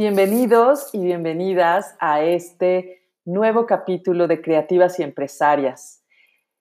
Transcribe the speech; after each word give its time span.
Bienvenidos 0.00 0.88
y 0.94 1.04
bienvenidas 1.04 1.94
a 2.00 2.22
este 2.22 3.02
nuevo 3.26 3.66
capítulo 3.66 4.28
de 4.28 4.40
Creativas 4.40 4.98
y 4.98 5.02
Empresarias. 5.02 6.02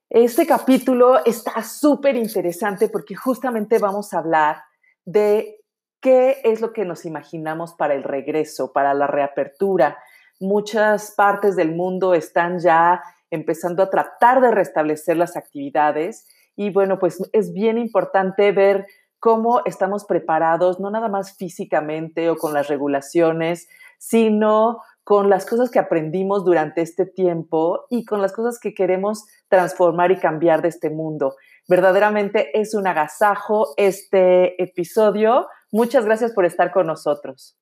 Este 0.09 0.45
capítulo 0.45 1.23
está 1.23 1.63
súper 1.63 2.17
interesante 2.17 2.89
porque 2.89 3.15
justamente 3.15 3.79
vamos 3.79 4.13
a 4.13 4.17
hablar 4.17 4.57
de 5.05 5.61
qué 6.01 6.41
es 6.43 6.59
lo 6.59 6.73
que 6.73 6.83
nos 6.83 7.05
imaginamos 7.05 7.75
para 7.75 7.93
el 7.93 8.03
regreso, 8.03 8.73
para 8.73 8.93
la 8.93 9.07
reapertura. 9.07 9.97
Muchas 10.41 11.11
partes 11.11 11.55
del 11.55 11.73
mundo 11.73 12.15
están 12.15 12.59
ya 12.59 13.01
empezando 13.31 13.83
a 13.83 13.89
tratar 13.89 14.41
de 14.41 14.51
restablecer 14.51 15.15
las 15.15 15.37
actividades 15.37 16.27
y 16.57 16.71
bueno, 16.71 16.99
pues 16.99 17.21
es 17.31 17.53
bien 17.53 17.77
importante 17.77 18.51
ver 18.51 18.85
cómo 19.19 19.61
estamos 19.65 20.05
preparados, 20.05 20.79
no 20.79 20.89
nada 20.89 21.09
más 21.09 21.35
físicamente 21.35 22.29
o 22.29 22.37
con 22.37 22.53
las 22.53 22.67
regulaciones, 22.67 23.67
sino 23.97 24.81
con 25.03 25.29
las 25.29 25.45
cosas 25.45 25.71
que 25.71 25.79
aprendimos 25.79 26.45
durante 26.45 26.81
este 26.81 27.05
tiempo 27.05 27.85
y 27.89 28.05
con 28.05 28.21
las 28.21 28.31
cosas 28.31 28.59
que 28.59 28.73
queremos 28.73 29.25
transformar 29.47 30.11
y 30.11 30.19
cambiar 30.19 30.61
de 30.61 30.69
este 30.69 30.89
mundo. 30.89 31.35
Verdaderamente 31.67 32.57
es 32.59 32.73
un 32.73 32.87
agasajo 32.87 33.73
este 33.77 34.61
episodio. 34.61 35.47
Muchas 35.71 36.05
gracias 36.05 36.31
por 36.33 36.45
estar 36.45 36.71
con 36.71 36.87
nosotros. 36.87 37.57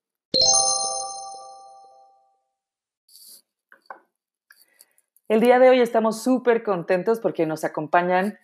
El 5.30 5.41
día 5.41 5.59
de 5.59 5.69
hoy 5.69 5.81
estamos 5.81 6.23
súper 6.23 6.63
contentos 6.63 7.19
porque 7.19 7.45
nos 7.45 7.66
acompañan 7.66 8.38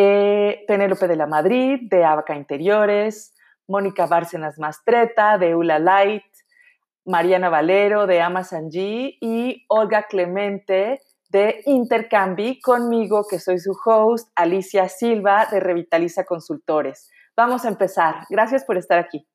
eh, 0.00 0.64
Penélope 0.68 1.08
de 1.08 1.16
la 1.16 1.26
Madrid, 1.26 1.80
de 1.90 2.04
Abaca 2.04 2.36
Interiores, 2.36 3.34
Mónica 3.66 4.06
Bárcenas 4.06 4.56
Mastreta, 4.56 5.38
de 5.38 5.56
Ula 5.56 5.80
Light, 5.80 6.22
Mariana 7.04 7.48
Valero, 7.48 8.06
de 8.06 8.20
Amazon 8.20 8.70
G, 8.70 9.16
y 9.20 9.64
Olga 9.68 10.04
Clemente, 10.04 11.00
de 11.30 11.62
Intercambi, 11.66 12.60
conmigo, 12.60 13.24
que 13.28 13.40
soy 13.40 13.58
su 13.58 13.72
host, 13.84 14.30
Alicia 14.36 14.88
Silva, 14.88 15.48
de 15.50 15.58
Revitaliza 15.58 16.24
Consultores. 16.24 17.10
Vamos 17.36 17.64
a 17.64 17.68
empezar. 17.68 18.24
Gracias 18.30 18.64
por 18.64 18.76
estar 18.76 19.00
aquí. 19.00 19.26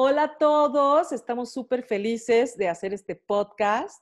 Hola 0.00 0.22
a 0.22 0.38
todos, 0.38 1.10
estamos 1.10 1.52
súper 1.52 1.82
felices 1.82 2.56
de 2.56 2.68
hacer 2.68 2.94
este 2.94 3.16
podcast 3.16 4.00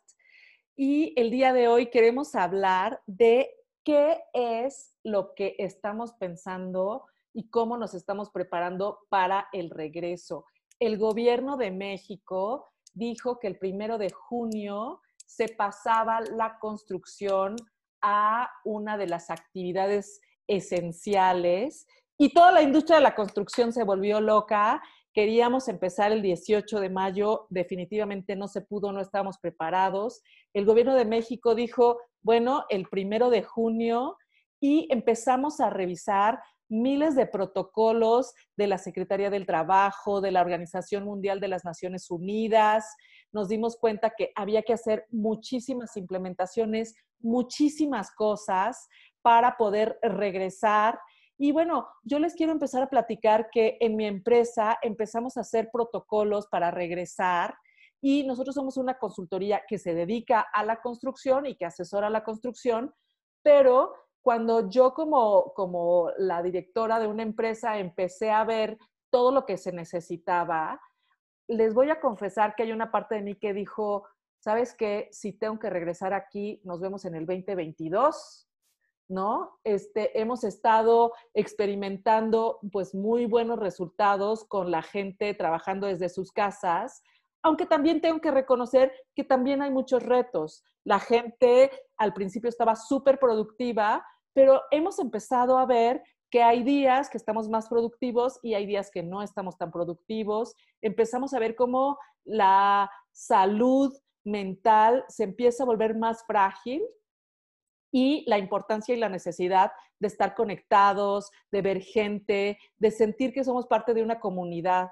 y 0.77 1.19
el 1.19 1.30
día 1.30 1.55
de 1.55 1.69
hoy 1.69 1.86
queremos 1.86 2.34
hablar 2.34 3.00
de 3.06 3.48
qué 3.83 4.22
es 4.34 4.94
lo 5.03 5.33
que 5.34 5.56
estamos 5.56 6.12
pensando 6.12 7.06
y 7.33 7.48
cómo 7.48 7.78
nos 7.78 7.94
estamos 7.94 8.28
preparando 8.28 9.06
para 9.08 9.48
el 9.55 9.70
regreso. 9.70 10.44
El 10.80 10.98
gobierno 10.98 11.56
de 11.56 11.70
México 11.70 12.69
dijo 12.92 13.38
que 13.38 13.47
el 13.47 13.56
primero 13.56 13.97
de 13.97 14.10
junio 14.10 15.00
se 15.25 15.48
pasaba 15.48 16.20
la 16.20 16.58
construcción 16.58 17.56
a 18.03 18.50
una 18.66 18.98
de 18.98 19.06
las 19.06 19.31
actividades 19.31 20.20
esenciales 20.47 21.86
y 22.19 22.34
toda 22.34 22.53
la 22.53 22.60
industria 22.60 22.97
de 22.97 23.03
la 23.03 23.14
construcción 23.14 23.72
se 23.72 23.84
volvió 23.84 24.20
loca 24.20 24.83
Queríamos 25.17 25.69
empezar 25.69 26.12
el 26.12 26.20
18 26.20 26.78
de 26.78 26.91
mayo, 26.91 27.47
definitivamente 27.48 28.36
no 28.36 28.48
se 28.48 28.61
pudo, 28.61 28.92
no 28.92 29.00
estábamos 29.00 29.39
preparados. 29.39 30.22
El 30.53 30.67
gobierno 30.67 30.95
de 30.95 31.06
México 31.06 31.55
dijo, 31.55 31.98
bueno, 32.20 32.67
el 32.69 32.86
primero 32.86 33.31
de 33.31 33.42
junio 33.42 34.19
y 34.61 34.87
empezamos 34.91 35.59
a 35.61 35.70
revisar 35.70 36.42
miles 36.69 37.16
de 37.16 37.25
protocolos 37.25 38.34
de 38.59 38.66
la 38.66 38.77
Secretaría 38.77 39.31
del 39.31 39.47
Trabajo, 39.47 40.21
de 40.21 40.32
la 40.32 40.43
Organización 40.43 41.04
Mundial 41.04 41.41
de 41.41 41.48
las 41.48 41.65
Naciones 41.65 42.10
Unidas. 42.10 42.84
Nos 43.33 43.48
dimos 43.48 43.78
cuenta 43.78 44.12
que 44.15 44.33
había 44.34 44.65
que 44.65 44.75
hacer 44.75 45.06
muchísimas 45.10 45.97
implementaciones, 45.97 46.94
muchísimas 47.21 48.10
cosas 48.10 48.87
para 49.22 49.56
poder 49.56 49.98
regresar 50.03 51.00
y 51.38 51.52
bueno, 51.52 51.88
yo 52.02 52.19
les 52.19 52.34
quiero 52.34 52.52
empezar 52.52 52.82
a 52.82 52.88
platicar 52.88 53.50
que 53.50 53.76
en 53.80 53.97
mi 53.97 54.06
empresa 54.06 54.78
empezamos 54.80 55.36
a 55.36 55.41
hacer 55.41 55.69
protocolos 55.70 56.47
para 56.47 56.70
regresar 56.70 57.56
y 58.00 58.24
nosotros 58.26 58.54
somos 58.54 58.76
una 58.76 58.98
consultoría 58.98 59.62
que 59.69 59.78
se 59.78 59.94
dedica 59.94 60.41
a 60.41 60.64
la 60.64 60.80
construcción 60.80 61.44
y 61.47 61.56
que 61.56 61.66
asesora 61.66 62.08
la 62.08 62.24
construcción, 62.24 62.94
pero 63.42 63.94
cuando 64.22 64.70
yo 64.70 64.94
como, 64.94 65.52
como 65.54 66.10
la 66.16 66.42
directora 66.42 66.98
de 66.98 67.06
una 67.06 67.22
empresa 67.22 67.78
empecé 67.78 68.30
a 68.30 68.44
ver 68.44 68.78
todo 69.10 69.30
lo 69.30 69.44
que 69.44 69.58
se 69.58 69.72
necesitaba, 69.72 70.80
les 71.48 71.74
voy 71.74 71.91
a 71.91 72.00
confesar 72.00 72.54
que 72.54 72.64
hay 72.64 72.72
una 72.72 72.91
parte 72.91 73.14
de 73.14 73.22
mí 73.22 73.34
que 73.36 73.53
dijo, 73.53 74.06
¿sabes 74.41 74.74
qué? 74.74 75.08
Si 75.12 75.32
tengo 75.32 75.58
que 75.58 75.70
regresar 75.70 76.12
aquí, 76.12 76.60
nos 76.64 76.80
vemos 76.80 77.04
en 77.04 77.14
el 77.14 77.26
2022 77.26 78.48
¿no? 79.09 79.59
Este, 79.65 80.21
hemos 80.21 80.44
estado 80.44 81.12
experimentando 81.34 82.59
pues 82.72 82.94
muy 82.94 83.27
buenos 83.27 83.59
resultados 83.59 84.44
con 84.44 84.71
la 84.71 84.83
gente 84.83 85.34
trabajando 85.34 85.87
desde 85.87 86.09
sus 86.09 86.33
casas, 86.33 87.03
aunque 87.43 87.66
también 87.66 88.00
tengo 88.00 88.21
que 88.21 88.31
reconocer 88.31 88.93
que 89.15 89.25
también 89.25 89.62
hay 89.62 89.71
muchos 89.71 90.03
retos. 90.03 90.65
La 90.84 90.99
gente 90.99 91.71
al 91.97 92.12
principio 92.12 92.49
estaba 92.49 92.75
súper 92.75 93.19
productiva, 93.19 94.05
pero 94.33 94.62
hemos 94.71 94.99
empezado 94.99 95.59
a 95.59 95.66
ver 95.66 96.03
que 96.31 96.43
hay 96.43 96.65
días 96.65 97.09
que 97.09 97.19
estamos 97.19 97.49
más 97.49 97.69
productivos 97.69 98.41
y 98.43 98.55
hay 98.55 98.66
días 98.66 98.91
que 98.91 99.03
no 99.03 99.22
estamos 99.22 99.56
tan 99.56 99.71
productivos. 99.71 100.55
Empezamos 100.83 101.33
a 101.34 101.39
ver 101.39 101.55
cómo 101.55 101.99
la 102.25 102.91
salud 103.12 103.97
mental 104.25 105.05
se 105.09 105.22
empieza 105.25 105.62
a 105.62 105.66
volver 105.66 105.97
más 105.97 106.25
frágil 106.27 106.83
y 107.99 108.25
la 108.27 108.37
importancia 108.37 108.95
y 108.95 108.99
la 108.99 109.09
necesidad 109.09 109.73
de 109.99 110.09
estar 110.09 110.34
conectados, 110.34 111.31
de 111.51 111.62
ver 111.62 111.81
gente, 111.81 112.59
de 112.77 112.91
sentir 112.91 113.33
que 113.33 113.43
somos 113.43 113.67
parte 113.67 113.95
de 113.95 114.03
una 114.03 114.21
comunidad. 114.21 114.91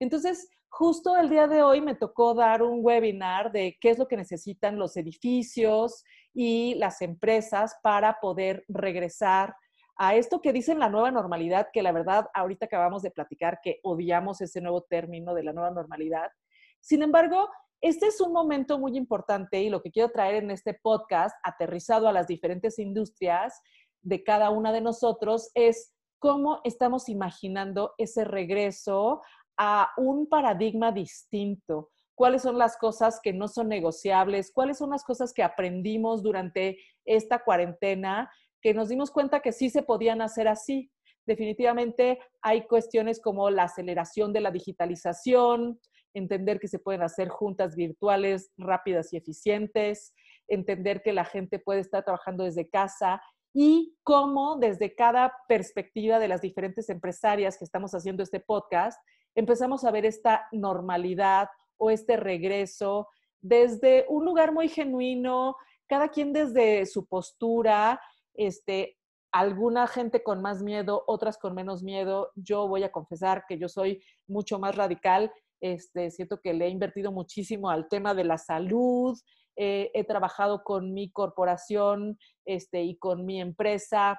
Entonces, 0.00 0.50
justo 0.68 1.16
el 1.16 1.30
día 1.30 1.46
de 1.46 1.62
hoy 1.62 1.80
me 1.80 1.94
tocó 1.94 2.34
dar 2.34 2.64
un 2.64 2.80
webinar 2.82 3.52
de 3.52 3.78
qué 3.80 3.90
es 3.90 3.98
lo 3.98 4.08
que 4.08 4.16
necesitan 4.16 4.80
los 4.80 4.96
edificios 4.96 6.02
y 6.34 6.74
las 6.74 7.02
empresas 7.02 7.76
para 7.84 8.18
poder 8.20 8.64
regresar 8.66 9.54
a 9.96 10.16
esto 10.16 10.40
que 10.40 10.52
dicen 10.52 10.80
la 10.80 10.88
nueva 10.88 11.12
normalidad, 11.12 11.68
que 11.72 11.84
la 11.84 11.92
verdad 11.92 12.30
ahorita 12.34 12.66
acabamos 12.66 13.02
de 13.02 13.12
platicar 13.12 13.60
que 13.62 13.78
odiamos 13.84 14.40
ese 14.40 14.60
nuevo 14.60 14.82
término 14.82 15.34
de 15.34 15.44
la 15.44 15.52
nueva 15.52 15.70
normalidad. 15.70 16.32
Sin 16.80 17.02
embargo, 17.04 17.48
este 17.80 18.06
es 18.06 18.20
un 18.20 18.32
momento 18.32 18.78
muy 18.78 18.96
importante 18.96 19.62
y 19.62 19.70
lo 19.70 19.82
que 19.82 19.90
quiero 19.90 20.10
traer 20.10 20.42
en 20.42 20.50
este 20.50 20.74
podcast, 20.74 21.36
aterrizado 21.42 22.08
a 22.08 22.12
las 22.12 22.26
diferentes 22.26 22.78
industrias 22.78 23.60
de 24.02 24.22
cada 24.22 24.50
una 24.50 24.72
de 24.72 24.80
nosotros, 24.80 25.50
es 25.54 25.94
cómo 26.18 26.60
estamos 26.64 27.08
imaginando 27.08 27.94
ese 27.96 28.24
regreso 28.24 29.22
a 29.56 29.90
un 29.96 30.28
paradigma 30.28 30.92
distinto. 30.92 31.90
¿Cuáles 32.14 32.42
son 32.42 32.58
las 32.58 32.76
cosas 32.76 33.18
que 33.22 33.32
no 33.32 33.48
son 33.48 33.68
negociables? 33.68 34.52
¿Cuáles 34.52 34.76
son 34.76 34.90
las 34.90 35.02
cosas 35.02 35.32
que 35.32 35.42
aprendimos 35.42 36.22
durante 36.22 36.78
esta 37.06 37.42
cuarentena 37.42 38.30
que 38.60 38.74
nos 38.74 38.90
dimos 38.90 39.10
cuenta 39.10 39.40
que 39.40 39.52
sí 39.52 39.70
se 39.70 39.82
podían 39.82 40.20
hacer 40.20 40.48
así? 40.48 40.90
Definitivamente 41.26 42.18
hay 42.42 42.66
cuestiones 42.66 43.20
como 43.20 43.48
la 43.48 43.64
aceleración 43.64 44.34
de 44.34 44.40
la 44.40 44.50
digitalización, 44.50 45.80
entender 46.14 46.60
que 46.60 46.68
se 46.68 46.78
pueden 46.78 47.02
hacer 47.02 47.28
juntas 47.28 47.76
virtuales 47.76 48.50
rápidas 48.56 49.12
y 49.12 49.16
eficientes, 49.16 50.14
entender 50.48 51.02
que 51.02 51.12
la 51.12 51.24
gente 51.24 51.58
puede 51.58 51.80
estar 51.80 52.04
trabajando 52.04 52.44
desde 52.44 52.68
casa 52.68 53.22
y 53.52 53.96
cómo 54.02 54.56
desde 54.56 54.94
cada 54.94 55.32
perspectiva 55.48 56.18
de 56.18 56.28
las 56.28 56.40
diferentes 56.40 56.88
empresarias 56.88 57.58
que 57.58 57.64
estamos 57.64 57.92
haciendo 57.94 58.22
este 58.22 58.40
podcast, 58.40 59.00
empezamos 59.34 59.84
a 59.84 59.90
ver 59.90 60.04
esta 60.04 60.46
normalidad 60.52 61.48
o 61.76 61.90
este 61.90 62.16
regreso 62.16 63.08
desde 63.40 64.04
un 64.08 64.24
lugar 64.24 64.52
muy 64.52 64.68
genuino, 64.68 65.56
cada 65.88 66.08
quien 66.08 66.32
desde 66.32 66.86
su 66.86 67.06
postura, 67.06 68.00
este, 68.34 68.98
alguna 69.32 69.86
gente 69.86 70.22
con 70.22 70.42
más 70.42 70.62
miedo, 70.62 71.04
otras 71.06 71.38
con 71.38 71.54
menos 71.54 71.82
miedo. 71.82 72.30
Yo 72.34 72.68
voy 72.68 72.82
a 72.82 72.92
confesar 72.92 73.44
que 73.48 73.58
yo 73.58 73.68
soy 73.68 74.02
mucho 74.26 74.58
más 74.58 74.76
radical 74.76 75.32
este, 75.60 76.10
siento 76.10 76.40
que 76.40 76.52
le 76.52 76.66
he 76.66 76.70
invertido 76.70 77.12
muchísimo 77.12 77.70
al 77.70 77.88
tema 77.88 78.14
de 78.14 78.24
la 78.24 78.38
salud. 78.38 79.18
Eh, 79.56 79.90
he 79.94 80.04
trabajado 80.04 80.62
con 80.64 80.92
mi 80.94 81.10
corporación 81.10 82.18
este, 82.44 82.82
y 82.82 82.96
con 82.96 83.26
mi 83.26 83.40
empresa 83.40 84.18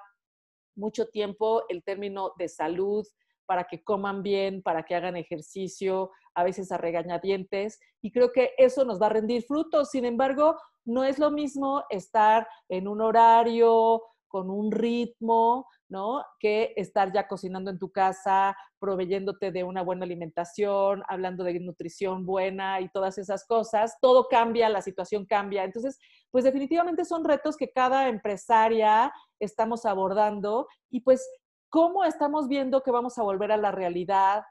mucho 0.75 1.07
tiempo 1.07 1.63
el 1.69 1.83
término 1.83 2.33
de 2.37 2.47
salud 2.47 3.05
para 3.45 3.65
que 3.65 3.83
coman 3.83 4.23
bien, 4.23 4.61
para 4.61 4.83
que 4.83 4.95
hagan 4.95 5.17
ejercicio, 5.17 6.11
a 6.35 6.43
veces 6.43 6.71
a 6.71 6.77
regañadientes. 6.77 7.79
Y 8.01 8.11
creo 8.11 8.31
que 8.31 8.51
eso 8.57 8.85
nos 8.85 9.01
va 9.01 9.07
a 9.07 9.09
rendir 9.09 9.43
frutos. 9.43 9.89
Sin 9.89 10.05
embargo, 10.05 10.55
no 10.85 11.03
es 11.03 11.19
lo 11.19 11.31
mismo 11.31 11.83
estar 11.89 12.47
en 12.69 12.87
un 12.87 13.01
horario 13.01 14.01
con 14.29 14.49
un 14.49 14.71
ritmo, 14.71 15.67
¿no? 15.91 16.23
Que 16.39 16.73
estar 16.77 17.11
ya 17.13 17.27
cocinando 17.27 17.69
en 17.69 17.77
tu 17.77 17.91
casa, 17.91 18.55
proveyéndote 18.79 19.51
de 19.51 19.63
una 19.63 19.83
buena 19.83 20.05
alimentación, 20.05 21.03
hablando 21.07 21.43
de 21.43 21.59
nutrición 21.59 22.25
buena 22.25 22.79
y 22.79 22.89
todas 22.89 23.17
esas 23.17 23.45
cosas. 23.45 23.97
Todo 24.01 24.27
cambia, 24.29 24.69
la 24.69 24.81
situación 24.81 25.25
cambia. 25.25 25.65
Entonces, 25.65 25.99
pues 26.31 26.45
definitivamente 26.45 27.03
son 27.05 27.25
retos 27.25 27.57
que 27.57 27.71
cada 27.71 28.07
empresaria 28.07 29.11
estamos 29.39 29.85
abordando 29.85 30.67
y 30.89 31.01
pues 31.01 31.29
cómo 31.69 32.05
estamos 32.05 32.47
viendo 32.47 32.81
que 32.81 32.91
vamos 32.91 33.17
a 33.17 33.23
volver 33.23 33.51
a 33.51 33.57
la 33.57 33.71
realidad 33.71 34.43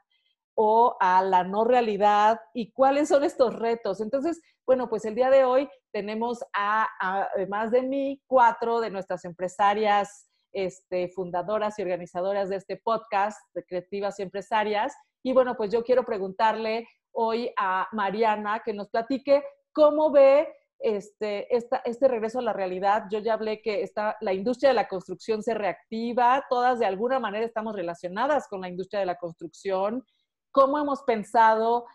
o 0.55 0.95
a 0.99 1.23
la 1.23 1.43
no 1.43 1.63
realidad 1.63 2.39
y 2.53 2.71
cuáles 2.71 3.09
son 3.09 3.23
estos 3.23 3.55
retos. 3.55 3.99
Entonces, 3.99 4.39
bueno, 4.65 4.89
pues 4.89 5.05
el 5.05 5.15
día 5.15 5.31
de 5.31 5.43
hoy 5.43 5.67
tenemos 5.91 6.43
a, 6.53 6.87
además 7.33 7.71
de 7.71 7.81
mí, 7.81 8.21
cuatro 8.27 8.79
de 8.79 8.91
nuestras 8.91 9.25
empresarias 9.25 10.30
este, 10.51 11.09
fundadoras 11.09 11.77
y 11.77 11.81
organizadoras 11.81 12.49
de 12.49 12.57
este 12.57 12.77
podcast 12.77 13.39
de 13.53 13.63
Creativas 13.63 14.19
y 14.19 14.23
Empresarias. 14.23 14.95
Y 15.23 15.33
bueno, 15.33 15.55
pues 15.55 15.71
yo 15.71 15.83
quiero 15.83 16.03
preguntarle 16.03 16.87
hoy 17.11 17.51
a 17.57 17.87
Mariana 17.91 18.61
que 18.63 18.73
nos 18.73 18.89
platique 18.89 19.43
cómo 19.73 20.11
ve 20.11 20.47
este, 20.79 21.47
este 21.55 22.07
regreso 22.07 22.39
a 22.39 22.43
la 22.43 22.53
realidad. 22.53 23.03
Yo 23.11 23.19
ya 23.19 23.33
hablé 23.33 23.61
que 23.61 23.83
está, 23.83 24.17
la 24.21 24.33
industria 24.33 24.69
de 24.69 24.75
la 24.75 24.87
construcción 24.87 25.43
se 25.43 25.53
reactiva, 25.53 26.45
todas 26.49 26.79
de 26.79 26.85
alguna 26.85 27.19
manera 27.19 27.45
estamos 27.45 27.75
relacionadas 27.75 28.47
con 28.47 28.61
la 28.61 28.69
industria 28.69 28.99
de 28.99 29.05
la 29.05 29.17
construcción. 29.17 30.03
¿Cómo 30.51 30.79
hemos 30.79 31.03
pensado 31.03 31.85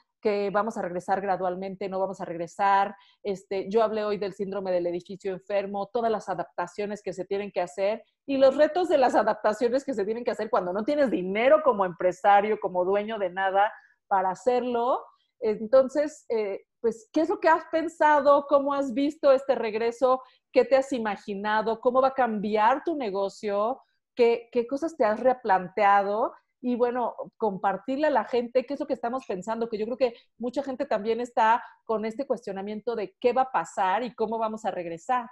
vamos 0.53 0.77
a 0.77 0.83
regresar 0.83 1.21
gradualmente, 1.21 1.89
no 1.89 2.01
vamos 2.01 2.21
a 2.21 2.25
regresar. 2.25 2.95
Este, 3.23 3.69
yo 3.69 3.83
hablé 3.83 4.05
hoy 4.05 4.19
del 4.19 4.35
síndrome 4.35 4.73
del 4.73 4.87
edificio 4.87 5.33
enfermo, 5.33 5.91
todas 5.93 6.11
las 6.11 6.29
adaptaciones 6.29 7.03
que 7.03 7.13
se 7.13 7.25
tienen 7.25 7.51
que 7.53 7.61
hacer 7.61 8.03
y 8.27 8.37
los 8.37 8.57
retos 8.57 8.89
de 8.89 8.99
las 8.99 9.15
adaptaciones 9.15 9.85
que 9.85 9.95
se 9.95 10.05
tienen 10.05 10.25
que 10.25 10.31
hacer 10.33 10.51
cuando 10.51 10.73
no 10.73 10.85
tienes 10.85 11.11
dinero 11.11 11.63
como 11.65 11.85
empresario, 11.85 12.59
como 12.61 12.85
dueño 12.85 13.19
de 13.19 13.31
nada 13.31 13.73
para 14.09 14.31
hacerlo. 14.31 15.05
Entonces, 15.41 16.25
eh, 16.29 16.63
pues, 16.81 17.09
¿qué 17.13 17.23
es 17.23 17.29
lo 17.29 17.41
que 17.41 17.49
has 17.49 17.65
pensado? 17.71 18.47
¿Cómo 18.49 18.75
has 18.75 18.93
visto 18.95 19.33
este 19.33 19.55
regreso? 19.55 20.23
¿Qué 20.53 20.65
te 20.65 20.77
has 20.77 20.93
imaginado? 20.93 21.81
¿Cómo 21.81 22.01
va 22.01 22.09
a 22.09 22.15
cambiar 22.15 22.83
tu 22.85 22.97
negocio? 22.97 23.81
¿Qué, 24.15 24.49
qué 24.51 24.67
cosas 24.67 24.97
te 24.97 25.05
has 25.05 25.21
replanteado? 25.21 26.33
Y 26.67 26.75
bueno, 26.75 27.15
compartirle 27.37 28.09
a 28.09 28.11
la 28.11 28.25
gente 28.25 28.67
qué 28.67 28.75
es 28.75 28.81
lo 28.81 28.89
que 28.89 28.95
estamos 28.95 29.25
pensando, 29.25 29.69
que 29.69 29.79
yo 29.79 29.85
creo 29.85 29.97
que 29.97 30.15
mucha 30.37 30.65
gente 30.65 30.85
también 30.85 31.21
está 31.21 31.63
con 31.85 32.05
este 32.05 32.27
cuestionamiento 32.27 32.97
de 32.97 33.15
qué 33.21 33.33
va 33.33 33.43
a 33.43 33.53
pasar 33.53 34.03
y 34.03 34.13
cómo 34.17 34.37
vamos 34.37 34.65
a 34.65 34.73
regresar. 34.73 35.31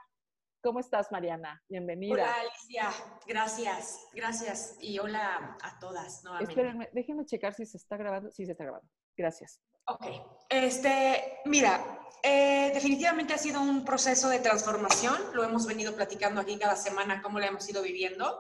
¿Cómo 0.63 0.79
estás, 0.79 1.11
Mariana? 1.11 1.61
Bienvenida. 1.69 2.15
Hola, 2.15 2.35
Alicia. 2.37 2.89
Gracias, 3.27 4.07
gracias. 4.15 4.77
Y 4.79 5.01
hola 5.01 5.59
a 5.61 5.77
todas 5.81 6.23
nuevamente. 6.23 6.53
Espérenme, 6.53 6.89
déjenme 6.93 7.27
checar 7.27 7.53
si 7.53 7.67
se 7.67 7.79
está 7.79 7.97
grabando. 7.97 8.31
Sí, 8.31 8.47
se 8.47 8.53
está 8.53 8.63
grabando. 8.63 8.89
Gracias. 9.17 9.61
Ok. 9.89 10.07
Este, 10.49 11.41
mira, 11.47 11.99
eh, 12.23 12.71
definitivamente 12.73 13.35
ha 13.35 13.39
sido 13.39 13.61
un 13.61 13.85
proceso 13.85 14.29
de 14.29 14.39
transformación. 14.39 15.17
Lo 15.35 15.43
hemos 15.43 15.67
venido 15.67 15.97
platicando 15.97 16.41
aquí 16.41 16.57
cada 16.61 16.77
semana, 16.77 17.23
cómo 17.23 17.41
lo 17.41 17.45
hemos 17.45 17.69
ido 17.69 17.83
viviendo. 17.83 18.39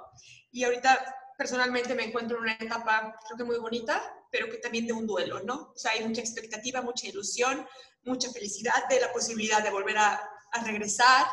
Y 0.52 0.62
ahorita 0.62 0.96
personalmente 1.36 1.94
me 1.94 2.04
encuentro 2.04 2.36
en 2.38 2.44
una 2.44 2.52
etapa, 2.54 3.14
creo 3.24 3.36
que 3.36 3.44
muy 3.44 3.58
bonita, 3.58 4.02
pero 4.30 4.48
que 4.48 4.58
también 4.58 4.86
de 4.86 4.92
un 4.92 5.06
duelo, 5.06 5.40
¿no? 5.40 5.72
O 5.74 5.78
sea, 5.78 5.92
hay 5.92 6.04
mucha 6.06 6.20
expectativa, 6.20 6.82
mucha 6.82 7.06
ilusión, 7.06 7.66
mucha 8.04 8.30
felicidad 8.30 8.88
de 8.88 9.00
la 9.00 9.12
posibilidad 9.12 9.62
de 9.62 9.70
volver 9.70 9.98
a, 9.98 10.30
regresar 10.64 11.26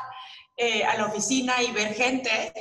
eh, 0.58 0.84
a 0.84 0.98
la 0.98 1.06
oficina 1.06 1.62
y 1.62 1.72
ver 1.72 1.94
gente. 1.94 2.52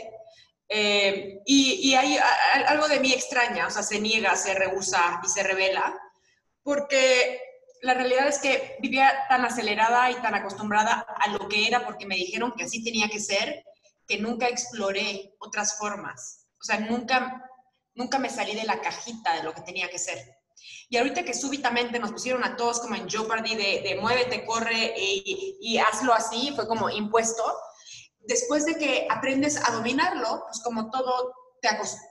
Eh, 0.69 1.41
y, 1.47 1.95
hay 1.95 2.19
algo 2.67 2.87
de 2.87 3.01
mí 3.01 3.13
extraña, 3.13 3.67
o 3.67 3.71
sea, 3.71 3.83
se 3.83 3.99
niega, 3.99 4.37
se 4.37 4.53
rehúsa 4.53 5.21
y 5.25 5.29
se 5.29 5.43
revela, 5.43 5.99
porque 6.63 7.41
la 7.83 7.95
realidad 7.95 8.29
es 8.29 8.39
que 8.39 8.77
vivía 8.81 9.27
tan 9.29 9.45
acelerada 9.45 10.11
y 10.11 10.15
tan 10.17 10.35
acostumbrada 10.35 11.07
a 11.19 11.29
lo 11.31 11.49
que 11.49 11.67
era 11.67 11.85
porque 11.85 12.07
me 12.07 12.17
dijeron 12.17 12.53
que 12.53 12.65
así 12.65 12.85
tenía 12.85 13.09
que 13.09 13.21
ser, 13.21 13.65
que 14.07 14.19
nunca 14.19 14.49
exploré 14.49 15.35
otras 15.39 15.79
formas. 15.79 16.40
O 16.61 16.63
sea, 16.63 16.81
nunca, 16.81 17.43
nunca 17.95 18.19
me 18.19 18.29
salí 18.29 18.55
de 18.55 18.65
la 18.65 18.81
cajita 18.81 19.35
de 19.35 19.43
lo 19.43 19.55
que 19.55 19.63
tenía 19.63 19.89
que 19.89 19.99
ser. 19.99 20.19
Y 20.89 20.97
ahorita 20.99 21.25
que 21.25 21.33
súbitamente 21.33 21.99
nos 21.99 22.13
pusieron 22.13 22.45
a 22.45 22.57
todos 22.57 22.81
como 22.81 22.95
en 22.95 23.09
Jeopardy 23.09 23.55
de, 23.55 23.83
de 23.83 23.99
muévete, 24.01 24.45
corre 24.45 24.95
y, 24.97 25.57
y, 25.61 25.79
hazlo 25.79 26.13
así, 26.13 26.53
fue 26.55 26.69
como 26.69 26.91
impuesto. 26.91 27.43
Después 28.21 28.67
de 28.67 28.77
que 28.77 29.07
aprendes 29.09 29.57
a 29.57 29.73
dominarlo, 29.73 30.45
pues 30.47 30.61
como 30.63 30.91
todo 30.91 31.33
te, 31.63 31.69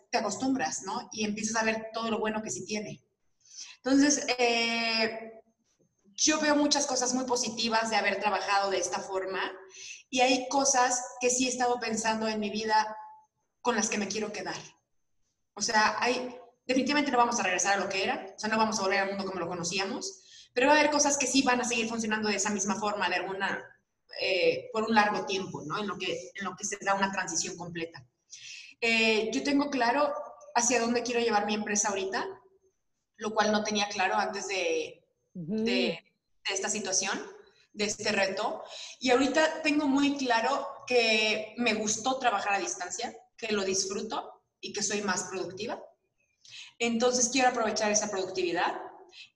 te 0.09 0.17
acostumbras, 0.17 0.81
¿no? 0.83 1.07
Y 1.11 1.25
empiezas 1.25 1.61
a 1.61 1.65
ver 1.65 1.89
todo 1.93 2.09
lo 2.09 2.19
bueno 2.19 2.41
que 2.41 2.49
sí 2.49 2.65
tiene. 2.65 3.03
Entonces, 3.83 4.25
eh, 4.37 5.41
yo 6.15 6.39
veo 6.39 6.55
muchas 6.55 6.85
cosas 6.85 7.13
muy 7.13 7.25
positivas 7.25 7.89
de 7.89 7.95
haber 7.95 8.19
trabajado 8.19 8.71
de 8.71 8.79
esta 8.79 8.99
forma 8.99 9.39
y 10.09 10.21
hay 10.21 10.49
cosas 10.49 11.01
que 11.21 11.29
sí 11.29 11.45
he 11.45 11.49
estado 11.49 11.79
pensando 11.79 12.27
en 12.27 12.39
mi 12.39 12.49
vida 12.49 12.95
con 13.69 13.75
las 13.75 13.91
que 13.91 13.99
me 13.99 14.07
quiero 14.07 14.33
quedar. 14.33 14.55
O 15.53 15.61
sea, 15.61 15.97
hay, 15.99 16.35
definitivamente 16.65 17.11
no 17.11 17.19
vamos 17.19 17.39
a 17.39 17.43
regresar 17.43 17.75
a 17.75 17.83
lo 17.83 17.87
que 17.87 18.03
era, 18.03 18.33
o 18.35 18.39
sea, 18.39 18.49
no 18.49 18.57
vamos 18.57 18.79
a 18.79 18.81
volver 18.81 18.97
al 18.97 19.09
mundo 19.09 19.25
como 19.25 19.39
lo 19.39 19.47
conocíamos, 19.47 20.23
pero 20.55 20.65
va 20.65 20.73
a 20.73 20.79
haber 20.79 20.89
cosas 20.89 21.19
que 21.19 21.27
sí 21.27 21.43
van 21.43 21.61
a 21.61 21.63
seguir 21.63 21.87
funcionando 21.87 22.29
de 22.29 22.37
esa 22.37 22.49
misma 22.49 22.79
forma, 22.79 23.07
de 23.09 23.17
alguna, 23.17 23.63
eh, 24.19 24.71
por 24.73 24.85
un 24.85 24.95
largo 24.95 25.27
tiempo, 25.27 25.61
¿no? 25.67 25.77
En 25.77 25.85
lo, 25.85 25.99
que, 25.99 26.31
en 26.33 26.45
lo 26.45 26.55
que 26.55 26.65
se 26.65 26.79
da 26.81 26.95
una 26.95 27.11
transición 27.11 27.55
completa. 27.57 28.03
Eh, 28.81 29.29
yo 29.31 29.43
tengo 29.43 29.69
claro 29.69 30.15
hacia 30.55 30.81
dónde 30.81 31.03
quiero 31.03 31.19
llevar 31.19 31.45
mi 31.45 31.53
empresa 31.53 31.89
ahorita, 31.89 32.27
lo 33.17 33.35
cual 33.35 33.51
no 33.51 33.63
tenía 33.63 33.87
claro 33.89 34.15
antes 34.15 34.47
de, 34.47 35.05
de, 35.33 35.63
de 35.63 36.53
esta 36.55 36.69
situación, 36.69 37.21
de 37.71 37.85
este 37.85 38.11
reto. 38.11 38.63
Y 38.99 39.11
ahorita 39.11 39.61
tengo 39.61 39.85
muy 39.85 40.17
claro 40.17 40.67
que 40.87 41.53
me 41.57 41.75
gustó 41.75 42.17
trabajar 42.17 42.53
a 42.53 42.59
distancia, 42.59 43.15
que 43.39 43.53
lo 43.53 43.63
disfruto 43.63 44.43
y 44.59 44.73
que 44.73 44.83
soy 44.83 45.01
más 45.01 45.23
productiva. 45.23 45.81
Entonces 46.77 47.29
quiero 47.29 47.49
aprovechar 47.49 47.91
esa 47.91 48.11
productividad. 48.11 48.79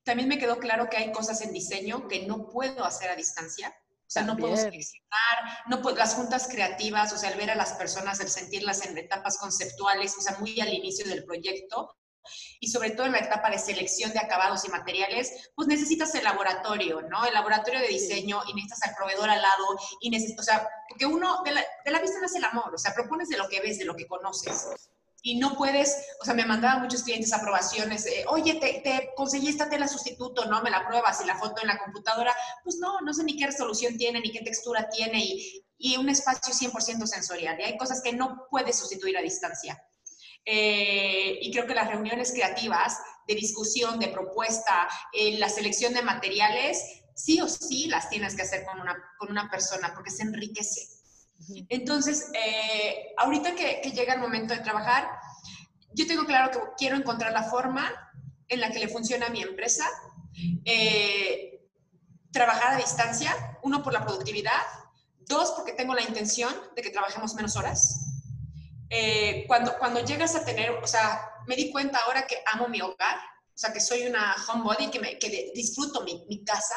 También 0.03 0.29
me 0.29 0.37
quedó 0.37 0.59
claro 0.59 0.89
que 0.89 0.97
hay 0.97 1.11
cosas 1.11 1.41
en 1.41 1.53
diseño 1.53 2.07
que 2.07 2.27
no 2.27 2.49
puedo 2.49 2.83
hacer 2.83 3.09
a 3.09 3.15
distancia. 3.15 3.75
O 3.89 4.11
sea, 4.13 4.23
no 4.23 4.37
puedo 4.37 4.55
seleccionar, 4.55 5.63
no 5.67 5.81
puedo, 5.81 5.95
las 5.95 6.13
juntas 6.13 6.47
creativas, 6.47 7.11
o 7.13 7.17
sea, 7.17 7.31
el 7.31 7.37
ver 7.37 7.49
a 7.49 7.55
las 7.55 7.73
personas, 7.73 8.19
el 8.19 8.29
sentirlas 8.29 8.85
en 8.85 8.95
etapas 8.95 9.39
conceptuales, 9.39 10.15
o 10.15 10.21
sea, 10.21 10.37
muy 10.37 10.59
al 10.59 10.71
inicio 10.71 11.05
del 11.07 11.23
proyecto, 11.23 11.95
y 12.59 12.69
sobre 12.69 12.91
todo 12.91 13.05
en 13.05 13.13
la 13.13 13.19
etapa 13.19 13.49
de 13.49 13.59
selección 13.59 14.11
de 14.13 14.19
acabados 14.19 14.65
y 14.65 14.69
materiales, 14.69 15.51
pues 15.55 15.67
necesitas 15.67 16.13
el 16.15 16.23
laboratorio, 16.23 17.01
¿no? 17.01 17.25
El 17.25 17.33
laboratorio 17.33 17.79
de 17.79 17.87
diseño 17.87 18.41
y 18.47 18.53
necesitas 18.53 18.89
al 18.89 18.95
proveedor 18.95 19.29
al 19.29 19.41
lado 19.41 19.65
y 20.01 20.09
necesitas, 20.09 20.47
o 20.47 20.51
sea, 20.51 20.69
porque 20.89 21.05
uno, 21.05 21.41
de 21.43 21.51
la, 21.51 21.65
de 21.85 21.91
la 21.91 22.01
vista 22.01 22.19
nace 22.21 22.37
el 22.37 22.45
amor, 22.45 22.73
o 22.73 22.77
sea, 22.77 22.93
propones 22.93 23.29
de 23.29 23.37
lo 23.37 23.47
que 23.47 23.61
ves, 23.61 23.79
de 23.79 23.85
lo 23.85 23.95
que 23.95 24.07
conoces. 24.07 24.67
Y 25.25 25.39
no 25.39 25.55
puedes, 25.55 26.05
o 26.21 26.25
sea, 26.25 26.33
me 26.33 26.45
mandaban 26.45 26.81
muchos 26.81 27.03
clientes 27.03 27.31
aprobaciones, 27.31 28.05
oye, 28.27 28.55
te, 28.55 28.81
te, 28.83 29.11
conseguí 29.15 29.47
esta 29.47 29.69
tela 29.69 29.87
sustituto, 29.87 30.45
¿no? 30.45 30.61
Me 30.61 30.69
la 30.69 30.85
pruebas 30.85 31.21
y 31.21 31.25
la 31.25 31.37
foto 31.37 31.61
en 31.61 31.69
la 31.69 31.79
computadora. 31.79 32.35
Pues 32.61 32.75
no, 32.75 32.99
no 32.99 33.13
sé 33.13 33.23
ni 33.23 33.37
qué 33.37 33.45
resolución 33.45 33.97
tiene, 33.97 34.19
ni 34.19 34.33
qué 34.33 34.41
textura 34.41 34.89
tiene 34.89 35.23
y, 35.23 35.65
y 35.77 35.95
un 35.95 36.09
espacio 36.09 36.53
100% 36.53 37.05
sensorial. 37.07 37.57
Y 37.57 37.63
hay 37.63 37.77
cosas 37.77 38.01
que 38.01 38.11
no 38.11 38.47
puedes 38.49 38.77
sustituir 38.77 39.17
a 39.17 39.21
distancia. 39.21 39.81
Eh, 40.45 41.39
y 41.41 41.51
creo 41.51 41.65
que 41.65 41.73
las 41.73 41.87
reuniones 41.87 42.31
creativas 42.31 42.99
de 43.27 43.35
discusión, 43.35 43.99
de 43.99 44.09
propuesta, 44.09 44.87
eh, 45.13 45.37
la 45.37 45.49
selección 45.49 45.93
de 45.93 46.01
materiales, 46.01 46.83
sí 47.15 47.39
o 47.41 47.47
sí 47.47 47.87
las 47.87 48.09
tienes 48.09 48.35
que 48.35 48.41
hacer 48.41 48.65
con 48.65 48.79
una, 48.79 48.95
con 49.17 49.31
una 49.31 49.49
persona 49.49 49.93
porque 49.93 50.11
se 50.11 50.23
enriquece. 50.23 50.81
Entonces, 51.69 52.29
eh, 52.33 53.13
ahorita 53.17 53.55
que, 53.55 53.81
que, 53.81 53.91
llega 53.91 54.13
el 54.13 54.19
momento 54.19 54.53
de 54.53 54.61
trabajar, 54.61 55.07
yo 55.93 56.07
tengo 56.07 56.25
claro 56.25 56.51
que 56.51 56.59
quiero 56.77 56.95
encontrar 56.95 57.31
la 57.33 57.43
forma 57.43 57.91
en 58.47 58.59
la 58.59 58.71
que 58.71 58.79
le 58.79 58.87
funciona 58.87 59.27
a 59.27 59.29
mi 59.29 59.41
empresa, 59.41 59.85
trabajar 62.31 62.73
a 62.73 62.77
distancia, 62.77 63.57
uno 63.61 63.83
por 63.83 63.93
la 63.93 64.03
productividad, 64.03 64.61
dos 65.19 65.51
porque 65.51 65.73
tengo 65.73 65.93
la 65.93 66.01
intención 66.01 66.53
de 66.75 66.81
que 66.81 66.89
trabajemos 66.89 67.33
menos 67.35 67.55
horas, 67.55 68.12
eh, 68.95 69.45
cuando, 69.47 69.75
cuando 69.79 70.05
llegas 70.05 70.35
a 70.35 70.45
tener, 70.45 70.69
o 70.69 70.85
sea, 70.85 71.19
me 71.47 71.55
di 71.55 71.71
cuenta 71.71 71.97
ahora 72.05 72.27
que 72.27 72.43
amo 72.53 72.67
mi 72.67 72.79
hogar, 72.79 73.17
o 73.17 73.57
sea, 73.57 73.73
que 73.73 73.79
soy 73.79 74.05
una 74.05 74.35
homebody, 74.47 74.91
que, 74.91 74.99
me, 74.99 75.17
que 75.17 75.51
disfruto 75.55 76.03
mi, 76.03 76.23
mi, 76.29 76.43
casa, 76.43 76.75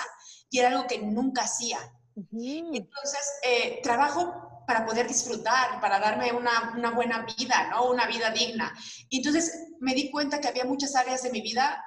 y 0.49 0.59
era 0.59 0.69
algo 0.69 0.87
que 0.87 0.99
nunca 0.99 1.43
hacía. 1.43 1.79
Entonces, 2.15 3.21
eh, 3.43 3.81
trabajo 3.83 4.65
para 4.67 4.87
poder 4.87 5.07
disfrutar, 5.07 5.79
para 5.79 5.99
darme 5.99 6.33
una, 6.33 6.73
una, 6.75 6.91
buena 6.93 7.27
vida, 7.37 7.69
¿no? 7.71 7.91
Una 7.91 8.07
vida 8.07 8.31
digna. 8.31 8.75
Y 9.11 9.19
entonces 9.19 9.53
me 9.81 9.95
di 9.95 10.11
cuenta 10.11 10.41
que 10.41 10.49
había 10.49 10.65
muchas 10.65 10.97
áreas 10.97 11.23
de 11.23 11.31
mi 11.31 11.43
vida 11.43 11.85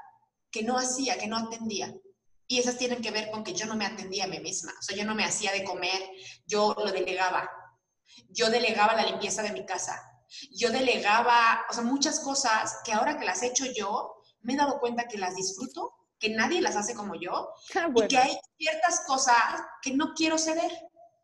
que 0.51 0.62
no 0.62 0.77
hacía, 0.77 1.17
que 1.17 1.27
no 1.27 1.38
atendía. 1.38 1.91
Y 2.48 2.59
esas 2.59 2.77
tienen 2.77 3.01
que 3.01 3.09
ver 3.09 3.31
con 3.31 3.43
que 3.43 3.53
yo 3.53 3.65
no 3.65 3.75
me 3.75 3.88
atendía 3.88 4.25
a 4.25 4.27
mí 4.27 4.39
misma. 4.39 4.74
O 4.79 4.81
sea, 4.83 4.95
yo 4.95 5.05
no 5.05 5.15
me 5.15 5.25
hacía 5.25 5.51
de 5.51 5.63
comer, 5.63 6.01
yo 6.45 6.75
lo 6.77 6.91
delegaba. 6.91 7.50
Yo 8.29 8.50
delegaba 8.50 8.95
la 8.95 9.05
limpieza 9.05 9.41
de 9.41 9.51
mi 9.51 9.65
casa, 9.65 10.08
Yo 10.51 10.71
delegaba, 10.71 11.65
o 11.69 11.74
sea, 11.74 11.83
muchas 11.83 12.19
cosas 12.19 12.77
que 12.83 12.93
ahora 12.93 13.17
que 13.17 13.25
las 13.25 13.41
he 13.43 13.48
hecho 13.48 13.65
yo, 13.65 14.15
me 14.41 14.53
he 14.53 14.57
dado 14.57 14.79
cuenta 14.79 15.07
que 15.07 15.17
las 15.17 15.36
disfruto, 15.36 15.93
que 16.19 16.29
nadie 16.29 16.62
las 16.62 16.75
hace 16.75 16.93
como 16.93 17.15
yo, 17.15 17.50
ah, 17.75 17.89
y 17.95 18.07
que 18.07 18.17
hay 18.17 18.38
ciertas 18.57 19.01
cosas 19.07 19.62
que 19.81 19.93
no 19.93 20.13
quiero 20.13 20.38
ceder 20.38 20.71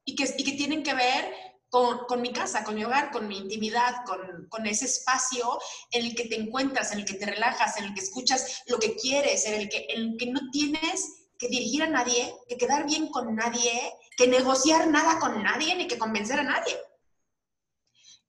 y 0.06 0.16
que, 0.16 0.34
y 0.38 0.44
que 0.44 0.54
tienen 0.54 0.84
que 0.84 0.94
ver 0.94 1.34
con, 1.70 2.06
con, 2.06 2.22
mi 2.22 2.32
casa, 2.32 2.64
con 2.64 2.76
mi 2.76 2.86
hogar, 2.86 3.12
con 3.12 3.28
mi 3.28 3.38
intimidad, 3.38 4.06
con, 4.06 4.48
con, 4.50 4.66
ese 4.66 4.86
espacio 4.86 5.60
en 5.92 6.06
el 6.06 6.16
que 6.16 6.26
te 6.26 6.40
encuentras, 6.40 6.92
en 6.92 7.00
el 7.00 7.06
que 7.06 7.16
te 7.16 7.26
relajas, 7.26 7.78
en 7.78 7.86
el 7.86 7.94
que 7.94 8.02
escuchas 8.02 8.64
lo 8.68 8.80
que 8.80 8.96
quieres, 8.96 9.46
en 9.46 9.56
el 9.56 9.70
que, 9.70 9.86
en 9.90 10.02
el 10.02 10.18
que 10.18 10.28
no 10.28 10.40
tienes 10.52 11.26
que 11.38 11.50
dirigir 11.50 11.84
a 11.84 11.88
nadie, 11.88 12.34
que 12.48 12.58
quedar 12.58 12.86
bien 12.86 13.10
con 13.10 13.36
nadie, 13.36 13.94
que 14.16 14.28
negociar 14.28 14.88
nada 14.88 15.20
con 15.20 15.44
nadie, 15.44 15.76
ni 15.76 15.88
que 15.88 15.98
convencer 15.98 16.40
a 16.40 16.44
nadie. 16.44 16.78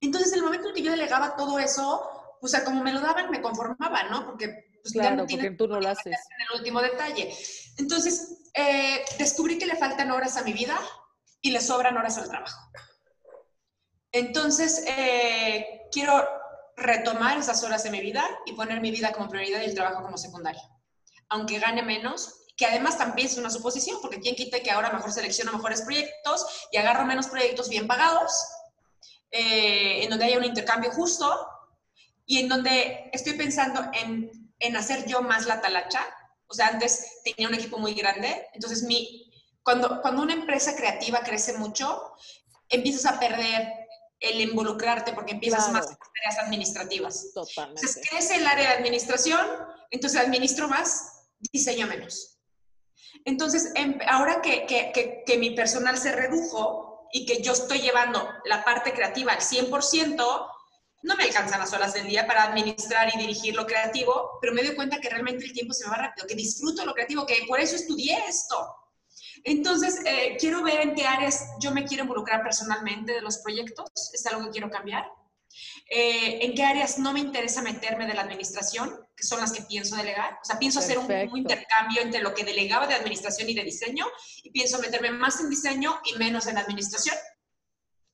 Entonces, 0.00 0.32
en 0.32 0.38
el 0.38 0.44
momento 0.44 0.68
en 0.68 0.74
que 0.74 0.82
yo 0.82 0.90
delegaba 0.90 1.36
todo 1.36 1.58
eso, 1.58 2.10
o 2.40 2.48
sea, 2.48 2.64
como 2.64 2.82
me 2.82 2.92
lo 2.92 3.00
daban, 3.00 3.30
me 3.30 3.40
conformaba, 3.40 4.04
¿no? 4.04 4.26
Porque 4.26 4.66
pues, 4.82 4.92
claro, 4.92 5.26
porque 5.26 5.50
tú 5.52 5.66
no 5.66 5.80
lo 5.80 5.88
haces. 5.88 6.06
En 6.06 6.46
el 6.50 6.58
último 6.58 6.80
detalle. 6.80 7.34
Entonces, 7.78 8.44
eh, 8.54 9.04
descubrí 9.18 9.58
que 9.58 9.66
le 9.66 9.76
faltan 9.76 10.10
horas 10.10 10.36
a 10.36 10.42
mi 10.42 10.52
vida 10.52 10.78
y 11.40 11.50
le 11.50 11.60
sobran 11.60 11.96
horas 11.96 12.18
al 12.18 12.28
trabajo. 12.28 12.60
Entonces, 14.12 14.84
eh, 14.86 15.88
quiero 15.90 16.24
retomar 16.76 17.38
esas 17.38 17.62
horas 17.64 17.82
de 17.82 17.90
mi 17.90 18.00
vida 18.00 18.24
y 18.44 18.52
poner 18.52 18.80
mi 18.80 18.90
vida 18.90 19.12
como 19.12 19.28
prioridad 19.28 19.62
y 19.62 19.64
el 19.64 19.74
trabajo 19.74 20.02
como 20.02 20.16
secundario. 20.16 20.62
Aunque 21.30 21.58
gane 21.58 21.82
menos, 21.82 22.46
que 22.56 22.66
además 22.66 22.96
también 22.96 23.28
es 23.28 23.36
una 23.36 23.50
suposición, 23.50 23.98
porque 24.00 24.20
quien 24.20 24.34
quita 24.34 24.60
que 24.60 24.70
ahora 24.70 24.92
mejor 24.92 25.12
selecciono 25.12 25.52
mejores 25.52 25.82
proyectos 25.82 26.46
y 26.70 26.76
agarro 26.76 27.04
menos 27.04 27.26
proyectos 27.26 27.68
bien 27.68 27.86
pagados, 27.86 28.32
eh, 29.30 30.02
en 30.02 30.10
donde 30.10 30.26
haya 30.26 30.38
un 30.38 30.44
intercambio 30.44 30.90
justo 30.90 31.48
y 32.24 32.38
en 32.38 32.48
donde 32.48 33.10
estoy 33.12 33.34
pensando 33.34 33.80
en, 33.92 34.30
en 34.58 34.76
hacer 34.76 35.06
yo 35.06 35.22
más 35.22 35.46
la 35.46 35.60
talacha. 35.60 36.04
O 36.48 36.54
sea, 36.54 36.68
antes 36.68 37.22
tenía 37.24 37.48
un 37.48 37.54
equipo 37.54 37.78
muy 37.78 37.94
grande, 37.94 38.46
entonces 38.52 38.84
mi, 38.84 39.30
cuando, 39.62 40.00
cuando 40.00 40.22
una 40.22 40.34
empresa 40.34 40.76
creativa 40.76 41.20
crece 41.20 41.54
mucho, 41.58 42.14
empiezas 42.68 43.06
a 43.06 43.18
perder 43.18 43.86
el 44.20 44.40
involucrarte 44.40 45.12
porque 45.12 45.32
empiezas 45.32 45.70
más 45.72 45.90
en 45.90 45.96
tareas 45.96 46.44
administrativas. 46.44 47.32
Totalmente. 47.34 47.80
Entonces 47.80 48.08
crece 48.08 48.36
el 48.36 48.46
área 48.46 48.70
de 48.70 48.76
administración, 48.76 49.44
entonces 49.90 50.20
administro 50.20 50.68
más, 50.68 51.26
diseño 51.52 51.86
menos. 51.86 52.38
Entonces, 53.24 53.72
em, 53.74 53.98
ahora 54.08 54.40
que, 54.40 54.66
que, 54.66 55.22
que, 55.26 55.38
mi 55.38 55.50
personal 55.50 55.98
se 55.98 56.12
redujo 56.12 56.85
y 57.12 57.26
que 57.26 57.42
yo 57.42 57.52
estoy 57.52 57.80
llevando 57.80 58.28
la 58.44 58.64
parte 58.64 58.92
creativa 58.92 59.32
al 59.32 59.40
100%, 59.40 60.50
no 61.02 61.16
me 61.16 61.24
alcanzan 61.24 61.60
las 61.60 61.72
horas 61.72 61.94
del 61.94 62.06
día 62.06 62.26
para 62.26 62.44
administrar 62.44 63.08
y 63.14 63.18
dirigir 63.18 63.54
lo 63.54 63.66
creativo, 63.66 64.38
pero 64.40 64.52
me 64.52 64.62
doy 64.62 64.74
cuenta 64.74 65.00
que 65.00 65.08
realmente 65.08 65.44
el 65.44 65.52
tiempo 65.52 65.72
se 65.72 65.84
me 65.84 65.90
va 65.90 65.98
rápido, 65.98 66.26
que 66.26 66.34
disfruto 66.34 66.84
lo 66.84 66.94
creativo, 66.94 67.26
que 67.26 67.44
por 67.46 67.60
eso 67.60 67.76
estudié 67.76 68.18
esto. 68.28 68.56
Entonces, 69.44 70.00
eh, 70.04 70.36
quiero 70.38 70.62
ver 70.62 70.80
en 70.80 70.94
qué 70.94 71.06
áreas 71.06 71.50
yo 71.60 71.70
me 71.70 71.84
quiero 71.84 72.02
involucrar 72.02 72.42
personalmente 72.42 73.12
de 73.12 73.20
los 73.20 73.38
proyectos, 73.38 73.88
es 74.12 74.26
algo 74.26 74.46
que 74.46 74.50
quiero 74.50 74.70
cambiar. 74.70 75.06
Eh, 75.88 76.44
en 76.44 76.54
qué 76.54 76.64
áreas 76.64 76.98
no 76.98 77.12
me 77.12 77.20
interesa 77.20 77.62
meterme 77.62 78.06
de 78.06 78.14
la 78.14 78.22
administración, 78.22 79.06
que 79.16 79.22
son 79.22 79.40
las 79.40 79.52
que 79.52 79.62
pienso 79.62 79.94
delegar. 79.94 80.38
O 80.42 80.44
sea, 80.44 80.58
pienso 80.58 80.80
hacer 80.80 80.98
un, 80.98 81.08
intercambio 81.36 82.02
entre 82.02 82.22
lo 82.22 82.34
que 82.34 82.44
delegaba 82.44 82.88
de 82.88 82.94
administración 82.94 83.48
y 83.48 83.54
de 83.54 83.62
diseño, 83.62 84.04
y 84.42 84.50
pienso 84.50 84.80
meterme 84.80 85.12
más 85.12 85.40
en 85.40 85.48
diseño 85.48 86.00
y 86.04 86.18
menos 86.18 86.48
en 86.48 86.58
administración. 86.58 87.14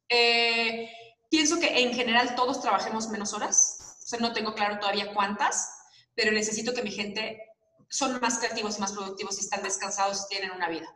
Eh, 0.09 0.91
pienso 1.31 1.59
que 1.59 1.81
en 1.81 1.95
general 1.95 2.35
todos 2.35 2.61
trabajemos 2.61 3.09
menos 3.09 3.33
horas. 3.33 3.97
O 4.05 4.07
sea, 4.07 4.19
no 4.19 4.35
tengo 4.35 4.55
claro 4.55 4.79
todavía 4.79 5.14
cuántas, 5.14 5.71
pero 6.14 6.31
necesito 6.31 6.75
que 6.75 6.83
mi 6.83 6.91
gente 6.91 7.41
son 7.88 8.21
más 8.21 8.38
creativos 8.38 8.76
y 8.76 8.81
más 8.81 8.93
productivos 8.93 9.38
y 9.38 9.41
están 9.41 9.62
descansados 9.62 10.25
y 10.25 10.35
tienen 10.35 10.50
una 10.50 10.69
vida. 10.69 10.95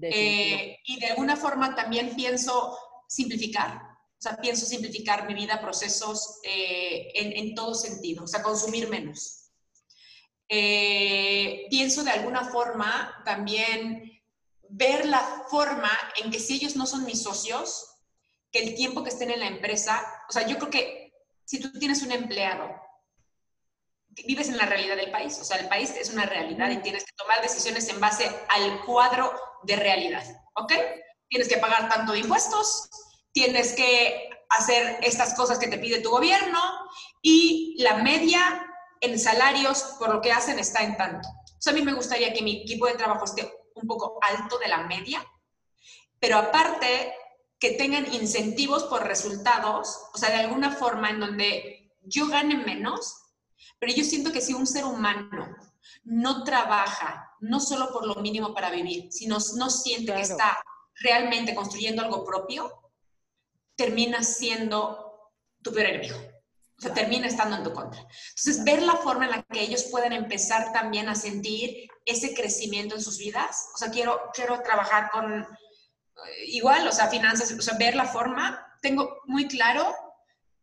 Eh, 0.00 0.78
y 0.84 1.00
de 1.00 1.06
alguna 1.08 1.36
forma 1.36 1.74
también 1.74 2.16
pienso 2.16 2.78
simplificar 3.06 3.93
o 4.18 4.22
sea, 4.24 4.36
pienso 4.36 4.64
simplificar 4.66 5.26
mi 5.26 5.34
vida, 5.34 5.60
procesos 5.60 6.38
eh, 6.44 7.12
en, 7.14 7.54
todo 7.54 7.74
sentido, 7.74 8.24
o 8.24 8.26
sea, 8.26 8.42
consumir 8.42 8.88
menos. 8.88 9.50
Eh, 10.48 11.66
pienso 11.68 12.04
de 12.04 12.10
alguna 12.10 12.44
forma 12.44 13.22
también 13.24 14.22
ver 14.68 15.06
la 15.06 15.20
forma 15.48 15.90
en 16.16 16.30
que 16.30 16.40
si 16.40 16.54
ellos 16.54 16.76
no 16.76 16.86
son 16.86 17.04
mis 17.04 17.22
socios, 17.22 17.98
que 18.50 18.60
el 18.60 18.74
tiempo 18.74 19.02
que 19.02 19.10
estén 19.10 19.30
en 19.30 19.40
la 19.40 19.48
empresa, 19.48 20.02
o 20.28 20.32
sea, 20.32 20.46
yo 20.46 20.56
creo 20.58 20.70
que 20.70 21.12
si 21.44 21.60
tú 21.60 21.70
tienes 21.78 22.02
un 22.02 22.12
empleado, 22.12 22.70
vives 24.26 24.48
en 24.48 24.56
la 24.56 24.66
realidad 24.66 24.96
del 24.96 25.10
país, 25.10 25.38
o 25.40 25.44
sea, 25.44 25.58
el 25.58 25.68
país 25.68 25.90
es 25.90 26.10
una 26.10 26.24
realidad 26.24 26.70
y 26.70 26.78
tienes 26.78 27.04
que 27.04 27.12
tomar 27.16 27.42
decisiones 27.42 27.88
en 27.88 28.00
base 28.00 28.30
al 28.48 28.84
cuadro 28.84 29.34
de 29.64 29.76
realidad, 29.76 30.24
¿ok? 30.54 30.72
Tienes 31.28 31.48
que 31.48 31.58
pagar 31.58 31.88
tanto 31.88 32.12
de 32.12 32.20
impuestos, 32.20 32.88
tienes 33.34 33.74
que 33.74 34.30
hacer 34.48 34.98
estas 35.02 35.34
cosas 35.34 35.58
que 35.58 35.66
te 35.66 35.78
pide 35.78 36.00
tu 36.00 36.10
gobierno 36.10 36.60
y 37.20 37.76
la 37.82 37.96
media 37.96 38.64
en 39.00 39.18
salarios 39.18 39.96
por 39.98 40.14
lo 40.14 40.22
que 40.22 40.32
hacen 40.32 40.58
está 40.58 40.82
en 40.82 40.96
tanto. 40.96 41.28
A 41.66 41.72
mí 41.72 41.82
me 41.82 41.94
gustaría 41.94 42.32
que 42.32 42.42
mi 42.42 42.62
equipo 42.62 42.86
de 42.86 42.94
trabajo 42.94 43.24
esté 43.24 43.50
un 43.74 43.86
poco 43.86 44.18
alto 44.22 44.58
de 44.58 44.68
la 44.68 44.84
media, 44.84 45.26
pero 46.20 46.38
aparte 46.38 47.14
que 47.58 47.72
tengan 47.72 48.12
incentivos 48.12 48.84
por 48.84 49.04
resultados, 49.04 49.98
o 50.12 50.18
sea, 50.18 50.28
de 50.30 50.44
alguna 50.44 50.70
forma 50.70 51.10
en 51.10 51.20
donde 51.20 51.96
yo 52.02 52.28
gane 52.28 52.56
menos, 52.56 53.16
pero 53.78 53.94
yo 53.94 54.04
siento 54.04 54.30
que 54.30 54.42
si 54.42 54.52
un 54.52 54.66
ser 54.66 54.84
humano 54.84 55.56
no 56.04 56.44
trabaja, 56.44 57.34
no 57.40 57.60
solo 57.60 57.90
por 57.92 58.06
lo 58.06 58.16
mínimo 58.16 58.52
para 58.52 58.70
vivir, 58.70 59.10
sino 59.10 59.38
no 59.56 59.70
siente 59.70 60.14
que 60.14 60.20
está 60.20 60.62
realmente 61.00 61.54
construyendo 61.54 62.02
algo 62.02 62.24
propio, 62.24 62.83
termina 63.76 64.22
siendo 64.22 65.32
tu 65.62 65.72
peor 65.72 65.86
enemigo. 65.86 66.16
O 66.78 66.82
sea, 66.82 66.92
termina 66.92 67.26
estando 67.26 67.56
en 67.56 67.62
tu 67.62 67.72
contra. 67.72 68.00
Entonces, 68.00 68.64
ver 68.64 68.82
la 68.82 68.96
forma 68.96 69.26
en 69.26 69.30
la 69.30 69.42
que 69.42 69.60
ellos 69.60 69.84
pueden 69.84 70.12
empezar 70.12 70.72
también 70.72 71.08
a 71.08 71.14
sentir 71.14 71.88
ese 72.04 72.34
crecimiento 72.34 72.94
en 72.94 73.02
sus 73.02 73.18
vidas. 73.18 73.68
O 73.74 73.78
sea, 73.78 73.90
quiero, 73.90 74.20
quiero 74.34 74.60
trabajar 74.60 75.10
con 75.10 75.42
eh, 75.42 76.44
igual, 76.48 76.86
o 76.88 76.92
sea, 76.92 77.08
finanzas, 77.08 77.52
o 77.52 77.62
sea, 77.62 77.78
ver 77.78 77.94
la 77.94 78.06
forma. 78.06 78.66
Tengo 78.82 79.18
muy 79.26 79.46
claro 79.46 79.94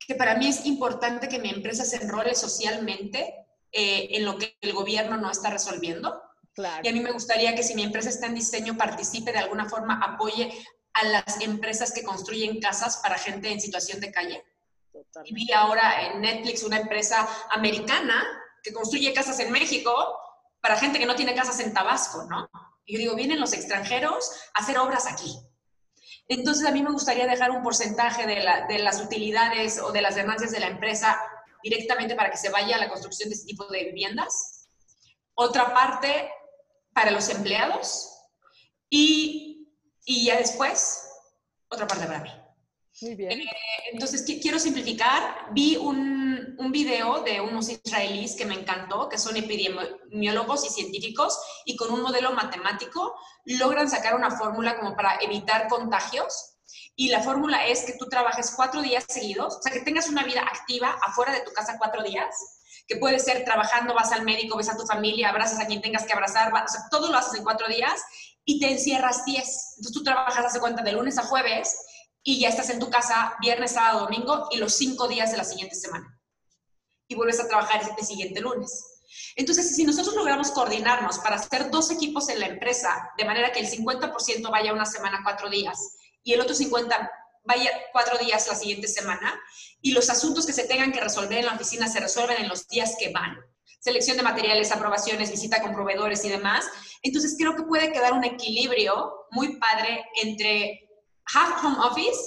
que 0.05 0.15
para 0.15 0.35
mí 0.35 0.47
es 0.47 0.65
importante 0.65 1.29
que 1.29 1.39
mi 1.39 1.49
empresa 1.49 1.85
se 1.85 1.97
enrole 1.97 2.35
socialmente 2.35 3.33
eh, 3.71 4.09
en 4.11 4.25
lo 4.25 4.37
que 4.37 4.57
el 4.59 4.73
gobierno 4.73 5.15
no 5.17 5.31
está 5.31 5.49
resolviendo. 5.49 6.21
Claro. 6.53 6.81
Y 6.83 6.89
a 6.89 6.93
mí 6.93 6.99
me 6.99 7.13
gustaría 7.13 7.55
que 7.55 7.63
si 7.63 7.73
mi 7.73 7.83
empresa 7.83 8.09
está 8.09 8.27
en 8.27 8.35
diseño, 8.35 8.75
participe 8.75 9.31
de 9.31 9.39
alguna 9.39 9.69
forma, 9.69 10.01
apoye 10.03 10.51
a 10.93 11.05
las 11.05 11.41
empresas 11.41 11.91
que 11.91 12.03
construyen 12.03 12.59
casas 12.59 12.97
para 12.97 13.17
gente 13.17 13.51
en 13.51 13.61
situación 13.61 13.99
de 13.99 14.11
calle. 14.11 14.43
Y 15.23 15.33
vi 15.33 15.51
ahora 15.51 16.07
en 16.07 16.21
Netflix 16.21 16.63
una 16.63 16.79
empresa 16.79 17.27
americana 17.51 18.25
que 18.63 18.73
construye 18.73 19.13
casas 19.13 19.39
en 19.39 19.51
México 19.51 19.93
para 20.61 20.77
gente 20.77 20.99
que 20.99 21.05
no 21.05 21.15
tiene 21.15 21.33
casas 21.33 21.59
en 21.59 21.73
Tabasco, 21.73 22.23
¿no? 22.25 22.49
Y 22.85 22.93
yo 22.93 22.99
digo, 22.99 23.15
vienen 23.15 23.39
los 23.39 23.53
extranjeros 23.53 24.31
a 24.53 24.61
hacer 24.61 24.77
obras 24.77 25.07
aquí. 25.07 25.39
Entonces 26.27 26.67
a 26.67 26.71
mí 26.71 26.81
me 26.83 26.91
gustaría 26.91 27.25
dejar 27.25 27.51
un 27.51 27.63
porcentaje 27.63 28.25
de, 28.25 28.45
de 28.69 28.79
las 28.79 29.01
utilidades 29.01 29.79
o 29.79 29.91
de 29.91 30.01
las 30.01 30.15
ganancias 30.15 30.51
de 30.51 30.59
la 30.59 30.67
empresa 30.67 31.19
directamente 31.63 32.15
para 32.15 32.31
que 32.31 32.37
se 32.37 32.49
vaya 32.49 32.75
a 32.75 32.79
la 32.79 32.89
construcción 32.89 33.29
de 33.29 33.35
este 33.35 33.47
tipo 33.47 33.65
de 33.67 33.85
viviendas. 33.85 34.69
Otra 35.33 35.73
parte 35.73 36.31
para 36.93 37.11
los 37.11 37.29
empleados 37.29 38.11
y 38.89 39.40
y 40.11 40.25
ya 40.25 40.37
después, 40.37 41.07
otra 41.69 41.87
parte 41.87 42.05
para 42.05 42.19
mí. 42.19 42.29
Muy 43.01 43.15
bien. 43.15 43.39
Eh, 43.39 43.47
entonces, 43.93 44.23
quiero 44.41 44.59
simplificar. 44.59 45.47
Vi 45.53 45.77
un, 45.77 46.57
un, 46.59 46.71
video 46.71 47.21
de 47.21 47.39
unos 47.39 47.69
israelíes 47.69 48.35
que 48.35 48.45
me 48.45 48.55
encantó, 48.55 49.07
que 49.07 49.17
son 49.17 49.37
epidemiólogos 49.37 50.65
y 50.65 50.69
científicos, 50.69 51.39
y 51.65 51.77
con 51.77 51.93
un 51.93 52.01
modelo 52.01 52.33
matemático 52.33 53.15
logran 53.45 53.89
sacar 53.89 54.13
una 54.15 54.31
fórmula 54.31 54.77
como 54.77 54.97
para 54.97 55.17
evitar 55.21 55.69
contagios. 55.69 56.57
Y 56.97 57.07
la 57.07 57.21
fórmula 57.21 57.65
es 57.65 57.85
que 57.85 57.93
tú 57.97 58.09
trabajes 58.09 58.51
cuatro 58.53 58.81
días 58.81 59.05
seguidos, 59.07 59.55
o 59.55 59.61
sea, 59.61 59.71
que 59.71 59.79
tengas 59.79 60.09
una 60.09 60.25
vida 60.25 60.41
activa 60.41 60.99
afuera 61.01 61.31
de 61.31 61.41
tu 61.41 61.53
casa 61.53 61.77
cuatro 61.77 62.03
días, 62.03 62.35
que 62.85 62.97
puede 62.97 63.17
ser 63.19 63.45
trabajando, 63.45 63.93
vas 63.93 64.11
al 64.11 64.23
médico, 64.23 64.57
ves 64.57 64.69
a 64.69 64.75
tu 64.75 64.85
familia, 64.85 65.29
abrazas 65.29 65.61
a 65.61 65.67
quien 65.67 65.81
tengas 65.81 66.03
que 66.03 66.11
abrazar, 66.11 66.51
o 66.53 66.67
sea, 66.67 66.81
todo 66.91 67.09
lo 67.09 67.17
haces 67.17 67.35
en 67.35 67.45
cuatro 67.45 67.69
días 67.69 68.01
y 68.45 68.59
te 68.59 68.71
encierras 68.71 69.25
10. 69.25 69.37
Entonces 69.37 69.93
tú 69.93 70.03
trabajas, 70.03 70.45
hace 70.45 70.59
cuenta, 70.59 70.83
de 70.83 70.91
lunes 70.91 71.17
a 71.17 71.23
jueves 71.23 71.75
y 72.23 72.39
ya 72.39 72.49
estás 72.49 72.69
en 72.69 72.79
tu 72.79 72.89
casa 72.89 73.35
viernes, 73.41 73.71
sábado, 73.71 74.01
domingo 74.01 74.47
y 74.51 74.57
los 74.57 74.73
cinco 74.75 75.07
días 75.07 75.31
de 75.31 75.37
la 75.37 75.43
siguiente 75.43 75.75
semana. 75.75 76.19
Y 77.07 77.15
vuelves 77.15 77.39
a 77.39 77.47
trabajar 77.47 77.81
el 77.97 78.05
siguiente 78.05 78.41
lunes. 78.41 78.85
Entonces, 79.35 79.75
si 79.75 79.83
nosotros 79.83 80.15
logramos 80.15 80.51
coordinarnos 80.51 81.19
para 81.19 81.35
hacer 81.35 81.69
dos 81.69 81.91
equipos 81.91 82.29
en 82.29 82.39
la 82.39 82.47
empresa, 82.47 83.11
de 83.17 83.25
manera 83.25 83.51
que 83.51 83.59
el 83.59 83.69
50% 83.69 84.49
vaya 84.49 84.73
una 84.73 84.85
semana, 84.85 85.21
cuatro 85.23 85.49
días, 85.49 85.97
y 86.23 86.33
el 86.33 86.41
otro 86.41 86.55
50% 86.55 87.09
vaya 87.43 87.71
cuatro 87.91 88.17
días 88.17 88.47
la 88.47 88.55
siguiente 88.55 88.87
semana 88.87 89.39
y 89.81 89.91
los 89.91 90.09
asuntos 90.09 90.45
que 90.45 90.53
se 90.53 90.65
tengan 90.65 90.91
que 90.91 91.01
resolver 91.01 91.39
en 91.39 91.47
la 91.47 91.55
oficina 91.55 91.87
se 91.87 91.99
resuelven 91.99 92.37
en 92.37 92.47
los 92.47 92.67
días 92.67 92.95
que 92.99 93.11
van. 93.11 93.35
Selección 93.81 94.15
de 94.15 94.23
materiales, 94.23 94.71
aprobaciones, 94.71 95.31
visita 95.31 95.61
con 95.61 95.73
proveedores 95.73 96.23
y 96.23 96.29
demás. 96.29 96.69
Entonces 97.01 97.35
creo 97.37 97.55
que 97.55 97.63
puede 97.63 97.91
quedar 97.91 98.13
un 98.13 98.23
equilibrio 98.23 99.25
muy 99.31 99.57
padre 99.57 100.05
entre 100.21 100.87
half 101.33 101.63
home 101.63 101.77
office, 101.79 102.19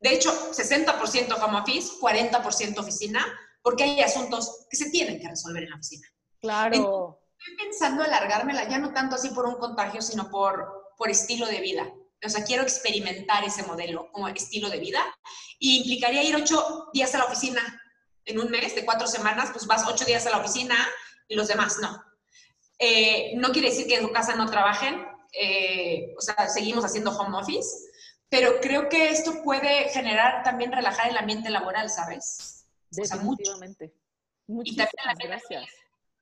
de 0.00 0.14
hecho 0.14 0.32
60% 0.52 1.42
home 1.42 1.58
office, 1.58 1.92
40% 2.00 2.78
oficina, 2.78 3.26
porque 3.62 3.84
hay 3.84 4.00
asuntos 4.00 4.66
que 4.70 4.76
se 4.78 4.90
tienen 4.90 5.20
que 5.20 5.28
resolver 5.28 5.64
en 5.64 5.70
la 5.70 5.76
oficina. 5.76 6.08
Claro. 6.40 7.20
estoy 7.38 7.66
pensando 7.66 8.02
alargármela 8.02 8.68
ya 8.68 8.78
no 8.78 8.94
tanto 8.94 9.16
así 9.16 9.28
por 9.30 9.44
un 9.44 9.56
contagio, 9.56 10.00
sino 10.00 10.30
por, 10.30 10.94
por 10.96 11.10
estilo 11.10 11.46
de 11.46 11.60
vida. 11.60 11.92
O 12.24 12.28
sea, 12.30 12.44
quiero 12.44 12.62
experimentar 12.62 13.44
ese 13.44 13.62
modelo 13.64 14.10
como 14.12 14.28
estilo 14.28 14.70
de 14.70 14.78
vida 14.78 15.00
y 15.58 15.78
implicaría 15.78 16.22
ir 16.22 16.34
ocho 16.34 16.88
días 16.94 17.14
a 17.14 17.18
la 17.18 17.26
oficina 17.26 17.60
en 18.26 18.40
un 18.40 18.50
mes, 18.50 18.74
de 18.74 18.84
cuatro 18.84 19.06
semanas, 19.06 19.50
pues 19.52 19.66
vas 19.66 19.86
ocho 19.86 20.04
días 20.04 20.26
a 20.26 20.30
la 20.30 20.38
oficina 20.38 20.76
y 21.28 21.36
los 21.36 21.48
demás 21.48 21.78
no. 21.80 22.02
Eh, 22.78 23.32
no 23.36 23.52
quiere 23.52 23.70
decir 23.70 23.86
que 23.86 23.96
en 23.96 24.06
tu 24.06 24.12
casa 24.12 24.36
no 24.36 24.50
trabajen, 24.50 25.06
eh, 25.32 26.14
o 26.18 26.20
sea, 26.20 26.48
seguimos 26.48 26.84
haciendo 26.84 27.16
home 27.16 27.38
office, 27.38 27.68
pero 28.28 28.60
creo 28.60 28.88
que 28.88 29.10
esto 29.10 29.42
puede 29.42 29.88
generar 29.90 30.42
también 30.42 30.72
relajar 30.72 31.08
el 31.08 31.16
ambiente 31.16 31.48
laboral, 31.48 31.88
¿sabes? 31.88 32.66
Definitivamente. 32.90 33.94
O 34.48 34.62
sea, 34.64 34.88
gracias. 35.18 35.64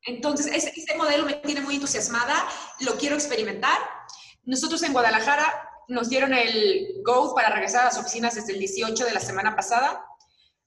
Entonces, 0.07 0.47
ese, 0.47 0.73
ese 0.77 0.95
modelo 0.97 1.25
me 1.25 1.35
tiene 1.35 1.63
muy 1.63 1.77
entusiasmada, 1.77 2.47
lo 2.81 2.97
quiero 2.97 3.15
experimentar. 3.17 3.79
Nosotros 4.45 4.83
en 4.83 4.93
Guadalajara 4.93 5.71
nos 5.89 6.09
dieron 6.09 6.35
el 6.35 7.03
go 7.05 7.35
para 7.35 7.51
regresar 7.51 7.83
a 7.83 7.85
las 7.87 7.99
oficinas 7.99 8.35
desde 8.35 8.53
el 8.53 8.59
18 8.59 9.05
de 9.05 9.13
la 9.13 9.21
semana 9.21 9.57
pasada. 9.57 10.05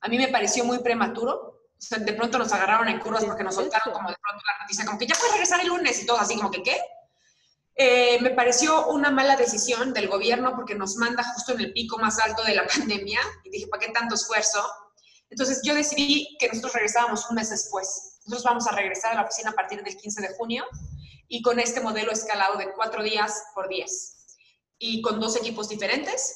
A 0.07 0.09
mí 0.09 0.17
me 0.17 0.29
pareció 0.29 0.63
muy 0.63 0.79
prematuro. 0.79 1.33
O 1.77 1.81
sea, 1.81 1.99
de 1.99 2.13
pronto 2.13 2.37
nos 2.37 2.53
agarraron 2.53 2.87
en 2.87 2.97
curvas 2.97 3.25
porque 3.25 3.43
nos 3.43 3.55
soltaron 3.55 3.93
como 3.93 4.09
de 4.09 4.15
pronto 4.15 4.41
la 4.45 4.63
noticia, 4.63 4.85
como 4.85 4.97
que 4.97 5.05
ya 5.05 5.15
puedes 5.15 5.33
regresar 5.33 5.59
el 5.59 5.67
lunes 5.67 6.01
y 6.01 6.05
todo 6.05 6.17
así, 6.17 6.37
como 6.37 6.49
que 6.49 6.63
¿qué? 6.63 6.79
Eh, 7.75 8.17
me 8.21 8.29
pareció 8.29 8.87
una 8.87 9.11
mala 9.11 9.35
decisión 9.35 9.93
del 9.93 10.07
gobierno 10.07 10.55
porque 10.55 10.75
nos 10.75 10.95
manda 10.95 11.23
justo 11.33 11.51
en 11.51 11.59
el 11.59 11.73
pico 11.73 11.99
más 11.99 12.19
alto 12.19 12.41
de 12.45 12.55
la 12.55 12.65
pandemia 12.73 13.19
y 13.43 13.49
dije, 13.49 13.67
¿para 13.67 13.85
qué 13.85 13.91
tanto 13.91 14.15
esfuerzo? 14.15 14.65
Entonces 15.29 15.59
yo 15.61 15.75
decidí 15.75 16.37
que 16.39 16.47
nosotros 16.47 16.73
regresábamos 16.73 17.29
un 17.29 17.35
mes 17.35 17.49
después. 17.49 18.21
Nosotros 18.25 18.43
vamos 18.45 18.67
a 18.67 18.71
regresar 18.71 19.11
a 19.11 19.15
la 19.15 19.23
oficina 19.23 19.49
a 19.49 19.55
partir 19.55 19.83
del 19.83 19.97
15 19.97 20.21
de 20.21 20.35
junio 20.35 20.65
y 21.27 21.41
con 21.41 21.59
este 21.59 21.81
modelo 21.81 22.13
escalado 22.13 22.57
de 22.57 22.71
cuatro 22.71 23.03
días 23.03 23.43
por 23.53 23.67
diez 23.67 24.25
y 24.79 25.01
con 25.01 25.19
dos 25.19 25.35
equipos 25.35 25.67
diferentes. 25.67 26.33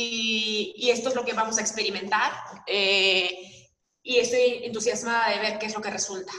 Y, 0.00 0.90
esto 0.92 1.08
es 1.08 1.16
lo 1.16 1.24
que 1.24 1.32
vamos 1.32 1.58
a 1.58 1.60
experimentar. 1.60 2.30
Eh, 2.68 3.30
y 4.00 4.18
estoy 4.18 4.64
entusiasmada 4.64 5.30
de 5.30 5.40
ver 5.40 5.58
qué 5.58 5.66
es 5.66 5.74
lo 5.74 5.82
que 5.82 5.90
resulta. 5.90 6.32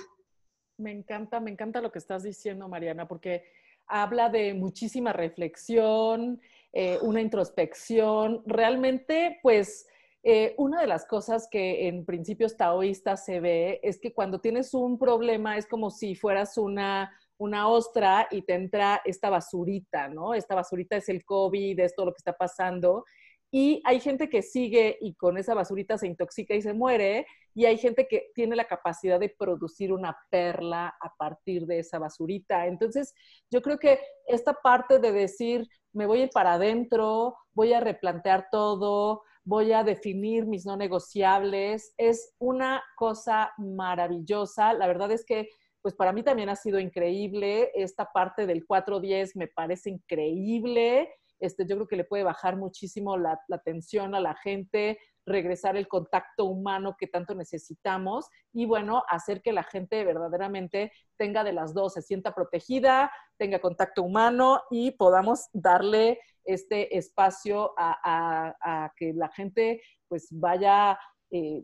Me 0.77 0.91
encanta, 0.91 1.41
me 1.41 1.51
encanta 1.51 1.81
lo 1.81 1.91
que 1.91 1.99
estás 1.99 2.23
diciendo, 2.23 2.69
Mariana, 2.69 3.05
porque 3.05 3.43
habla 3.85 4.29
de 4.29 4.53
muchísima 4.53 5.11
reflexión, 5.11 6.39
eh, 6.71 6.99
una 7.01 7.19
introspección. 7.19 8.43
Realmente, 8.45 9.39
pues, 9.43 9.87
eh, 10.23 10.55
una 10.57 10.79
de 10.79 10.87
las 10.87 11.05
cosas 11.05 11.49
que 11.51 11.89
en 11.89 12.05
principios 12.05 12.55
taoístas 12.55 13.25
se 13.25 13.41
ve 13.41 13.81
es 13.83 13.99
que 13.99 14.13
cuando 14.13 14.39
tienes 14.39 14.73
un 14.73 14.97
problema 14.97 15.57
es 15.57 15.67
como 15.67 15.91
si 15.91 16.15
fueras 16.15 16.57
una 16.57 17.11
una 17.39 17.69
ostra 17.69 18.27
y 18.31 18.41
te 18.41 18.53
entra 18.53 19.01
esta 19.05 19.29
basurita, 19.29 20.09
¿no? 20.09 20.33
Esta 20.33 20.55
basurita 20.55 20.97
es 20.97 21.07
el 21.07 21.23
COVID, 21.23 21.79
es 21.79 21.95
todo 21.95 22.07
lo 22.07 22.11
que 22.11 22.17
está 22.19 22.33
pasando. 22.33 23.05
Y 23.51 23.81
hay 23.85 23.99
gente 23.99 24.29
que 24.29 24.41
sigue 24.41 24.97
y 25.01 25.15
con 25.15 25.37
esa 25.37 25.53
basurita 25.53 25.97
se 25.97 26.07
intoxica 26.07 26.53
y 26.53 26.61
se 26.61 26.73
muere, 26.73 27.25
y 27.55 27.65
hay 27.65 27.77
gente 27.77 28.07
que 28.07 28.31
tiene 28.35 28.55
la 28.55 28.65
capacidad 28.65 29.19
de 29.19 29.29
producir 29.29 29.91
una 29.91 30.17
perla 30.29 30.95
a 31.01 31.13
partir 31.17 31.65
de 31.65 31.79
esa 31.79 31.99
basurita. 31.99 32.67
Entonces, 32.67 33.13
yo 33.49 33.61
creo 33.61 33.79
que 33.79 33.99
esta 34.27 34.53
parte 34.53 34.99
de 34.99 35.11
decir, 35.11 35.67
me 35.93 36.05
voy 36.05 36.21
a 36.21 36.23
ir 36.25 36.29
para 36.29 36.53
adentro, 36.53 37.35
voy 37.53 37.73
a 37.73 37.79
replantear 37.79 38.47
todo, 38.51 39.23
voy 39.43 39.73
a 39.73 39.83
definir 39.83 40.45
mis 40.45 40.65
no 40.65 40.77
negociables, 40.77 41.93
es 41.97 42.35
una 42.37 42.83
cosa 42.95 43.51
maravillosa. 43.57 44.73
La 44.73 44.87
verdad 44.87 45.11
es 45.11 45.25
que 45.25 45.49
pues 45.81 45.95
para 45.95 46.11
mí 46.11 46.23
también 46.23 46.49
ha 46.49 46.55
sido 46.55 46.79
increíble. 46.79 47.71
Esta 47.73 48.05
parte 48.05 48.45
del 48.45 48.65
410 48.65 49.35
me 49.35 49.47
parece 49.47 49.89
increíble. 49.89 51.09
Este, 51.39 51.65
yo 51.65 51.75
creo 51.75 51.87
que 51.87 51.95
le 51.95 52.03
puede 52.03 52.23
bajar 52.23 52.57
muchísimo 52.57 53.17
la, 53.17 53.39
la 53.47 53.59
tensión 53.59 54.15
a 54.15 54.19
la 54.19 54.35
gente, 54.35 54.99
regresar 55.25 55.77
el 55.77 55.87
contacto 55.87 56.45
humano 56.45 56.95
que 56.97 57.07
tanto 57.07 57.35
necesitamos 57.35 58.27
y 58.51 58.65
bueno, 58.65 59.03
hacer 59.07 59.41
que 59.41 59.53
la 59.53 59.63
gente 59.63 60.03
verdaderamente 60.03 60.91
tenga 61.17 61.43
de 61.43 61.53
las 61.53 61.73
dos, 61.73 61.93
se 61.93 62.01
sienta 62.01 62.33
protegida, 62.33 63.11
tenga 63.37 63.59
contacto 63.59 64.03
humano 64.03 64.61
y 64.69 64.91
podamos 64.91 65.47
darle 65.53 66.19
este 66.43 66.97
espacio 66.97 67.73
a, 67.77 68.55
a, 68.61 68.91
que 68.95 69.13
la 69.13 69.29
gente 69.29 69.81
pues 70.07 70.27
vaya 70.31 70.97
eh, 71.29 71.63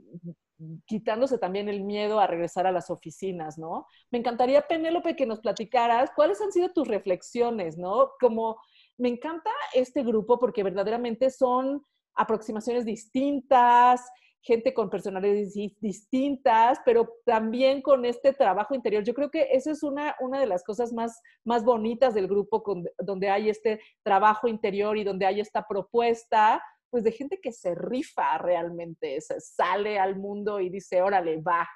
quitándose 0.85 1.37
también 1.37 1.67
el 1.67 1.83
miedo 1.83 2.19
a 2.19 2.27
regresar 2.27 2.67
a 2.67 2.71
las 2.71 2.89
oficinas, 2.89 3.57
¿no? 3.57 3.87
Me 4.11 4.19
encantaría, 4.19 4.67
Penélope, 4.67 5.15
que 5.15 5.25
nos 5.25 5.39
platicaras 5.39 6.11
cuáles 6.15 6.39
han 6.41 6.51
sido 6.51 6.69
tus 6.69 6.87
reflexiones, 6.87 7.77
¿no? 7.77 8.11
Como 8.19 8.57
me 8.97 9.09
encanta 9.09 9.51
este 9.73 10.03
grupo 10.03 10.39
porque 10.39 10.63
verdaderamente 10.63 11.29
son 11.29 11.83
aproximaciones 12.15 12.85
distintas, 12.85 14.01
gente 14.41 14.73
con 14.73 14.89
personalidades 14.89 15.53
distintas, 15.81 16.79
pero 16.85 17.09
también 17.25 17.81
con 17.81 18.05
este 18.05 18.31
trabajo 18.31 18.75
interior. 18.75 19.03
Yo 19.03 19.15
creo 19.15 19.31
que 19.31 19.47
esa 19.51 19.71
es 19.71 19.81
una, 19.81 20.15
una 20.19 20.39
de 20.39 20.45
las 20.45 20.63
cosas 20.63 20.93
más, 20.93 21.19
más 21.43 21.65
bonitas 21.65 22.13
del 22.13 22.27
grupo, 22.27 22.63
donde 22.99 23.29
hay 23.29 23.49
este 23.49 23.81
trabajo 24.03 24.47
interior 24.47 24.97
y 24.97 25.03
donde 25.03 25.25
hay 25.25 25.39
esta 25.39 25.65
propuesta 25.67 26.61
pues 26.91 27.03
de 27.03 27.11
gente 27.11 27.39
que 27.41 27.51
se 27.51 27.75
rifa 27.75 28.37
realmente, 28.37 29.19
se 29.19 29.39
sale 29.41 29.99
al 29.99 30.15
mundo 30.15 30.59
y 30.61 30.69
dice, 30.69 31.01
órale, 31.01 31.41
va. 31.41 31.67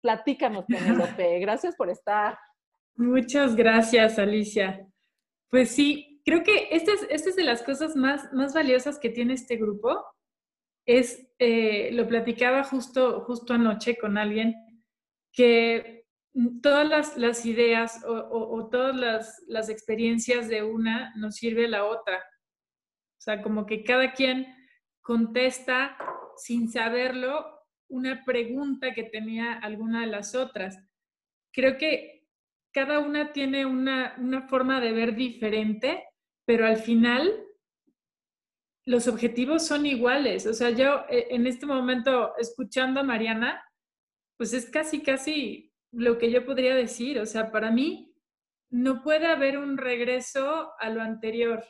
Platícanos. 0.00 0.64
Gracias 1.40 1.76
por 1.76 1.90
estar. 1.90 2.38
Muchas 2.94 3.56
gracias, 3.56 4.18
Alicia. 4.18 4.86
Pues 5.48 5.70
sí, 5.70 6.11
creo 6.24 6.42
que 6.42 6.68
esta 6.70 6.92
es, 7.10 7.36
de 7.36 7.44
las 7.44 7.62
cosas 7.62 7.96
más, 7.96 8.32
más 8.32 8.54
valiosas 8.54 8.98
que 8.98 9.10
tiene 9.10 9.34
este 9.34 9.56
grupo. 9.56 10.04
Es, 10.86 11.28
eh, 11.38 11.90
lo 11.92 12.06
platicaba 12.08 12.64
justo, 12.64 13.22
justo 13.22 13.54
anoche 13.54 13.96
con 13.98 14.18
alguien, 14.18 14.54
que 15.32 16.06
todas 16.62 17.16
las, 17.16 17.46
ideas 17.46 18.02
o, 18.06 18.68
todas 18.70 18.96
las, 18.96 19.42
las, 19.46 19.68
experiencias 19.68 20.48
de 20.48 20.62
una 20.62 21.12
nos 21.16 21.36
sirve 21.36 21.68
la 21.68 21.84
otra. 21.84 22.18
O 22.18 23.20
sea, 23.22 23.42
como 23.42 23.66
que 23.66 23.84
cada 23.84 24.12
quien 24.12 24.46
contesta 25.02 25.96
sin 26.36 26.70
saberlo 26.70 27.60
una 27.88 28.24
pregunta 28.24 28.94
que 28.94 29.04
tenía 29.04 29.52
alguna 29.54 30.00
de 30.00 30.06
las 30.06 30.34
otras. 30.34 30.78
Creo 31.52 31.76
que 31.76 32.26
cada 32.72 33.00
una 33.00 33.32
tiene 33.32 33.66
una, 33.66 34.16
una 34.18 34.48
forma 34.48 34.80
de 34.80 34.92
ver 34.92 35.14
diferente, 35.14 36.02
pero 36.46 36.66
al 36.66 36.76
final 36.76 37.44
los 38.84 39.08
objetivos 39.08 39.66
son 39.66 39.86
iguales. 39.86 40.46
O 40.46 40.54
sea, 40.54 40.70
yo 40.70 41.04
eh, 41.08 41.28
en 41.30 41.46
este 41.46 41.66
momento, 41.66 42.36
escuchando 42.38 43.00
a 43.00 43.04
Mariana, 43.04 43.64
pues 44.36 44.52
es 44.52 44.68
casi, 44.70 45.02
casi 45.02 45.72
lo 45.92 46.18
que 46.18 46.30
yo 46.30 46.44
podría 46.44 46.74
decir. 46.74 47.18
O 47.20 47.26
sea, 47.26 47.50
para 47.52 47.70
mí 47.70 48.14
no 48.70 49.02
puede 49.02 49.26
haber 49.26 49.58
un 49.58 49.76
regreso 49.76 50.72
a 50.78 50.90
lo 50.90 51.02
anterior 51.02 51.64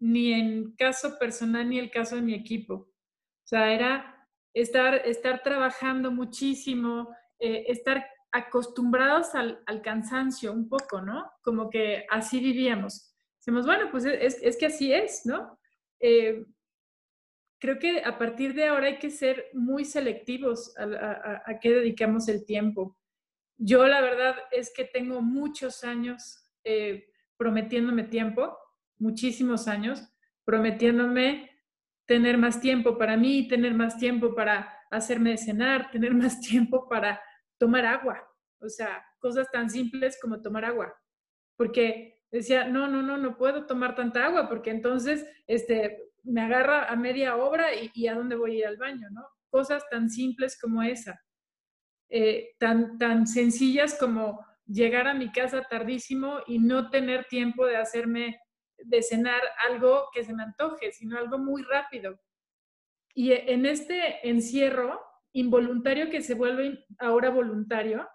ni 0.00 0.32
en 0.32 0.74
caso 0.76 1.18
personal 1.18 1.68
ni 1.68 1.78
el 1.78 1.90
caso 1.90 2.16
de 2.16 2.22
mi 2.22 2.34
equipo. 2.34 2.74
O 2.74 3.46
sea, 3.46 3.72
era 3.72 4.28
estar, 4.54 4.94
estar 4.94 5.42
trabajando 5.42 6.10
muchísimo, 6.10 7.14
eh, 7.38 7.64
estar 7.68 8.06
acostumbrados 8.32 9.34
al, 9.34 9.62
cansancio 9.82 10.52
un 10.52 10.68
poco, 10.68 11.00
¿no? 11.00 11.30
Como 11.42 11.70
que 11.70 12.06
así 12.10 12.40
vivíamos. 12.40 13.07
Decimos, 13.48 13.64
bueno, 13.64 13.90
pues 13.90 14.04
es, 14.04 14.58
que 14.58 14.66
así 14.66 14.92
es, 14.92 15.24
¿no? 15.24 15.58
Eh, 16.00 16.44
creo 17.58 17.78
que 17.78 18.02
a 18.04 18.18
partir 18.18 18.52
de 18.52 18.66
ahora 18.66 18.88
hay 18.88 18.98
que 18.98 19.08
ser 19.08 19.46
muy 19.54 19.86
selectivos 19.86 20.76
a, 20.76 21.42
a, 21.46 21.58
qué 21.58 21.70
dedicamos 21.70 22.28
el 22.28 22.44
tiempo. 22.44 22.98
Yo 23.56 23.86
la 23.86 24.02
verdad 24.02 24.36
es 24.50 24.70
que 24.70 24.84
tengo 24.84 25.22
muchos 25.22 25.82
años 25.82 26.44
eh, 26.62 27.10
prometiéndome 27.38 28.04
tiempo 28.04 28.54
muchísimos 28.98 29.66
años 29.66 30.06
prometiéndome 30.44 31.50
tener 32.04 32.36
más 32.36 32.60
tiempo 32.60 32.98
para 32.98 33.16
mí, 33.16 33.48
tener 33.48 33.72
más 33.72 33.96
tiempo 33.96 34.34
para 34.34 34.78
hacerme 34.90 35.38
cenar, 35.38 35.90
tener 35.90 36.12
más 36.14 36.38
tiempo 36.42 36.86
para 36.86 37.18
tomar 37.56 37.86
agua. 37.86 38.22
O 38.60 38.68
sea, 38.68 39.02
cosas 39.18 39.50
tan 39.50 39.70
simples 39.70 40.18
como 40.20 40.42
tomar 40.42 40.66
agua. 40.66 40.94
Porque 41.56 42.17
decía, 42.30 42.66
no, 42.68 42.88
no, 42.88 43.02
no, 43.02 43.16
no 43.16 43.36
puedo 43.36 43.66
tomar 43.66 43.94
tanta 43.94 44.26
agua 44.26 44.48
porque 44.48 44.70
entonces 44.70 45.26
este, 45.46 46.10
me 46.22 46.42
agarra 46.42 46.84
a 46.84 46.96
media 46.96 47.36
obra 47.36 47.68
y, 47.74 48.06
a 48.06 48.14
dónde 48.14 48.36
voy 48.36 48.56
a 48.56 48.58
ir 48.58 48.66
al 48.66 48.76
baño, 48.76 49.08
¿no? 49.10 49.26
Cosas 49.50 49.82
tan 49.90 50.10
simples 50.10 50.58
como 50.60 50.82
esa, 50.82 51.22
eh, 52.10 52.50
tan, 52.58 52.98
tan 52.98 53.26
sencillas 53.26 53.96
como 53.98 54.44
llegar 54.66 55.08
a 55.08 55.14
mi 55.14 55.32
casa 55.32 55.62
tardísimo 55.62 56.40
y 56.46 56.58
no 56.58 56.90
tener 56.90 57.24
tiempo 57.24 57.66
de 57.66 57.76
hacerme, 57.76 58.38
de 58.76 59.02
cenar 59.02 59.40
algo 59.68 60.08
que 60.12 60.24
se 60.24 60.34
me 60.34 60.42
antoje, 60.42 60.92
sino 60.92 61.18
algo 61.18 61.38
muy 61.38 61.62
rápido. 61.62 62.20
Y 63.14 63.32
en 63.32 63.64
este 63.66 64.28
encierro 64.28 65.00
involuntario 65.32 66.10
que 66.10 66.22
se 66.22 66.34
vuelve 66.34 66.84
ahora 66.98 67.30
voluntario, 67.30 68.06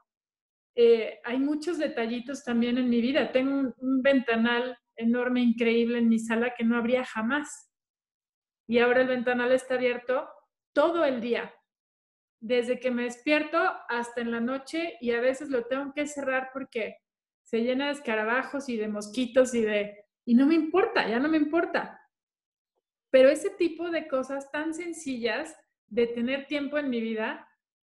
eh, 0.75 1.19
hay 1.23 1.37
muchos 1.37 1.77
detallitos 1.77 2.43
también 2.43 2.77
en 2.77 2.89
mi 2.89 3.01
vida. 3.01 3.31
Tengo 3.31 3.73
un, 3.77 4.01
ventanal 4.01 4.77
enorme, 4.95 5.41
increíble 5.41 5.99
en 5.99 6.09
mi 6.09 6.19
sala 6.19 6.53
que 6.55 6.63
no 6.63 6.77
habría 6.77 7.05
jamás. 7.05 7.71
Y 8.67 8.79
ahora 8.79 9.01
el 9.01 9.07
ventanal 9.07 9.51
está 9.51 9.75
abierto 9.75 10.27
todo 10.73 11.05
el 11.05 11.21
día, 11.21 11.53
desde 12.39 12.79
que 12.79 12.91
me 12.91 13.03
despierto 13.03 13.57
hasta 13.87 14.21
en 14.21 14.31
la 14.31 14.39
noche 14.39 14.97
y 15.01 15.11
a 15.11 15.21
veces 15.21 15.49
lo 15.49 15.65
tengo 15.65 15.93
que 15.93 16.07
cerrar 16.07 16.49
porque 16.53 16.97
se 17.43 17.61
llena 17.61 17.87
de 17.87 17.93
escarabajos 17.93 18.69
y 18.69 18.77
de 18.77 18.87
mosquitos 18.87 19.53
y 19.53 19.61
de... 19.61 20.05
Y 20.25 20.35
no 20.35 20.45
me 20.45 20.55
importa, 20.55 21.07
ya 21.07 21.19
no 21.19 21.29
me 21.29 21.37
importa. 21.37 21.99
Pero 23.11 23.29
ese 23.29 23.51
tipo 23.51 23.91
de 23.91 24.07
cosas 24.07 24.49
tan 24.51 24.73
sencillas 24.73 25.55
de 25.87 26.07
tener 26.07 26.47
tiempo 26.47 26.77
en 26.77 26.89
mi 26.89 27.01
vida, 27.01 27.47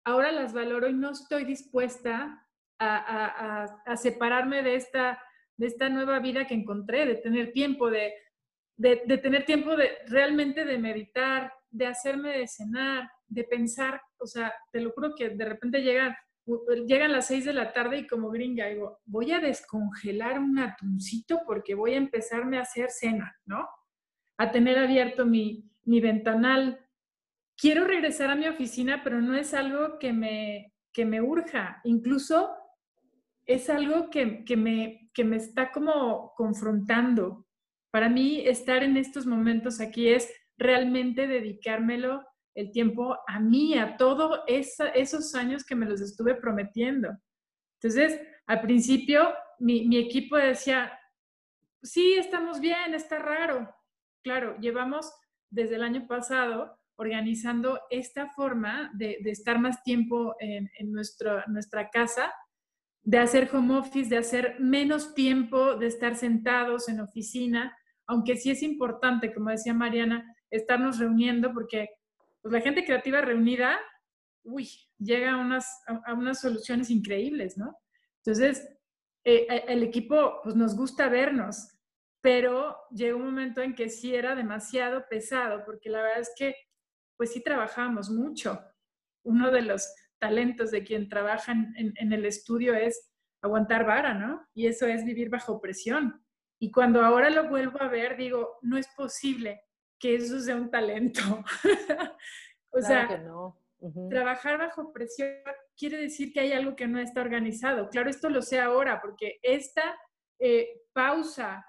ahora 0.04 0.30
las 0.30 0.52
valoro 0.52 0.88
y 0.88 0.92
no 0.92 1.10
estoy 1.10 1.44
dispuesta 1.44 2.47
a, 2.78 3.96
separarme 3.96 4.62
de 4.62 4.76
esta, 4.76 5.22
de 5.56 5.66
esta 5.66 5.88
nueva 5.88 6.18
vida 6.20 6.46
que 6.46 6.54
encontré, 6.54 7.06
de 7.06 7.16
tener 7.16 7.52
tiempo, 7.52 7.90
de, 7.90 8.14
de, 8.76 9.18
tener 9.18 9.44
tiempo 9.44 9.76
de 9.76 9.90
realmente 10.06 10.64
de 10.64 10.78
meditar, 10.78 11.52
de 11.70 11.86
hacerme 11.86 12.38
de 12.38 12.48
cenar, 12.48 13.10
de 13.26 13.44
pensar, 13.44 14.00
o 14.18 14.26
sea, 14.26 14.54
te 14.72 14.80
lo 14.80 14.92
juro 14.92 15.14
que 15.14 15.30
de 15.30 15.44
repente 15.44 15.82
llegan, 15.82 16.14
llegan 16.86 17.12
las 17.12 17.26
seis 17.26 17.44
de 17.44 17.52
la 17.52 17.72
tarde 17.72 17.98
y 17.98 18.06
como 18.06 18.30
gringa 18.30 18.66
digo, 18.66 19.00
voy 19.04 19.32
a 19.32 19.40
descongelar 19.40 20.38
un 20.38 20.58
atuncito 20.58 21.40
porque 21.46 21.74
voy 21.74 21.94
a 21.94 21.98
empezarme 21.98 22.58
a 22.58 22.62
hacer 22.62 22.90
cena, 22.90 23.36
¿no? 23.44 23.68
A 24.38 24.50
tener 24.50 24.78
abierto 24.78 25.26
mi, 25.26 25.68
mi 25.84 26.00
ventanal. 26.00 26.86
Quiero 27.56 27.84
regresar 27.84 28.30
a 28.30 28.36
mi 28.36 28.46
oficina, 28.46 29.02
pero 29.02 29.20
no 29.20 29.34
es 29.34 29.52
algo 29.52 29.98
que 29.98 30.12
me, 30.12 30.72
que 30.92 31.04
me 31.04 31.20
urja. 31.20 31.80
Incluso 31.84 32.57
es 33.48 33.70
algo 33.70 34.10
que, 34.10 34.44
me, 34.56 35.10
que 35.14 35.24
me 35.24 35.36
está 35.36 35.72
como 35.72 36.34
confrontando. 36.36 37.46
Para 37.90 38.10
mí, 38.10 38.46
estar 38.46 38.82
en 38.82 38.98
estos 38.98 39.24
momentos 39.24 39.80
aquí 39.80 40.08
es 40.08 40.30
realmente 40.58 41.26
dedicármelo 41.26 42.22
el 42.54 42.70
tiempo 42.70 43.16
a 43.26 43.40
mí, 43.40 43.78
a 43.78 43.96
todos 43.96 44.40
esos 44.46 45.34
años 45.34 45.64
que 45.64 45.74
me 45.74 45.86
los 45.86 46.02
estuve 46.02 46.34
prometiendo. 46.34 47.08
Entonces, 47.80 48.20
al 48.46 48.60
principio, 48.60 49.32
mi, 49.58 49.96
equipo 49.96 50.36
decía, 50.36 50.92
sí, 51.82 52.14
estamos 52.14 52.60
bien, 52.60 52.92
está 52.92 53.18
raro. 53.18 53.74
Claro, 54.22 54.58
llevamos 54.58 55.10
desde 55.50 55.76
el 55.76 55.84
año 55.84 56.06
pasado 56.06 56.78
organizando 56.98 57.80
esta 57.88 58.28
forma 58.28 58.90
de, 58.92 59.16
estar 59.24 59.58
más 59.58 59.82
tiempo 59.84 60.34
en, 60.38 60.68
en 60.78 60.92
nuestra 60.92 61.88
casa 61.90 62.30
de 63.08 63.16
hacer 63.16 63.48
home 63.50 63.78
office, 63.78 64.10
de 64.10 64.18
hacer 64.18 64.56
menos 64.60 65.14
tiempo 65.14 65.76
de 65.76 65.86
estar 65.86 66.14
sentados 66.14 66.90
en 66.90 67.00
oficina, 67.00 67.74
aunque 68.06 68.36
sí 68.36 68.50
es 68.50 68.62
importante, 68.62 69.32
como 69.32 69.48
decía 69.48 69.72
Mariana, 69.72 70.36
estarnos 70.50 70.98
reuniendo 70.98 71.54
porque 71.54 71.88
pues, 72.42 72.52
la 72.52 72.60
gente 72.60 72.84
creativa 72.84 73.22
reunida, 73.22 73.80
uy, 74.44 74.68
llega 74.98 75.32
a 75.32 75.36
unas, 75.38 75.66
a, 76.04 76.12
unas 76.12 76.38
soluciones 76.38 76.90
increíbles, 76.90 77.56
¿no? 77.56 77.78
Entonces, 78.22 78.68
eh, 79.24 79.46
eh, 79.48 79.64
el 79.68 79.82
equipo, 79.84 80.42
pues 80.44 80.54
nos 80.54 80.76
gusta 80.76 81.08
vernos, 81.08 81.66
pero 82.20 82.76
llegó 82.90 83.16
un 83.16 83.24
momento 83.24 83.62
en 83.62 83.74
que 83.74 83.88
sí 83.88 84.14
era 84.14 84.34
demasiado 84.34 85.06
pesado, 85.08 85.64
porque 85.64 85.88
la 85.88 86.02
verdad 86.02 86.20
es 86.20 86.32
que, 86.36 86.54
pues 87.16 87.32
sí 87.32 87.42
trabajábamos 87.42 88.10
mucho. 88.10 88.60
Uno 89.24 89.50
de 89.50 89.62
los 89.62 89.90
talentos 90.18 90.70
de 90.70 90.84
quien 90.84 91.08
trabaja 91.08 91.52
en, 91.52 92.12
el 92.12 92.24
estudio 92.24 92.74
es 92.74 93.10
aguantar 93.42 93.86
vara, 93.86 94.14
¿no? 94.14 94.46
Y 94.54 94.66
eso 94.66 94.86
es 94.86 95.04
vivir 95.04 95.30
bajo 95.30 95.60
presión. 95.60 96.24
Y 96.60 96.70
cuando 96.70 97.04
ahora 97.04 97.30
lo 97.30 97.48
vuelvo 97.48 97.80
a 97.80 97.88
ver, 97.88 98.16
digo, 98.16 98.58
no 98.62 98.76
es 98.76 98.88
posible 98.96 99.62
que 99.98 100.16
eso 100.16 100.40
sea 100.40 100.56
un 100.56 100.70
talento. 100.70 101.20
o 102.70 102.80
sea, 102.80 103.08
trabajar 104.10 104.58
bajo 104.58 104.92
presión 104.92 105.30
quiere 105.76 105.98
decir 105.98 106.32
que 106.32 106.40
hay 106.40 106.52
algo 106.52 106.74
que 106.74 106.88
no 106.88 106.98
está 106.98 107.20
organizado. 107.20 107.88
Claro, 107.88 108.10
esto 108.10 108.28
lo 108.28 108.42
sé 108.42 108.60
ahora 108.60 109.00
porque 109.00 109.38
esta 109.42 109.96
eh, 110.40 110.82
pausa 110.92 111.64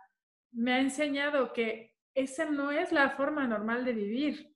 me 0.52 0.74
ha 0.74 0.80
enseñado 0.80 1.54
que 1.54 1.94
esa 2.16 2.46
no 2.46 2.72
es 2.72 2.92
la 2.92 3.12
forma 3.12 3.48
normal 3.48 3.86
de 3.86 3.94
vivir. 3.94 4.49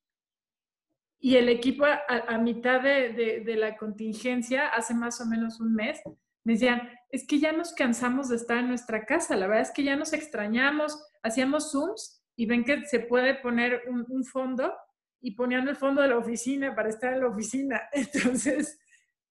Y 1.26 1.38
el 1.38 1.48
equipo 1.48 1.86
a, 1.86 2.38
mitad 2.38 2.82
de, 2.82 3.44
de, 3.46 3.56
la 3.56 3.78
contingencia, 3.78 4.68
hace 4.68 4.94
más 4.94 5.22
o 5.22 5.26
menos 5.26 5.62
un 5.62 5.74
mes, 5.74 6.02
me 6.44 6.52
decían, 6.52 6.90
es 7.12 7.26
que 7.26 7.40
ya 7.40 7.54
nos 7.54 7.72
cansamos 7.72 8.28
de 8.28 8.36
estar 8.36 8.58
en 8.58 8.68
nuestra 8.68 9.06
casa, 9.06 9.38
la 9.38 9.48
verdad 9.48 9.62
es 9.62 9.72
que 9.72 9.86
ya 9.86 9.96
nos 9.96 10.12
extrañamos, 10.12 11.02
hacíamos 11.24 11.72
Zooms 11.72 12.22
y 12.36 12.46
ven 12.46 12.66
que 12.66 12.86
se 12.88 13.00
puede 13.00 13.36
poner 13.36 13.84
un, 13.88 14.06
un 14.10 14.26
fondo 14.26 14.76
y 15.22 15.32
ponían 15.32 15.66
el 15.70 15.78
fondo 15.78 16.02
de 16.02 16.10
la 16.10 16.18
oficina 16.18 16.76
para 16.76 16.90
estar 16.90 17.14
en 17.14 17.22
la 17.22 17.28
oficina. 17.28 17.82
Entonces, 17.94 18.78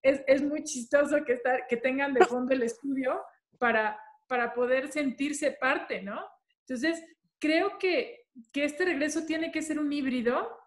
es, 0.00 0.22
es 0.26 0.42
muy 0.42 0.64
chistoso 0.64 1.22
que, 1.26 1.35
estar, 1.35 1.66
que 1.68 1.76
tengan 1.76 2.14
de 2.14 2.24
fondo 2.24 2.55
el 2.55 2.62
estudio 2.62 3.20
para, 3.59 4.00
para 4.28 4.55
poder 4.55 4.90
sentirse 4.90 5.52
parte, 5.61 6.00
¿no? 6.00 6.24
Entonces, 6.61 7.05
creo 7.38 7.78
que, 7.78 8.28
que 8.50 8.64
este 8.64 8.87
regreso 8.87 9.26
tiene 9.26 9.52
que 9.52 9.61
ser 9.61 9.78
un 9.78 9.92
híbrido 9.92 10.62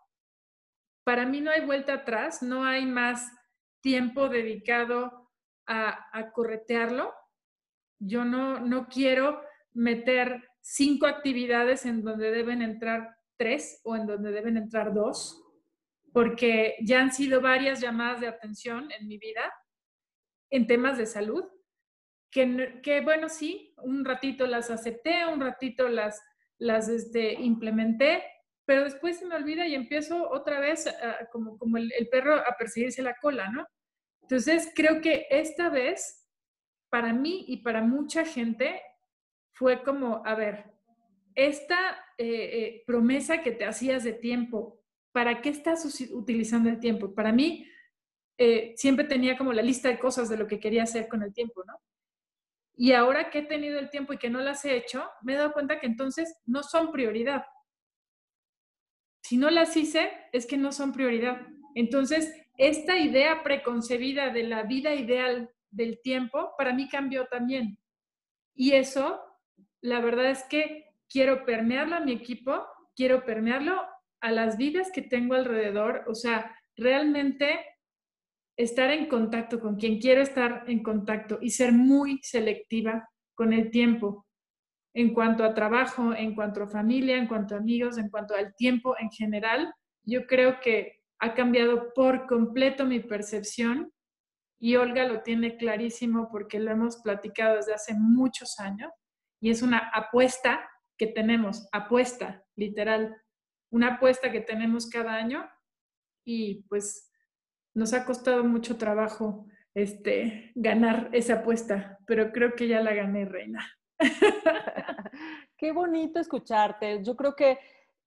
para 1.05 1.25
mí 1.25 1.39
no 1.39 1.51
hay 1.51 1.61
vuelta 1.61 1.93
atrás, 1.93 2.41
no 2.41 2.65
hay 2.65 2.85
más 2.85 3.31
tiempo 3.79 4.27
dedicado 4.27 5.31
a, 5.67 6.31
corretearlo. 6.33 7.13
Yo 7.99 8.25
no, 8.25 8.59
no 8.59 8.87
quiero 8.87 9.41
meter 9.73 10.49
cinco 10.61 11.05
actividades 11.05 11.85
en 11.85 12.03
donde 12.03 12.31
deben 12.31 12.61
entrar 12.61 13.15
tres 13.37 13.81
o 13.83 13.95
en 13.95 14.07
donde 14.07 14.31
deben 14.31 14.57
entrar 14.57 14.93
dos, 14.93 15.43
porque 16.11 16.75
ya 16.81 17.01
han 17.01 17.13
sido 17.13 17.39
varias 17.39 17.81
llamadas 17.81 18.21
de 18.21 18.27
atención 18.27 18.91
en 18.91 19.07
mi 19.07 19.17
vida 19.17 19.53
en 20.49 20.65
temas 20.65 20.97
de 20.97 21.05
salud, 21.05 21.43
que, 22.31 22.79
que 22.81 23.01
bueno, 23.01 23.29
sí, 23.29 23.75
un 23.77 24.05
ratito 24.05 24.47
las 24.47 24.71
acepté, 24.71 25.25
un 25.27 25.39
ratito 25.39 25.87
las, 25.87 26.19
las 26.57 26.89
este, 26.89 27.33
implementé, 27.33 28.23
pero 28.65 28.83
después 28.83 29.17
se 29.17 29.25
me 29.25 29.35
olvida 29.35 29.67
y 29.67 29.75
empiezo 29.75 30.29
otra 30.29 30.59
vez 30.59 30.85
como, 31.31 31.57
como 31.57 31.77
el, 31.77 31.91
perro 32.11 32.35
a 32.35 32.55
perseguirse 32.57 33.01
la 33.01 33.15
cola, 33.21 33.49
¿no? 33.49 33.65
Entonces, 34.23 34.71
creo 34.75 35.01
que 35.01 35.27
esta 35.29 35.69
vez, 35.69 36.27
para 36.89 37.13
mí 37.13 37.45
y 37.47 37.57
para 37.57 37.81
mucha 37.81 38.25
gente, 38.25 38.81
fue 39.51 39.83
como, 39.83 40.23
a 40.25 40.33
ver, 40.33 40.73
esta 41.35 41.77
eh, 42.17 42.25
eh, 42.27 42.83
promesa 42.87 43.43
que 43.43 43.51
te 43.51 43.65
hacías 43.65 44.03
de 44.03 44.13
tiempo, 44.13 44.81
¿para 45.11 45.41
qué 45.41 45.49
estás 45.49 45.85
utilizando 46.11 46.69
el 46.69 46.79
tiempo? 46.79 47.13
Para 47.13 47.31
mí, 47.31 47.69
eh, 48.37 48.73
siempre 48.75 49.05
tenía 49.05 49.37
como 49.37 49.53
la 49.53 49.61
lista 49.61 49.89
de 49.89 49.99
cosas 49.99 50.27
de 50.27 50.37
lo 50.37 50.47
que 50.47 50.59
quería 50.59 50.83
hacer 50.83 51.07
con 51.07 51.21
el 51.21 51.33
tiempo, 51.33 51.63
¿no? 51.65 51.79
Y 52.77 52.91
ahora 52.91 53.29
que 53.29 53.39
he 53.39 53.43
tenido 53.43 53.79
el 53.79 53.89
tiempo 53.89 54.11
y 54.11 54.17
que 54.17 54.29
no 54.29 54.41
las 54.41 54.65
he 54.65 54.75
hecho, 54.75 55.07
me 55.21 55.33
he 55.33 55.37
dado 55.37 55.53
cuenta 55.53 55.79
que 55.79 55.85
entonces 55.85 56.41
no 56.45 56.63
son 56.63 56.91
prioridad 56.91 57.45
si 59.25 59.37
no 59.37 59.49
las 59.49 59.75
hice, 59.75 60.11
es 60.33 60.45
que 60.45 60.55
no 60.55 60.71
son 60.71 60.93
prioridad. 60.93 61.41
Entonces, 61.73 62.31
esta 62.59 62.99
idea 62.99 63.41
preconcebida 63.41 64.29
de 64.29 64.43
la 64.43 64.61
vida 64.61 64.93
ideal 64.93 65.49
del 65.71 65.99
tiempo, 66.03 66.51
para 66.59 66.73
mí 66.73 66.87
cambió 66.87 67.25
también. 67.25 67.79
Y 68.53 68.73
eso, 68.73 69.19
la 69.81 69.99
verdad 69.99 70.29
es 70.29 70.43
que 70.43 70.91
quiero 71.09 71.43
permearlo 71.43 71.95
a 71.95 72.01
mi 72.01 72.11
equipo, 72.11 72.67
quiero 72.95 73.25
permearlo 73.25 73.81
a 74.21 74.31
las 74.31 74.57
vidas 74.57 74.91
que 74.93 75.01
tengo 75.01 75.33
alrededor, 75.33 76.03
o 76.07 76.13
sea, 76.13 76.55
realmente 76.75 77.65
estar 78.55 78.91
en 78.91 79.07
contacto 79.07 79.59
con 79.59 79.77
quien 79.77 79.99
quiero 79.99 80.21
estar 80.21 80.65
en 80.67 80.83
contacto 80.83 81.39
y 81.41 81.49
ser 81.49 81.71
muy 81.71 82.19
selectiva 82.21 83.09
con 83.33 83.53
el 83.53 83.71
tiempo 83.71 84.24
en 84.95 85.13
cuanto 85.13 85.43
a 85.43 85.53
trabajo, 85.53 86.13
en 86.15 86.33
cuanto 86.33 86.63
a 86.63 86.67
familia, 86.67 87.17
en 87.17 87.27
cuanto 87.27 87.53
a 87.53 87.57
amigos, 87.57 87.97
en 87.97 88.09
cuanto 88.09 88.33
al 88.33 88.55
tiempo 88.55 88.95
en 88.97 89.11
general, 89.11 89.73
yo 90.03 90.25
creo 90.25 90.61
que 90.61 91.01
ha 91.19 91.33
cambiado 91.33 91.91
por 91.93 92.27
completo 92.27 92.85
mi 92.85 93.01
percepción 93.01 93.91
y 94.57 94.77
Olga 94.77 95.05
lo 95.05 95.21
tiene 95.21 95.57
clarísimo 95.57 96.29
porque 96.31 96.61
lo 96.61 96.71
hemos 96.71 97.01
platicado 97.01 97.57
desde 97.57 97.73
hace 97.73 97.93
muchos 97.93 98.57
años 98.57 98.89
y 99.41 99.49
es 99.49 99.61
una 99.61 99.79
apuesta 99.93 100.65
que 100.97 101.07
tenemos, 101.07 101.67
apuesta, 101.73 102.45
literal, 102.55 103.21
una 103.71 103.95
apuesta 103.95 104.31
que 104.31 104.39
tenemos 104.39 104.89
cada 104.89 105.15
año 105.15 105.45
y 106.23 106.63
pues 106.69 107.11
nos 107.73 107.91
ha 107.91 108.05
costado 108.05 108.45
mucho 108.45 108.77
trabajo 108.77 109.45
este, 109.73 110.53
ganar 110.55 111.09
esa 111.11 111.41
apuesta, 111.41 111.99
pero 112.07 112.31
creo 112.31 112.55
que 112.55 112.69
ya 112.69 112.79
la 112.79 112.93
gané, 112.93 113.25
Reina. 113.25 113.69
Qué 115.57 115.71
bonito 115.71 116.19
escucharte. 116.19 117.03
Yo 117.03 117.15
creo 117.15 117.35
que 117.35 117.59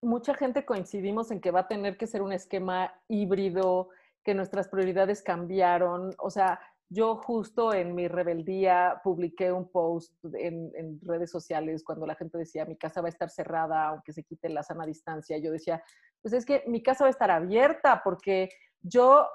mucha 0.02 0.34
gente 0.34 0.64
coincidimos 0.64 1.30
en 1.30 1.40
que 1.40 1.50
va 1.50 1.60
a 1.60 1.68
tener 1.68 1.96
que 1.96 2.06
ser 2.06 2.22
un 2.22 2.32
esquema 2.32 2.92
híbrido, 3.08 3.90
que 4.24 4.34
nuestras 4.34 4.68
prioridades 4.68 5.22
cambiaron. 5.22 6.14
O 6.18 6.30
sea, 6.30 6.60
yo 6.90 7.16
justo 7.16 7.74
en 7.74 7.94
mi 7.94 8.08
rebeldía 8.08 9.00
publiqué 9.04 9.52
un 9.52 9.70
post 9.70 10.14
en, 10.34 10.98
redes 11.02 11.30
sociales 11.30 11.84
cuando 11.84 12.06
la 12.06 12.14
gente 12.14 12.38
decía 12.38 12.64
mi 12.64 12.76
casa 12.76 13.02
va 13.02 13.08
a 13.08 13.10
estar 13.10 13.28
cerrada 13.28 13.88
aunque 13.88 14.12
se 14.12 14.24
quite 14.24 14.48
la 14.48 14.62
sana 14.62 14.86
distancia. 14.86 15.38
Yo 15.38 15.52
decía, 15.52 15.82
pues 16.22 16.32
es 16.32 16.46
que 16.46 16.64
mi 16.66 16.82
casa 16.82 17.04
va 17.04 17.08
a 17.08 17.10
estar 17.10 17.30
abierta 17.30 18.00
porque 18.02 18.48
yo 18.80 19.26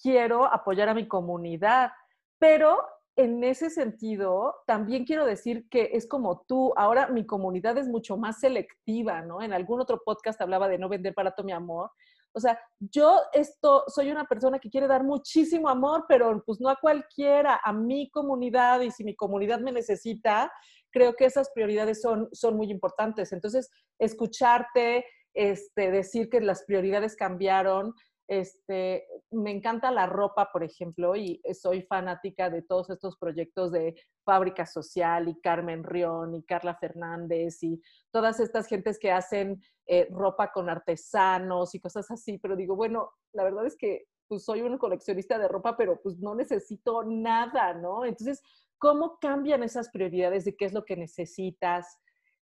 quiero 0.00 0.44
apoyar 0.44 0.88
a 0.88 0.94
mi 0.94 1.08
comunidad, 1.08 1.90
pero 2.38 2.78
en 3.18 3.42
ese 3.42 3.68
sentido, 3.68 4.54
también 4.64 5.04
quiero 5.04 5.26
decir 5.26 5.68
que 5.68 5.90
es 5.92 6.06
como 6.06 6.44
tú, 6.46 6.72
ahora 6.76 7.08
mi 7.08 7.26
comunidad 7.26 7.76
es 7.76 7.88
mucho 7.88 8.16
más 8.16 8.38
selectiva, 8.38 9.22
¿no? 9.22 9.42
En 9.42 9.52
algún 9.52 9.80
otro 9.80 10.00
podcast 10.04 10.40
hablaba 10.40 10.68
de 10.68 10.78
no 10.78 10.88
vender 10.88 11.14
barato 11.16 11.42
mi 11.42 11.50
amor. 11.50 11.90
O 12.32 12.38
sea, 12.38 12.60
yo 12.78 13.18
esto, 13.32 13.82
soy 13.88 14.12
una 14.12 14.24
persona 14.26 14.60
que 14.60 14.70
quiere 14.70 14.86
dar 14.86 15.02
muchísimo 15.02 15.68
amor, 15.68 16.04
pero 16.08 16.44
pues 16.46 16.60
no 16.60 16.68
a 16.68 16.76
cualquiera, 16.76 17.60
a 17.64 17.72
mi 17.72 18.08
comunidad 18.08 18.82
y 18.82 18.92
si 18.92 19.02
mi 19.02 19.16
comunidad 19.16 19.58
me 19.58 19.72
necesita, 19.72 20.52
creo 20.92 21.14
que 21.14 21.24
esas 21.24 21.50
prioridades 21.52 22.00
son, 22.00 22.28
son 22.30 22.56
muy 22.56 22.70
importantes. 22.70 23.32
Entonces, 23.32 23.68
escucharte, 23.98 25.04
este, 25.34 25.90
decir 25.90 26.28
que 26.30 26.40
las 26.40 26.62
prioridades 26.62 27.16
cambiaron, 27.16 27.94
este, 28.28 29.06
me 29.30 29.50
encanta 29.50 29.90
la 29.90 30.06
ropa, 30.06 30.50
por 30.52 30.62
ejemplo, 30.62 31.16
y 31.16 31.40
soy 31.54 31.82
fanática 31.82 32.50
de 32.50 32.60
todos 32.60 32.90
estos 32.90 33.16
proyectos 33.16 33.72
de 33.72 33.94
Fábrica 34.24 34.66
Social 34.66 35.28
y 35.28 35.40
Carmen 35.40 35.82
Rión 35.82 36.34
y 36.34 36.44
Carla 36.44 36.76
Fernández 36.76 37.62
y 37.62 37.80
todas 38.12 38.38
estas 38.38 38.66
gentes 38.66 38.98
que 38.98 39.10
hacen 39.10 39.62
eh, 39.86 40.06
ropa 40.10 40.52
con 40.52 40.68
artesanos 40.68 41.74
y 41.74 41.80
cosas 41.80 42.10
así, 42.10 42.38
pero 42.38 42.54
digo, 42.54 42.76
bueno, 42.76 43.10
la 43.32 43.44
verdad 43.44 43.66
es 43.66 43.76
que 43.76 44.04
pues 44.28 44.44
soy 44.44 44.60
un 44.60 44.76
coleccionista 44.76 45.38
de 45.38 45.48
ropa, 45.48 45.74
pero 45.78 45.98
pues 46.02 46.18
no 46.18 46.34
necesito 46.34 47.02
nada, 47.04 47.72
¿no? 47.72 48.04
Entonces, 48.04 48.42
¿cómo 48.76 49.18
cambian 49.18 49.62
esas 49.62 49.88
prioridades 49.88 50.44
de 50.44 50.54
qué 50.54 50.66
es 50.66 50.74
lo 50.74 50.84
que 50.84 50.96
necesitas? 50.96 51.98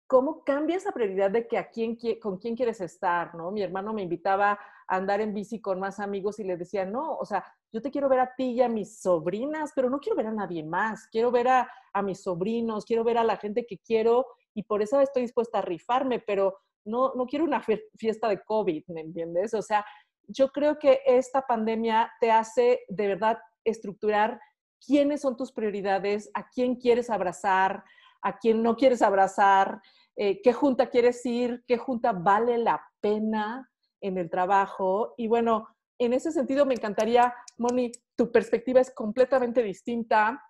¿Cómo 0.07 0.43
cambia 0.45 0.77
esa 0.77 0.93
prioridad 0.93 1.29
de 1.29 1.47
que 1.47 1.57
a 1.57 1.69
quién, 1.69 1.97
con 2.21 2.37
quién 2.37 2.55
quieres 2.55 2.79
estar, 2.79 3.35
no? 3.35 3.51
Mi 3.51 3.61
hermano 3.61 3.93
me 3.93 4.01
invitaba 4.01 4.57
andar 4.87 5.19
en 5.19 5.33
bici 5.33 5.59
con 5.59 5.79
más 5.79 5.99
amigos 5.99 6.39
y 6.39 6.45
le 6.45 6.55
decía, 6.55 6.85
no, 6.85 7.17
o 7.17 7.25
sea, 7.25 7.43
yo 7.73 7.81
te 7.81 7.91
quiero 7.91 8.07
ver 8.07 8.19
a 8.19 8.33
ti 8.35 8.51
y 8.51 8.61
a 8.61 8.69
mis 8.69 9.01
sobrinas, 9.01 9.73
pero 9.75 9.89
no 9.89 9.99
quiero 9.99 10.15
ver 10.15 10.27
a 10.27 10.31
nadie 10.31 10.63
más, 10.63 11.07
quiero 11.07 11.29
ver 11.29 11.49
a, 11.49 11.69
mis 12.03 12.21
sobrinos, 12.21 12.85
quiero 12.85 13.03
ver 13.03 13.17
a 13.17 13.23
la 13.23 13.37
gente 13.37 13.65
que 13.65 13.79
quiero 13.79 14.27
y 14.53 14.63
por 14.63 14.83
eso 14.83 15.01
estoy 15.01 15.23
dispuesta 15.23 15.57
a 15.57 15.63
rifarme, 15.63 16.19
pero 16.19 16.59
no, 16.85 17.11
no 17.15 17.25
quiero 17.25 17.43
una 17.43 17.59
fiesta 17.95 18.29
de 18.29 18.43
COVID, 18.43 18.83
¿me 18.89 19.01
entiendes? 19.01 19.55
O 19.55 19.63
sea, 19.63 19.83
yo 20.27 20.49
creo 20.49 20.77
que 20.77 21.01
esta 21.07 21.41
pandemia 21.41 22.11
te 22.21 22.31
hace 22.31 22.81
de 22.87 23.07
verdad 23.07 23.39
estructurar 23.63 24.39
quiénes 24.85 25.21
son 25.21 25.35
tus 25.35 25.51
prioridades, 25.51 26.29
a 26.35 26.47
quién 26.47 26.75
quieres 26.75 27.09
abrazar, 27.09 27.83
a 28.21 28.37
quién 28.37 28.61
no 28.61 28.75
quieres 28.75 29.01
abrazar, 29.01 29.81
eh, 30.19 30.41
qué 30.41 30.51
junta 30.51 30.89
quieres 30.89 31.23
ir, 31.27 31.63
qué 31.67 31.77
junta 31.77 32.11
vale 32.11 32.57
la 32.57 32.81
pena 32.99 33.69
en 34.01 34.17
el 34.17 34.31
trabajo. 34.31 35.13
Y 35.15 35.27
bueno, 35.27 35.67
en 35.99 36.13
ese 36.13 36.31
sentido 36.31 36.65
me 36.65 36.73
encantaría, 36.73 37.33
Moni, 37.57 37.91
tu 38.15 38.31
perspectiva 38.31 38.81
es 38.81 38.91
completamente 38.91 39.61
distinta. 39.61 40.43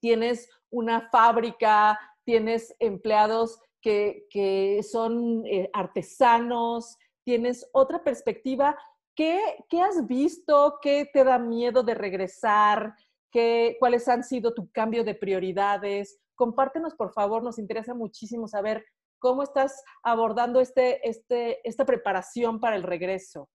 Tienes 0.00 0.48
una 0.70 1.08
fábrica, 1.10 1.98
tienes 2.24 2.74
empleados 2.78 3.60
que, 3.80 4.80
son 4.88 5.44
eh, 5.46 5.70
artesanos, 5.72 6.96
tienes 7.24 7.68
otra 7.72 8.04
perspectiva. 8.04 8.78
¿Qué, 9.16 9.40
¿Qué, 9.68 9.80
has 9.80 10.06
visto? 10.06 10.78
¿Qué 10.80 11.08
te 11.12 11.24
da 11.24 11.38
miedo 11.38 11.82
de 11.82 11.94
regresar? 11.94 12.94
¿Qué, 13.32 13.76
¿Cuáles 13.80 14.06
han 14.06 14.22
sido 14.22 14.54
tu 14.54 14.70
cambio 14.70 15.02
de 15.02 15.16
prioridades? 15.16 16.20
Compártenos, 16.38 16.94
por 16.94 17.12
favor, 17.12 17.42
nos 17.42 17.58
interesa 17.58 17.92
muchísimo 17.92 18.48
saber 18.48 18.86
¿Cómo 19.18 19.42
estás 19.42 19.82
abordando 20.02 20.60
este, 20.60 21.06
este, 21.08 21.60
esta 21.68 21.84
preparación 21.84 22.60
para 22.60 22.76
el 22.76 22.84
regreso? 22.84 23.50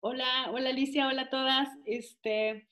Hola, 0.00 0.50
hola 0.52 0.70
Alicia, 0.70 1.08
hola 1.08 1.22
a 1.22 1.30
todas. 1.30 1.68
Este, 1.86 2.68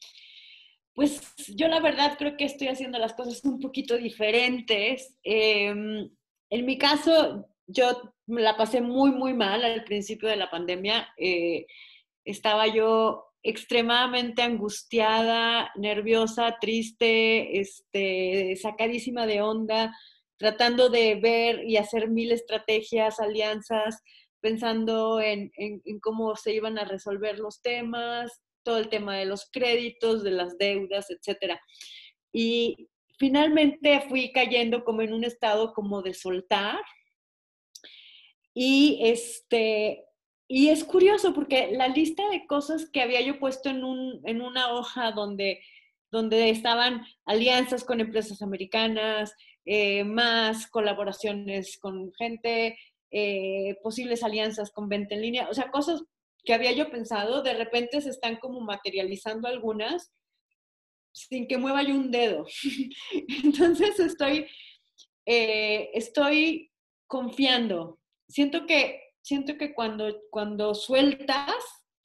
pues 0.94 1.46
yo 1.56 1.68
la 1.68 1.80
verdad 1.80 2.16
creo 2.18 2.36
que 2.36 2.44
estoy 2.44 2.68
haciendo 2.68 2.98
las 2.98 3.14
cosas 3.14 3.42
un 3.44 3.60
poquito 3.60 3.96
diferentes. 3.96 5.16
Em, 5.22 6.10
en 6.50 6.66
mi 6.66 6.76
caso, 6.76 7.48
yo 7.66 8.14
la 8.26 8.56
pasé 8.58 8.82
muy, 8.82 9.10
muy 9.10 9.32
mal 9.32 9.64
al 9.64 9.84
principio 9.84 10.28
de 10.28 10.36
la 10.36 10.50
pandemia. 10.50 11.08
Eh, 11.16 11.66
estaba 12.26 12.66
yo 12.66 13.29
extremadamente 13.42 14.42
angustiada, 14.42 15.70
nerviosa, 15.76 16.56
triste, 16.60 17.60
este, 17.60 18.56
sacadísima 18.56 19.26
de 19.26 19.42
onda 19.42 19.92
tratando 20.40 20.88
de 20.88 21.16
ver 21.16 21.68
y 21.68 21.76
hacer 21.76 22.08
mil 22.08 22.32
estrategias, 22.32 23.20
alianzas, 23.20 24.02
pensando 24.40 25.20
en, 25.20 25.52
cómo 26.00 26.34
se 26.34 26.54
iban 26.54 26.78
a 26.78 26.86
resolver 26.86 27.38
los 27.38 27.60
temas, 27.60 28.40
todo 28.62 28.78
el 28.78 28.88
tema 28.88 29.18
de 29.18 29.26
los 29.26 29.50
créditos, 29.52 30.22
de 30.22 30.30
las 30.30 30.56
deudas, 30.56 31.08
etc. 31.10 31.58
Y 32.32 32.88
finalmente 33.18 34.00
fui 34.08 34.32
cayendo 34.32 34.82
como 34.82 35.02
en 35.02 35.12
un 35.12 35.24
estado 35.24 35.74
como 35.74 36.00
de 36.00 36.14
soltar. 36.14 36.80
Y 38.54 38.98
este, 39.02 40.06
y 40.52 40.70
es 40.70 40.82
curioso 40.82 41.32
porque 41.32 41.70
la 41.70 41.86
lista 41.86 42.28
de 42.28 42.44
cosas 42.44 42.90
que 42.90 43.00
había 43.00 43.20
yo 43.20 43.38
puesto 43.38 43.68
en, 43.68 43.84
un, 43.84 44.20
en 44.24 44.42
una 44.42 44.72
hoja 44.72 45.12
donde, 45.12 45.60
donde 46.10 46.50
estaban 46.50 47.04
alianzas 47.24 47.84
con 47.84 48.00
empresas 48.00 48.42
americanas, 48.42 49.32
eh, 49.64 50.02
más 50.02 50.66
colaboraciones 50.66 51.78
con 51.78 52.12
gente, 52.14 52.76
eh, 53.12 53.76
posibles 53.80 54.24
alianzas 54.24 54.72
con 54.72 54.88
venta 54.88 55.14
en 55.14 55.22
línea, 55.22 55.48
o 55.48 55.54
sea, 55.54 55.70
cosas 55.70 56.02
que 56.44 56.52
había 56.52 56.72
yo 56.72 56.90
pensado, 56.90 57.42
de 57.44 57.54
repente 57.54 58.00
se 58.00 58.10
están 58.10 58.38
como 58.38 58.60
materializando 58.60 59.46
algunas 59.46 60.12
sin 61.12 61.46
que 61.46 61.58
mueva 61.58 61.84
yo 61.84 61.94
un 61.94 62.10
dedo. 62.10 62.44
Entonces 63.44 64.00
estoy, 64.00 64.48
eh, 65.26 65.90
estoy 65.94 66.72
confiando. 67.06 68.00
Siento 68.28 68.66
que, 68.66 69.09
siento 69.22 69.56
que 69.56 69.74
cuando, 69.74 70.20
cuando 70.30 70.74
sueltas, 70.74 71.54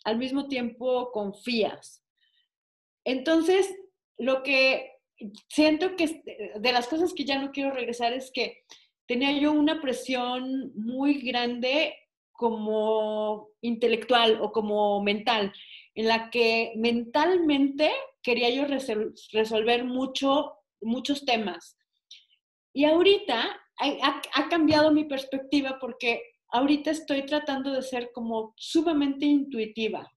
al 0.04 0.18
mismo 0.18 0.48
tiempo 0.48 1.12
confías. 1.12 2.04
Entonces, 3.04 3.74
lo 4.18 4.44
que 4.44 4.92
siento 5.50 5.96
que 5.96 6.22
de 6.56 6.72
las 6.72 6.88
cosas 6.88 7.14
que 7.14 7.26
ya 7.26 7.40
no 7.42 7.52
quiero 7.52 7.72
regresar 7.72 8.14
es 8.14 8.32
que 8.32 8.64
tenía 9.08 9.32
yo 9.32 9.52
una 9.52 9.82
presión 9.82 10.72
muy 10.76 11.22
grande 11.22 11.96
como 12.32 13.50
intelectual 13.62 14.40
o 14.42 14.52
como 14.52 15.02
mental, 15.02 15.54
en 15.96 16.08
la 16.08 16.30
que 16.30 16.74
mentalmente 16.76 17.92
quería 18.22 18.50
yo 18.50 18.66
resolver 19.32 19.86
mucho, 19.86 20.54
muchos 20.82 21.24
temas. 21.26 21.78
Y 22.74 22.86
ahorita 22.86 23.62
ha, 23.80 24.22
ha 24.34 24.50
cambiado 24.50 24.92
mi 24.92 25.06
perspectiva 25.06 25.78
porque 25.80 26.35
ahorita 26.56 26.92
estoy 26.92 27.26
tratando 27.26 27.72
de 27.72 27.82
ser 27.82 28.12
como 28.14 28.54
sumamente 28.58 29.26
intuitiva 29.26 30.10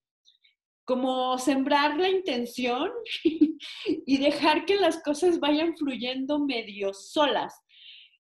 como 0.88 1.37
sembrar 1.37 1.98
la 1.98 2.09
intención 2.09 2.90
y 3.85 4.16
dejar 4.16 4.64
que 4.64 4.77
las 4.77 5.03
cosas 5.03 5.38
vayan 5.38 5.77
fluyendo 5.77 6.38
medio 6.38 6.94
solas. 6.94 7.61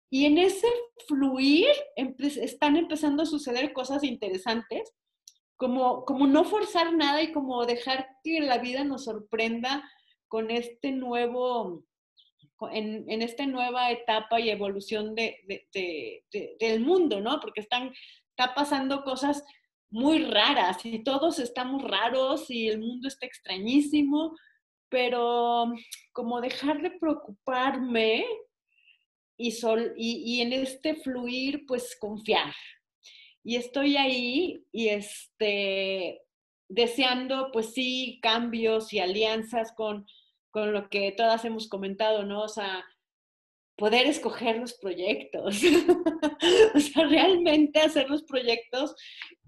Y 0.10 0.26
en 0.26 0.38
ese 0.38 0.68
fluir 1.08 1.70
están 2.20 2.76
empezando 2.76 3.24
a 3.24 3.28
suceder 3.28 3.72
cosas 3.72 4.04
interesantes, 4.04 4.94
como, 5.56 6.04
como 6.04 6.28
no 6.28 6.44
forzar 6.44 6.94
nada 6.94 7.24
y 7.24 7.32
como 7.32 7.66
dejar 7.66 8.10
que 8.26 8.42
la 8.42 8.58
vida 8.58 8.84
nos 8.84 9.06
sorprenda 9.06 9.90
con 10.28 10.52
este 10.52 10.92
nuevo, 10.92 11.86
en, 12.72 13.10
en 13.10 13.22
esta 13.22 13.46
nueva 13.46 13.92
etapa 13.92 14.40
y 14.40 14.50
evolución 14.50 15.16
de, 15.16 15.38
del 16.60 16.80
mundo, 16.82 17.22
¿no? 17.22 17.40
Porque 17.40 17.62
están, 17.62 17.94
está 18.30 18.54
pasando 18.54 19.04
cosas 19.04 19.44
muy 19.90 20.24
raras 20.24 20.86
y 20.86 21.04
todos 21.04 21.40
estamos 21.40 21.84
raros 21.84 22.50
y 22.50 22.68
el 22.68 22.80
mundo 22.80 23.08
está 23.08 23.26
extrañísimo, 23.26 24.36
pero 24.90 25.72
como 26.12 26.42
dejar 26.42 26.82
de 26.82 26.92
preocuparme 26.92 28.26
y, 29.38 29.52
sol, 29.52 29.94
y, 29.96 30.42
en 30.42 30.54
este 30.54 30.96
fluir, 30.96 31.66
pues 31.66 31.98
confiar. 32.00 32.54
y 33.44 33.56
estoy 33.56 33.96
ahí 33.96 34.64
y 34.72 34.90
este, 34.90 36.22
deseando, 36.68 37.50
pues 37.52 37.74
sí, 37.74 38.20
cambios 38.22 38.94
y 38.94 39.00
alianzas 39.00 39.74
con, 39.74 40.06
con 40.52 40.74
lo 40.74 40.90
que 40.90 41.12
todas 41.12 41.46
hemos 41.46 41.68
comentado, 41.68 42.24
¿no? 42.26 42.42
O 42.44 42.50
sea, 42.50 42.86
poder 43.80 44.08
escoger 44.08 44.58
los 44.58 44.74
proyectos, 44.74 45.62
o 46.76 46.80
sea, 46.80 47.06
realmente 47.06 47.80
hacer 47.80 48.10
los 48.10 48.24
proyectos 48.24 48.94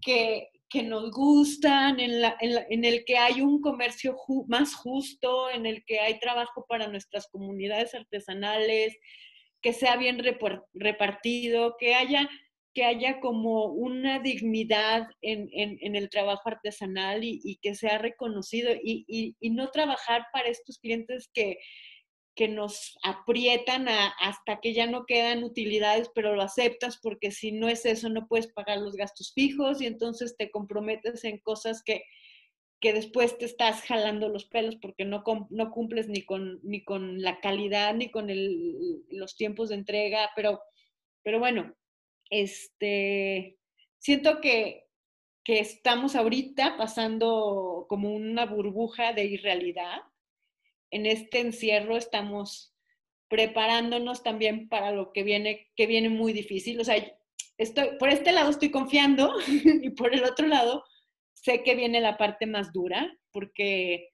que, 0.01 0.47
que 0.69 0.83
nos 0.83 1.11
gustan, 1.11 1.99
en, 1.99 2.21
la, 2.21 2.37
en, 2.39 2.85
el 2.85 3.03
que 3.03 3.17
hay 3.17 3.41
un 3.41 3.59
comercio 3.59 4.15
más 4.47 4.73
justo, 4.73 5.49
en 5.49 5.65
el 5.65 5.83
que 5.83 5.99
hay 5.99 6.17
trabajo 6.19 6.65
para 6.67 6.87
nuestras 6.87 7.27
comunidades 7.27 7.93
artesanales, 7.93 8.97
que 9.61 9.73
sea 9.73 9.97
bien 9.97 10.23
repartido, 10.73 11.75
que 11.77 11.93
haya, 11.93 12.29
que 12.73 12.86
haya 12.86 13.19
como 13.19 13.65
una 13.65 14.19
dignidad 14.19 15.07
en, 15.21 15.49
en 15.51 15.95
el 15.95 16.10
trabajo 16.10 16.43
artesanal 16.45 17.23
y, 17.23 17.60
que 17.62 17.75
sea 17.75 17.97
reconocido 17.97 18.71
y, 18.81 19.36
y 19.39 19.49
no 19.49 19.69
trabajar 19.71 20.25
para 20.31 20.49
estos 20.49 20.79
clientes 20.79 21.29
que, 21.34 21.57
que 22.36 22.47
nos 22.47 22.97
aprietan 23.03 23.88
hasta 23.88 24.60
que 24.62 24.73
ya 24.73 24.88
no 24.88 25.05
quedan 25.05 25.43
utilidades, 25.43 26.10
pero 26.15 26.36
lo 26.36 26.41
aceptas 26.41 26.97
porque 27.01 27.31
si 27.31 27.51
no 27.51 27.67
es 27.67 27.86
eso 27.86 28.10
no 28.10 28.27
puedes 28.27 28.47
pagar 28.47 28.79
los 28.79 28.95
gastos 28.95 29.34
fijos 29.34 29.81
y 29.81 29.86
entonces 29.86 30.36
te 30.38 30.49
comprometes 30.49 31.23
en 31.25 31.39
cosas 31.39 31.84
que, 31.84 32.03
que 32.79 32.93
después 32.93 33.38
te 33.38 33.45
estás 33.45 33.81
jalando 33.81 34.29
los 34.29 34.45
pelos 34.45 34.77
porque 34.77 35.03
no, 35.03 35.23
no 35.49 35.71
cumples 35.71 36.07
ni 36.07 36.23
con, 36.23 36.60
ni 36.63 36.84
con 36.84 37.21
la 37.21 37.39
calidad 37.41 37.93
ni 37.95 38.10
con 38.10 38.29
el, 38.29 39.03
los 39.10 39.36
tiempos 39.36 39.69
de 39.69 39.75
entrega, 39.75 40.31
pero, 40.36 40.62
pero 41.23 41.39
bueno, 41.39 41.75
este, 42.32 43.60
siento 44.00 44.41
que, 44.41 44.88
que 45.44 45.60
estamos 45.60 46.15
ahorita 46.15 46.78
pasando 46.78 47.86
como 47.88 48.15
una 48.15 48.48
burbuja 48.48 49.13
de 49.13 49.26
irrealidad 49.26 50.02
en 50.91 51.06
este 51.06 51.39
encierro 51.39 51.98
estamos 51.98 52.76
preparándonos 53.30 54.24
también 54.24 54.67
para 54.67 54.91
lo 54.91 55.13
que 55.13 55.24
viene, 55.24 55.70
que 55.76 55.88
viene 55.88 56.10
muy 56.10 56.34
difícil. 56.34 56.80
O 56.82 56.84
sea, 56.84 56.96
estoy, 57.58 57.98
por 57.98 58.10
este 58.10 58.34
lado 58.34 58.50
estoy 58.50 58.72
confiando 58.72 59.36
y 59.48 59.89
por 59.91 60.13
el 60.13 60.26
otro 60.26 60.48
lado 60.48 60.84
sé 61.34 61.63
que 61.63 61.76
viene 61.76 62.02
la 62.02 62.17
parte 62.17 62.46
más 62.46 62.74
dura 62.74 63.17
porque 63.32 64.10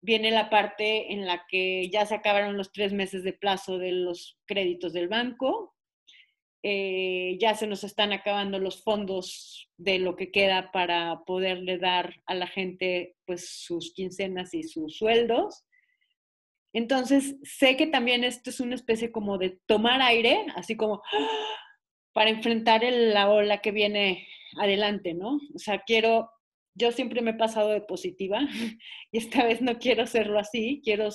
viene 0.00 0.30
la 0.30 0.50
parte 0.50 1.12
en 1.12 1.26
la 1.26 1.44
que 1.48 1.90
ya 1.90 2.06
se 2.06 2.14
acabaron 2.14 2.56
los 2.56 2.72
tres 2.72 2.92
meses 2.92 3.24
de 3.24 3.32
plazo 3.32 3.78
de 3.78 3.90
los 3.90 4.38
créditos 4.46 4.92
del 4.92 5.08
banco, 5.08 5.73
eh, 6.66 7.36
ya 7.38 7.54
se 7.54 7.66
nos 7.66 7.84
están 7.84 8.14
acabando 8.14 8.58
los 8.58 8.82
fondos 8.82 9.70
de 9.76 9.98
lo 9.98 10.16
que 10.16 10.30
queda 10.30 10.72
para 10.72 11.20
poderle 11.26 11.76
dar 11.76 12.22
a 12.24 12.34
la 12.34 12.46
gente 12.46 13.16
pues 13.26 13.50
sus 13.50 13.92
quincenas 13.92 14.54
y 14.54 14.62
sus 14.62 14.96
sueldos. 14.96 15.66
Entonces, 16.72 17.36
sé 17.42 17.76
que 17.76 17.86
también 17.86 18.24
esto 18.24 18.48
es 18.48 18.60
una 18.60 18.76
especie 18.76 19.12
como 19.12 19.36
de 19.36 19.58
tomar 19.66 20.00
aire, 20.00 20.46
así 20.56 20.74
como 20.74 21.02
para 22.14 22.30
enfrentar 22.30 22.82
la 22.82 23.28
ola 23.28 23.60
que 23.60 23.70
viene 23.70 24.26
adelante, 24.58 25.12
¿no? 25.12 25.40
O 25.54 25.58
sea, 25.58 25.82
quiero, 25.84 26.30
yo 26.74 26.92
siempre 26.92 27.20
me 27.20 27.32
he 27.32 27.34
pasado 27.34 27.68
de 27.72 27.82
positiva 27.82 28.40
y 29.12 29.18
esta 29.18 29.44
vez 29.44 29.60
no 29.60 29.78
quiero 29.78 30.04
hacerlo 30.04 30.38
así, 30.38 30.80
quiero, 30.82 31.10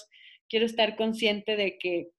quiero 0.47 0.67
estar 0.67 0.95
consciente 0.95 1.55
de 1.55 1.79
que, 1.79 2.09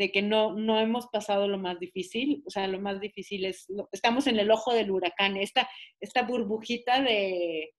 de 0.00 0.10
que 0.10 0.22
no, 0.22 0.54
no 0.54 0.80
hemos 0.80 1.08
pasado 1.08 1.46
lo 1.46 1.58
más 1.58 1.78
difícil, 1.78 2.42
o 2.46 2.50
sea, 2.50 2.66
lo 2.66 2.80
más 2.80 3.02
difícil 3.02 3.44
es, 3.44 3.66
estamos 3.92 4.26
en 4.26 4.38
el 4.38 4.50
ojo 4.50 4.72
del 4.72 4.90
huracán, 4.90 5.36
esta, 5.36 5.68
esta 6.00 6.22
burbujita 6.22 7.02
de, 7.02 7.74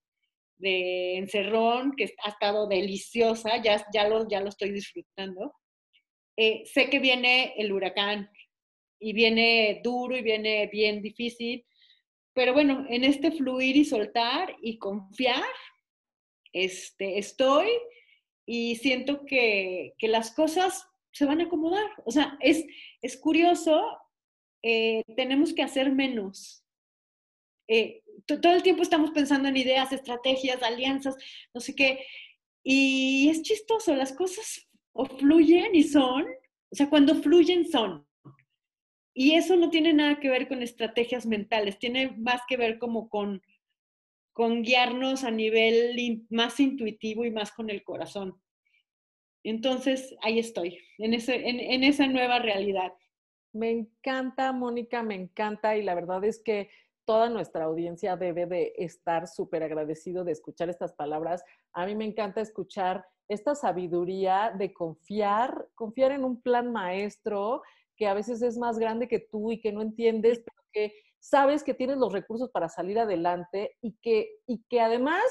de 0.57 1.17
encerrón, 1.17 1.93
que 1.97 2.13
ha 2.23 2.29
estado 2.29 2.67
deliciosa, 2.67 3.59
ya, 3.63 3.83
ya, 3.91 4.07
lo, 4.07 4.29
ya 4.29 4.39
lo 4.39 4.49
estoy 4.49 4.71
disfrutando. 4.71 5.51
Eh, 6.37 6.61
sé 6.65 6.91
que 6.91 6.99
viene 6.99 7.55
el 7.57 7.71
huracán 7.71 8.29
y 8.99 9.13
viene 9.13 9.81
duro 9.83 10.15
y 10.15 10.21
viene 10.21 10.67
bien 10.67 11.01
difícil, 11.01 11.65
pero 12.35 12.53
bueno, 12.53 12.85
en 12.87 13.03
este 13.03 13.31
fluir 13.31 13.77
y 13.77 13.83
soltar 13.83 14.55
y 14.61 14.77
confiar, 14.77 15.43
este, 16.53 17.17
estoy 17.17 17.67
y 18.45 18.75
siento 18.75 19.25
que, 19.25 19.95
que 19.97 20.07
las 20.07 20.35
cosas 20.35 20.85
se 21.11 21.25
van 21.25 21.41
a 21.41 21.45
acomodar. 21.45 21.89
O 22.05 22.11
sea, 22.11 22.37
es, 22.39 22.65
es 23.01 23.17
curioso, 23.17 23.97
eh, 24.63 25.03
tenemos 25.15 25.53
que 25.53 25.63
hacer 25.63 25.91
menos. 25.91 26.63
Eh, 27.67 28.03
todo 28.25 28.53
el 28.53 28.63
tiempo 28.63 28.83
estamos 28.83 29.11
pensando 29.11 29.49
en 29.49 29.57
ideas, 29.57 29.91
estrategias, 29.91 30.61
alianzas, 30.61 31.15
no 31.53 31.61
sé 31.61 31.75
qué. 31.75 32.05
Y 32.63 33.29
es 33.29 33.41
chistoso, 33.41 33.95
las 33.95 34.13
cosas 34.13 34.67
fluyen 35.19 35.73
y 35.73 35.83
son, 35.83 36.23
o 36.23 36.75
sea, 36.75 36.89
cuando 36.89 37.15
fluyen 37.15 37.67
son. 37.67 38.05
Y 39.13 39.33
eso 39.33 39.55
no 39.55 39.69
tiene 39.69 39.93
nada 39.93 40.19
que 40.19 40.29
ver 40.29 40.47
con 40.47 40.61
estrategias 40.61 41.25
mentales, 41.25 41.79
tiene 41.79 42.11
más 42.17 42.41
que 42.47 42.57
ver 42.57 42.77
como 42.77 43.09
con, 43.09 43.41
con 44.31 44.61
guiarnos 44.61 45.23
a 45.23 45.31
nivel 45.31 46.25
más 46.29 46.59
intuitivo 46.59 47.25
y 47.25 47.31
más 47.31 47.51
con 47.51 47.69
el 47.69 47.83
corazón. 47.83 48.41
Entonces, 49.43 50.15
ahí 50.21 50.39
estoy, 50.39 50.79
en, 50.97 51.13
ese, 51.13 51.47
en, 51.47 51.83
esa 51.83 52.07
nueva 52.07 52.39
realidad. 52.39 52.93
Me 53.53 53.71
encanta, 53.71 54.51
Mónica, 54.53 55.03
me 55.03 55.15
encanta 55.15 55.75
y 55.75 55.83
la 55.83 55.95
verdad 55.95 56.23
es 56.23 56.39
que 56.39 56.69
toda 57.05 57.29
nuestra 57.29 57.65
audiencia 57.65 58.15
debe 58.15 58.45
de 58.45 58.73
estar 58.77 59.27
súper 59.27 59.63
agradecido 59.63 60.23
de 60.23 60.31
escuchar 60.31 60.69
estas 60.69 60.93
palabras. 60.93 61.43
A 61.73 61.85
mí 61.85 61.95
me 61.95 62.05
encanta 62.05 62.41
escuchar 62.41 63.05
esta 63.27 63.55
sabiduría 63.55 64.53
de 64.57 64.73
confiar, 64.73 65.67
confiar 65.73 66.11
en 66.11 66.23
un 66.23 66.41
plan 66.41 66.71
maestro 66.71 67.63
que 67.95 68.07
a 68.07 68.13
veces 68.13 68.41
es 68.41 68.57
más 68.57 68.77
grande 68.77 69.07
que 69.07 69.19
tú 69.19 69.51
y 69.51 69.59
que 69.59 69.71
no 69.71 69.81
entiendes, 69.81 70.39
pero 70.39 70.61
que 70.71 70.93
sabes 71.19 71.63
que 71.63 71.73
tienes 71.73 71.97
los 71.97 72.11
recursos 72.11 72.49
para 72.49 72.69
salir 72.69 72.99
adelante 72.99 73.77
y 73.81 73.93
que, 74.01 74.39
y 74.47 74.63
que 74.69 74.81
además 74.81 75.23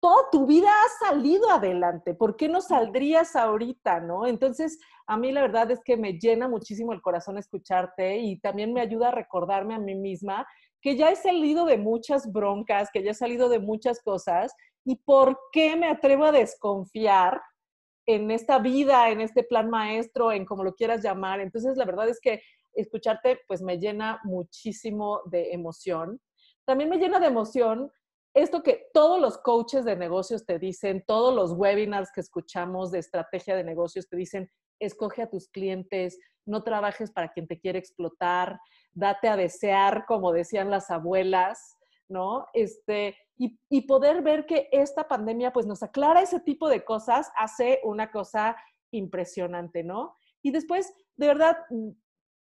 toda 0.00 0.30
tu 0.30 0.46
vida 0.46 0.68
ha 0.68 1.08
salido 1.08 1.50
adelante. 1.50 2.14
¿Por 2.14 2.36
qué 2.36 2.48
no 2.48 2.60
saldrías 2.60 3.36
ahorita, 3.36 4.00
no? 4.00 4.26
Entonces, 4.26 4.78
a 5.06 5.16
mí 5.16 5.30
la 5.30 5.42
verdad 5.42 5.70
es 5.70 5.80
que 5.84 5.96
me 5.96 6.14
llena 6.14 6.48
muchísimo 6.48 6.92
el 6.92 7.02
corazón 7.02 7.36
escucharte 7.38 8.18
y 8.18 8.40
también 8.40 8.72
me 8.72 8.80
ayuda 8.80 9.08
a 9.08 9.12
recordarme 9.12 9.74
a 9.74 9.78
mí 9.78 9.94
misma 9.94 10.46
que 10.80 10.96
ya 10.96 11.10
he 11.10 11.16
salido 11.16 11.66
de 11.66 11.76
muchas 11.76 12.32
broncas, 12.32 12.88
que 12.92 13.02
ya 13.02 13.10
he 13.10 13.14
salido 13.14 13.50
de 13.50 13.58
muchas 13.58 14.02
cosas, 14.02 14.54
y 14.84 14.96
por 14.96 15.38
qué 15.52 15.76
me 15.76 15.88
atrevo 15.88 16.24
a 16.24 16.32
desconfiar 16.32 17.42
en 18.06 18.30
esta 18.30 18.58
vida, 18.58 19.10
en 19.10 19.20
este 19.20 19.44
plan 19.44 19.68
maestro, 19.68 20.32
en 20.32 20.46
como 20.46 20.64
lo 20.64 20.74
quieras 20.74 21.02
llamar. 21.02 21.40
Entonces, 21.40 21.76
la 21.76 21.84
verdad 21.84 22.08
es 22.08 22.18
que 22.20 22.40
escucharte, 22.72 23.40
pues 23.46 23.60
me 23.60 23.78
llena 23.78 24.20
muchísimo 24.24 25.20
de 25.26 25.52
emoción. 25.52 26.18
También 26.64 26.88
me 26.88 26.96
llena 26.96 27.20
de 27.20 27.26
emoción 27.26 27.92
esto 28.34 28.62
que 28.62 28.88
todos 28.92 29.20
los 29.20 29.38
coaches 29.38 29.84
de 29.84 29.96
negocios 29.96 30.46
te 30.46 30.58
dicen, 30.58 31.04
todos 31.06 31.34
los 31.34 31.52
webinars 31.52 32.10
que 32.14 32.20
escuchamos 32.20 32.90
de 32.90 33.00
estrategia 33.00 33.56
de 33.56 33.64
negocios 33.64 34.08
te 34.08 34.16
dicen, 34.16 34.50
escoge 34.78 35.22
a 35.22 35.30
tus 35.30 35.48
clientes, 35.48 36.18
no 36.46 36.62
trabajes 36.62 37.10
para 37.10 37.32
quien 37.32 37.46
te 37.46 37.58
quiere 37.58 37.78
explotar, 37.78 38.60
date 38.92 39.28
a 39.28 39.36
desear, 39.36 40.04
como 40.06 40.32
decían 40.32 40.70
las 40.70 40.90
abuelas, 40.90 41.76
¿no? 42.08 42.46
Este, 42.54 43.16
y, 43.36 43.80
poder 43.82 44.22
ver 44.22 44.46
que 44.46 44.68
esta 44.70 45.08
pandemia 45.08 45.52
pues 45.52 45.66
nos 45.66 45.82
aclara 45.82 46.22
ese 46.22 46.40
tipo 46.40 46.68
de 46.68 46.84
cosas, 46.84 47.30
hace 47.36 47.80
una 47.84 48.10
cosa 48.10 48.56
impresionante, 48.90 49.82
¿no? 49.82 50.16
Y 50.42 50.50
después, 50.50 50.92
de 51.16 51.26
verdad, 51.26 51.56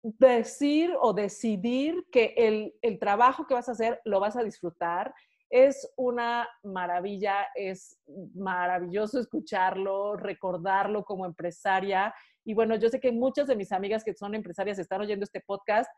decir 0.01 0.95
o 0.99 1.13
decidir 1.13 2.07
que 2.11 2.34
el, 2.38 2.73
el 2.82 2.99
trabajo 2.99 3.45
que 3.45 3.53
vas 3.53 3.69
a 3.69 3.73
hacer 3.73 4.01
lo 4.05 4.19
vas 4.19 4.36
a 4.36 4.43
disfrutar, 4.43 5.13
es 5.50 5.91
una 5.97 6.47
maravilla, 6.64 7.47
es 7.56 8.00
maravilloso 8.36 9.20
escucharlo, 9.20 10.16
recordarlo 10.16 11.04
como 11.04 11.26
empresaria. 11.26 12.14
Y 12.45 12.54
bueno, 12.54 12.76
yo 12.76 12.89
sé 12.89 13.00
que 13.00 13.12
muchas 13.12 13.47
de 13.47 13.56
mis 13.56 13.72
amigas 13.72 14.04
que 14.04 14.14
son 14.14 14.36
empresarias 14.36 14.80
están 14.80 15.02
oyendo 15.02 15.24
este 15.24 15.41
podcast 15.41 15.89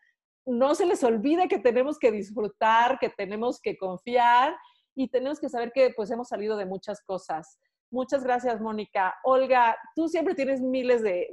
no 0.45 0.76
se 0.76 0.86
les 0.86 1.04
olvide 1.04 1.47
que 1.47 1.60
tenemos 1.60 1.99
que 1.99 2.12
disfrutar, 2.12 2.97
que 2.99 3.10
tenemos 3.10 3.60
que 3.62 3.78
confiar 3.78 4.56
y 4.95 5.08
tenemos 5.10 5.39
que 5.39 5.49
saber 5.49 5.72
que 5.72 5.93
pues 5.95 6.10
hemos 6.12 6.30
salido 6.30 6.58
de 6.58 6.66
muchas 6.66 7.02
cosas. 7.04 7.60
Muchas 7.91 8.24
gracias, 8.24 8.62
Mónica. 8.62 9.16
Olga, 9.24 9.78
tú 9.95 10.08
siempre 10.08 10.34
tienes 10.34 10.62
miles 10.62 11.04
de, 11.04 11.28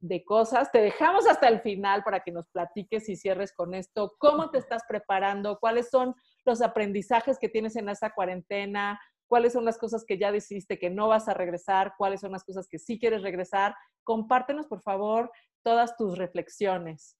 de, 0.00 0.24
cosas. 0.24 0.70
Te 0.70 0.80
dejamos 0.80 1.26
hasta 1.26 1.48
el 1.48 1.60
final 1.60 2.02
para 2.04 2.20
que 2.20 2.30
nos 2.30 2.48
platiques 2.48 3.08
y 3.08 3.16
cierres 3.16 3.52
con 3.54 3.74
esto. 3.74 4.14
¿Cómo 4.18 4.50
te 4.50 4.58
estás 4.58 4.82
preparando? 4.86 5.58
¿Cuáles 5.58 5.88
son 5.88 6.14
los 6.44 6.62
aprendizajes 6.62 7.38
que 7.38 7.48
tienes 7.48 7.76
en 7.76 7.88
esa 7.88 8.10
cuarentena? 8.10 9.00
¿Cuáles 9.26 9.52
son 9.52 9.64
las 9.64 9.78
cosas 9.78 10.04
que 10.04 10.18
ya 10.18 10.30
decidiste 10.30 10.78
que 10.78 10.90
no 10.90 11.08
vas 11.08 11.28
a 11.28 11.34
regresar? 11.34 11.94
¿Cuáles 11.96 12.20
son 12.20 12.32
las 12.32 12.44
cosas 12.44 12.68
que 12.68 12.78
sí 12.78 12.98
quieres 12.98 13.22
regresar? 13.22 13.74
Compártenos, 14.04 14.66
por 14.66 14.82
favor, 14.82 15.30
todas 15.62 15.96
tus 15.96 16.18
reflexiones. 16.18 17.16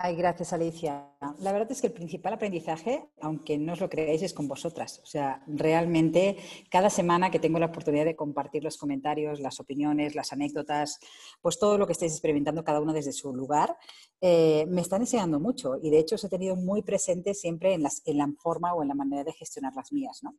Ay, 0.00 0.14
gracias, 0.14 0.52
Alicia. 0.52 1.10
La 1.40 1.50
verdad 1.50 1.72
es 1.72 1.80
que 1.80 1.88
el 1.88 1.92
principal 1.92 2.32
aprendizaje, 2.32 3.10
aunque 3.20 3.58
no 3.58 3.72
os 3.72 3.80
lo 3.80 3.90
creáis, 3.90 4.22
es 4.22 4.32
con 4.32 4.46
vosotras. 4.46 5.00
O 5.02 5.06
sea, 5.06 5.42
realmente 5.48 6.36
cada 6.70 6.88
semana 6.88 7.32
que 7.32 7.40
tengo 7.40 7.58
la 7.58 7.66
oportunidad 7.66 8.04
de 8.04 8.14
compartir 8.14 8.62
los 8.62 8.76
comentarios, 8.76 9.40
las 9.40 9.58
opiniones, 9.58 10.14
las 10.14 10.32
anécdotas, 10.32 11.00
pues 11.42 11.58
todo 11.58 11.78
lo 11.78 11.86
que 11.88 11.94
estáis 11.94 12.12
experimentando 12.12 12.62
cada 12.62 12.80
uno 12.80 12.92
desde 12.92 13.10
su 13.10 13.34
lugar, 13.34 13.76
eh, 14.20 14.66
me 14.68 14.82
están 14.82 15.00
enseñando 15.00 15.40
mucho 15.40 15.74
y 15.82 15.90
de 15.90 15.98
hecho 15.98 16.14
os 16.14 16.22
he 16.22 16.28
tenido 16.28 16.54
muy 16.54 16.82
presente 16.82 17.34
siempre 17.34 17.74
en, 17.74 17.84
en 18.04 18.18
la 18.18 18.28
forma 18.38 18.74
o 18.74 18.82
en 18.82 18.88
la 18.88 18.94
manera 18.94 19.24
de 19.24 19.32
gestionar 19.32 19.74
las 19.74 19.92
mías, 19.92 20.20
¿no? 20.22 20.36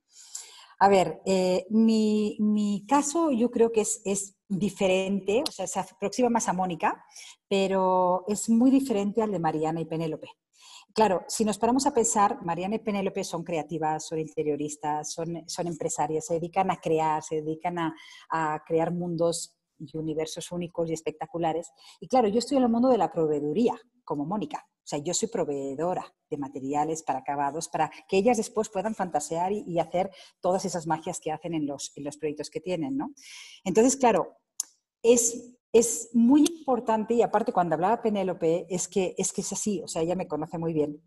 A 0.82 0.88
ver, 0.88 1.22
eh, 1.26 1.66
mi, 1.70 2.86
caso 2.88 3.32
yo 3.32 3.52
creo 3.52 3.72
que 3.72 3.82
es, 3.82 4.02
es, 4.06 4.36
diferente, 4.52 5.44
o 5.48 5.52
sea, 5.52 5.68
se 5.68 5.80
aproxima 5.80 6.28
más 6.28 6.48
a 6.48 6.54
Mónica, 6.54 7.06
pero 7.48 8.24
es 8.28 8.50
muy 8.50 8.72
diferente 8.72 9.22
al 9.22 9.32
de 9.32 9.38
Mariana 9.38 9.80
y 9.80 9.86
Penélope. 9.86 10.28
Claro, 10.92 11.24
si 11.28 11.46
nos 11.46 11.60
paramos 11.60 11.86
a 11.86 11.94
pensar, 11.94 12.44
Mariana 12.44 12.76
y 12.76 12.80
Penélope 12.80 13.24
son 13.24 13.44
creativas, 13.44 14.08
son 14.08 14.18
interioristas, 14.18 15.14
son, 15.14 15.44
son 15.46 15.68
empresarias, 15.68 16.26
se 16.26 16.36
dedican 16.36 16.72
a 16.72 16.78
crear, 16.78 17.22
se 17.22 17.44
dedican 17.44 17.78
a, 17.78 17.96
a 18.32 18.64
crear 18.66 18.92
mundos 18.92 19.59
y 19.80 19.98
universos 19.98 20.52
únicos 20.52 20.90
y 20.90 20.94
espectaculares. 20.94 21.72
Y 22.00 22.08
claro, 22.08 22.28
yo 22.28 22.40
estoy 22.40 22.58
en 22.58 22.64
el 22.64 22.70
mundo 22.70 22.90
de 22.90 22.98
la 22.98 23.12
proveeduría, 23.12 23.80
como 24.04 24.26
Mónica. 24.26 24.66
O 24.68 24.88
sea, 24.90 25.00
yo 25.00 25.14
soy 25.14 25.28
proveedora 25.30 26.04
de 26.30 26.38
materiales 26.38 27.04
para 27.04 27.20
acabados, 27.20 27.70
para 27.70 27.92
que 28.08 28.18
ellas 28.18 28.38
después 28.38 28.70
puedan 28.70 28.96
fantasear 28.96 29.52
y, 29.52 29.78
hacer 29.80 30.10
todas 30.42 30.66
esas 30.66 30.88
magias 30.88 31.20
que 31.20 31.32
hacen 31.32 31.54
en 31.54 31.68
los, 31.68 31.92
en 31.96 32.04
los 32.04 32.18
proyectos 32.18 32.50
que 32.50 32.60
tienen, 32.60 32.98
¿no? 32.98 33.14
Entonces, 33.64 33.96
claro, 33.96 34.38
es, 35.04 35.56
es 35.72 36.10
muy 36.14 36.42
importante, 36.42 37.14
y 37.14 37.22
aparte 37.22 37.54
cuando 37.54 37.76
hablaba 37.76 38.02
Penélope, 38.02 38.66
es 38.68 38.88
que, 38.88 39.14
es 39.18 39.32
que 39.32 39.42
es 39.42 39.54
así, 39.54 39.82
o 39.84 39.88
sea, 39.88 40.02
ella 40.02 40.16
me 40.16 40.28
conoce 40.28 40.58
muy 40.58 40.74
bien. 40.74 41.04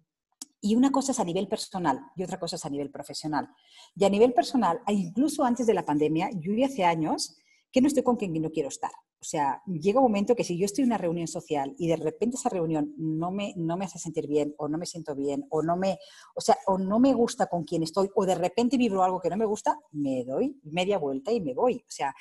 Y 0.60 0.76
una 0.76 0.92
cosa 0.92 1.10
es 1.10 1.18
a 1.18 1.24
nivel 1.24 1.48
personal 1.48 1.98
y 2.14 2.22
otra 2.22 2.38
cosa 2.38 2.54
es 2.54 2.64
a 2.64 2.70
nivel 2.70 2.88
profesional. 2.88 3.48
Y 3.96 4.04
a 4.04 4.08
nivel 4.08 4.32
personal, 4.32 4.80
incluso 4.86 5.44
antes 5.44 5.66
de 5.66 5.74
la 5.74 5.84
pandemia, 5.84 6.30
yo 6.38 6.52
hace 6.64 6.84
años 6.84 7.36
que 7.72 7.80
no 7.80 7.88
estoy 7.88 8.02
con 8.02 8.16
quien 8.16 8.32
no 8.40 8.50
quiero 8.50 8.68
estar. 8.68 8.92
O 9.20 9.24
sea, 9.24 9.62
llega 9.66 10.00
un 10.00 10.04
momento 10.04 10.34
que 10.34 10.44
si 10.44 10.58
yo 10.58 10.66
estoy 10.66 10.82
en 10.82 10.88
una 10.88 10.98
reunión 10.98 11.26
social 11.26 11.74
y 11.78 11.88
de 11.88 11.96
repente 11.96 12.36
esa 12.36 12.48
reunión 12.48 12.92
no 12.98 13.30
me, 13.30 13.54
no 13.56 13.76
me 13.76 13.86
hace 13.86 13.98
sentir 13.98 14.26
bien 14.26 14.54
o 14.58 14.68
no 14.68 14.78
me 14.78 14.86
siento 14.86 15.14
bien 15.14 15.46
o 15.48 15.62
no 15.62 15.76
me, 15.76 15.98
o 16.34 16.40
sea, 16.40 16.58
o 16.66 16.76
no 16.76 16.98
me 16.98 17.14
gusta 17.14 17.46
con 17.46 17.64
quien 17.64 17.82
estoy 17.82 18.10
o 18.14 18.26
de 18.26 18.34
repente 18.34 18.76
vibro 18.76 19.02
algo 19.02 19.20
que 19.20 19.30
no 19.30 19.36
me 19.36 19.46
gusta, 19.46 19.78
me 19.92 20.24
doy 20.24 20.60
media 20.64 20.98
vuelta 20.98 21.32
y 21.32 21.40
me 21.40 21.54
voy. 21.54 21.76
O 21.76 21.90
sea, 21.90 22.14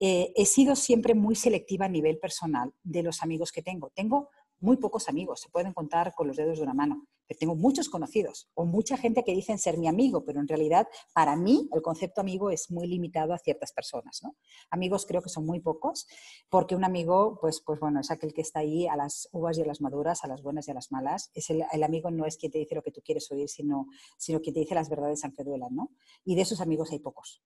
eh, 0.00 0.32
he 0.36 0.46
sido 0.46 0.76
siempre 0.76 1.14
muy 1.14 1.34
selectiva 1.34 1.86
a 1.86 1.88
nivel 1.88 2.18
personal 2.18 2.72
de 2.82 3.02
los 3.02 3.22
amigos 3.22 3.50
que 3.50 3.62
tengo. 3.62 3.90
Tengo 3.94 4.28
muy 4.60 4.76
pocos 4.76 5.08
amigos, 5.08 5.40
se 5.40 5.48
pueden 5.48 5.72
contar 5.72 6.14
con 6.14 6.28
los 6.28 6.36
dedos 6.36 6.58
de 6.58 6.64
una 6.64 6.74
mano. 6.74 7.06
Pero 7.26 7.38
tengo 7.38 7.54
muchos 7.54 7.88
conocidos 7.88 8.50
o 8.54 8.64
mucha 8.64 8.96
gente 8.96 9.22
que 9.24 9.32
dicen 9.32 9.58
ser 9.58 9.78
mi 9.78 9.88
amigo, 9.88 10.24
pero 10.24 10.40
en 10.40 10.48
realidad 10.48 10.86
para 11.14 11.36
mí 11.36 11.68
el 11.72 11.82
concepto 11.82 12.20
amigo 12.20 12.50
es 12.50 12.70
muy 12.70 12.86
limitado 12.86 13.32
a 13.32 13.38
ciertas 13.38 13.72
personas. 13.72 14.20
¿no? 14.22 14.36
Amigos 14.70 15.06
creo 15.06 15.22
que 15.22 15.28
son 15.28 15.46
muy 15.46 15.60
pocos, 15.60 16.06
porque 16.48 16.74
un 16.74 16.84
amigo, 16.84 17.38
pues, 17.40 17.62
pues 17.64 17.80
bueno, 17.80 18.00
es 18.00 18.10
aquel 18.10 18.32
que 18.32 18.42
está 18.42 18.60
ahí 18.60 18.86
a 18.86 18.96
las 18.96 19.28
uvas 19.32 19.58
y 19.58 19.62
a 19.62 19.66
las 19.66 19.80
maduras, 19.80 20.24
a 20.24 20.28
las 20.28 20.42
buenas 20.42 20.68
y 20.68 20.70
a 20.70 20.74
las 20.74 20.92
malas. 20.92 21.30
Es 21.34 21.50
el, 21.50 21.64
amigo 21.82 22.10
no 22.10 22.26
es 22.26 22.36
quien 22.36 22.52
te 22.52 22.58
dice 22.58 22.74
lo 22.74 22.82
que 22.82 22.90
tú 22.90 23.00
quieres 23.04 23.30
oír, 23.30 23.48
sino, 23.48 23.86
sino 24.18 24.40
quien 24.40 24.54
te 24.54 24.60
dice 24.60 24.74
las 24.74 24.88
verdades 24.88 25.24
aunque 25.24 25.44
duelan. 25.44 25.74
¿no? 25.74 25.90
Y 26.24 26.34
de 26.34 26.42
esos 26.42 26.60
amigos 26.60 26.92
hay 26.92 26.98
pocos. 26.98 27.42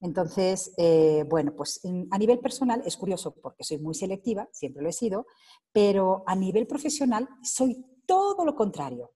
Entonces, 0.00 0.72
eh, 0.76 1.24
bueno, 1.28 1.54
pues 1.54 1.80
a 2.10 2.18
nivel 2.18 2.38
personal 2.38 2.82
es 2.84 2.96
curioso 2.96 3.34
porque 3.34 3.64
soy 3.64 3.78
muy 3.78 3.94
selectiva, 3.94 4.48
siempre 4.52 4.82
lo 4.82 4.88
he 4.88 4.92
sido, 4.92 5.26
pero 5.72 6.22
a 6.26 6.34
nivel 6.34 6.66
profesional 6.66 7.28
soy 7.42 7.84
todo 8.06 8.44
lo 8.44 8.54
contrario. 8.54 9.12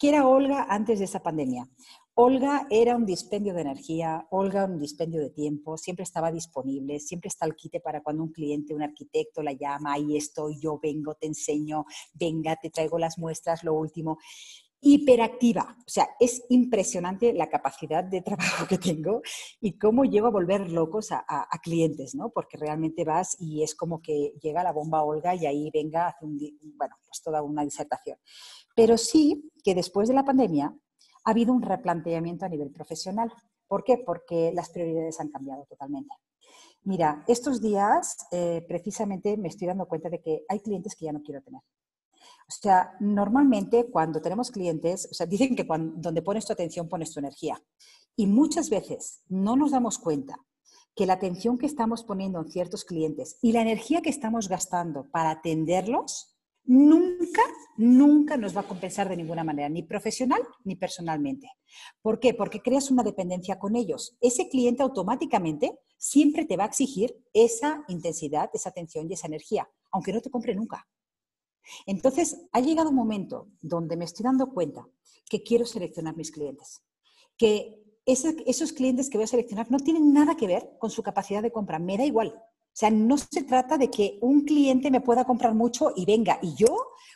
¿Qué 0.00 0.10
era 0.10 0.28
Olga 0.28 0.64
antes 0.68 1.00
de 1.00 1.06
esa 1.06 1.24
pandemia? 1.24 1.68
Olga 2.14 2.68
era 2.70 2.94
un 2.94 3.04
dispendio 3.04 3.52
de 3.52 3.62
energía, 3.62 4.28
Olga 4.30 4.64
un 4.64 4.78
dispendio 4.78 5.20
de 5.20 5.30
tiempo, 5.30 5.76
siempre 5.76 6.04
estaba 6.04 6.30
disponible, 6.30 7.00
siempre 7.00 7.26
está 7.26 7.44
al 7.44 7.56
quite 7.56 7.80
para 7.80 8.00
cuando 8.00 8.22
un 8.22 8.30
cliente, 8.30 8.74
un 8.74 8.82
arquitecto 8.82 9.42
la 9.42 9.54
llama, 9.54 9.94
ahí 9.94 10.16
estoy, 10.16 10.60
yo 10.60 10.78
vengo, 10.80 11.16
te 11.16 11.26
enseño, 11.26 11.84
venga, 12.14 12.54
te 12.54 12.70
traigo 12.70 12.96
las 12.96 13.18
muestras, 13.18 13.64
lo 13.64 13.74
último 13.74 14.18
hiperactiva. 14.80 15.76
O 15.80 15.88
sea, 15.90 16.08
es 16.20 16.44
impresionante 16.48 17.32
la 17.32 17.48
capacidad 17.48 18.04
de 18.04 18.22
trabajo 18.22 18.66
que 18.68 18.78
tengo 18.78 19.22
y 19.60 19.78
cómo 19.78 20.04
llego 20.04 20.28
a 20.28 20.30
volver 20.30 20.70
locos 20.70 21.10
a, 21.10 21.48
clientes, 21.62 22.14
¿no? 22.14 22.30
Porque 22.30 22.56
realmente 22.56 23.04
vas 23.04 23.36
y 23.40 23.62
es 23.62 23.74
como 23.74 24.00
que 24.00 24.32
llega 24.40 24.62
la 24.62 24.72
bomba 24.72 25.02
Olga 25.02 25.34
y 25.34 25.46
ahí 25.46 25.70
venga, 25.72 26.08
hace 26.08 26.24
un, 26.24 26.38
bueno, 26.76 26.96
pues 27.04 27.20
toda 27.22 27.42
una 27.42 27.64
disertación. 27.64 28.18
Pero 28.76 28.96
sí 28.96 29.50
que 29.64 29.74
después 29.74 30.08
de 30.08 30.14
la 30.14 30.24
pandemia 30.24 30.72
ha 31.24 31.30
habido 31.30 31.52
un 31.52 31.62
replanteamiento 31.62 32.44
a 32.44 32.48
nivel 32.48 32.70
profesional. 32.70 33.32
¿Por 33.66 33.82
qué? 33.84 33.98
Porque 33.98 34.52
las 34.54 34.70
prioridades 34.70 35.20
han 35.20 35.30
cambiado 35.30 35.64
totalmente. 35.68 36.14
Mira, 36.84 37.24
estos 37.26 37.60
días 37.60 38.16
eh, 38.30 38.64
precisamente 38.66 39.36
me 39.36 39.48
estoy 39.48 39.66
dando 39.66 39.86
cuenta 39.86 40.08
de 40.08 40.20
que 40.20 40.44
hay 40.48 40.60
clientes 40.60 40.94
que 40.94 41.06
ya 41.06 41.12
no 41.12 41.22
quiero 41.22 41.42
tener. 41.42 41.60
O 42.48 42.52
sea, 42.52 42.94
normalmente 42.98 43.90
cuando 43.90 44.22
tenemos 44.22 44.50
clientes, 44.50 45.06
o 45.10 45.14
sea, 45.14 45.26
dicen 45.26 45.54
que 45.54 45.66
donde 45.96 46.22
pones 46.22 46.46
tu 46.46 46.52
atención 46.52 46.88
pones 46.88 47.12
tu 47.12 47.20
energía. 47.20 47.62
Y 48.16 48.26
muchas 48.26 48.70
veces 48.70 49.22
no 49.28 49.54
nos 49.54 49.72
damos 49.72 49.98
cuenta 49.98 50.34
que 50.96 51.06
la 51.06 51.12
atención 51.12 51.58
que 51.58 51.66
estamos 51.66 52.02
poniendo 52.02 52.40
en 52.40 52.50
ciertos 52.50 52.84
clientes 52.84 53.38
y 53.42 53.52
la 53.52 53.60
energía 53.60 54.00
que 54.00 54.10
estamos 54.10 54.48
gastando 54.48 55.08
para 55.10 55.30
atenderlos, 55.30 56.36
nunca, 56.64 57.42
nunca 57.76 58.36
nos 58.36 58.56
va 58.56 58.62
a 58.62 58.68
compensar 58.68 59.08
de 59.08 59.16
ninguna 59.16 59.44
manera, 59.44 59.68
ni 59.68 59.82
profesional 59.82 60.40
ni 60.64 60.74
personalmente. 60.74 61.50
¿Por 62.02 62.18
qué? 62.18 62.34
Porque 62.34 62.60
creas 62.60 62.90
una 62.90 63.02
dependencia 63.02 63.58
con 63.58 63.76
ellos. 63.76 64.16
Ese 64.20 64.48
cliente 64.48 64.82
automáticamente 64.82 65.78
siempre 65.98 66.46
te 66.46 66.56
va 66.56 66.64
a 66.64 66.68
exigir 66.68 67.14
esa 67.32 67.84
intensidad, 67.88 68.50
esa 68.54 68.70
atención 68.70 69.06
y 69.08 69.12
esa 69.14 69.28
energía, 69.28 69.68
aunque 69.92 70.12
no 70.12 70.20
te 70.20 70.30
compre 70.30 70.54
nunca. 70.54 70.88
Entonces, 71.86 72.48
ha 72.52 72.60
llegado 72.60 72.90
un 72.90 72.96
momento 72.96 73.48
donde 73.60 73.96
me 73.96 74.04
estoy 74.04 74.24
dando 74.24 74.52
cuenta 74.52 74.86
que 75.28 75.42
quiero 75.42 75.66
seleccionar 75.66 76.16
mis 76.16 76.30
clientes, 76.30 76.82
que 77.36 77.82
esos 78.06 78.72
clientes 78.72 79.10
que 79.10 79.18
voy 79.18 79.24
a 79.24 79.28
seleccionar 79.28 79.70
no 79.70 79.78
tienen 79.78 80.12
nada 80.12 80.36
que 80.36 80.46
ver 80.46 80.76
con 80.78 80.90
su 80.90 81.02
capacidad 81.02 81.42
de 81.42 81.52
compra, 81.52 81.78
me 81.78 81.98
da 81.98 82.04
igual. 82.04 82.34
O 82.34 82.78
sea, 82.78 82.90
no 82.90 83.18
se 83.18 83.42
trata 83.42 83.76
de 83.76 83.90
que 83.90 84.18
un 84.22 84.44
cliente 84.44 84.90
me 84.90 85.00
pueda 85.00 85.24
comprar 85.24 85.52
mucho 85.52 85.92
y 85.96 86.06
venga, 86.06 86.38
y 86.40 86.54
yo, 86.54 86.68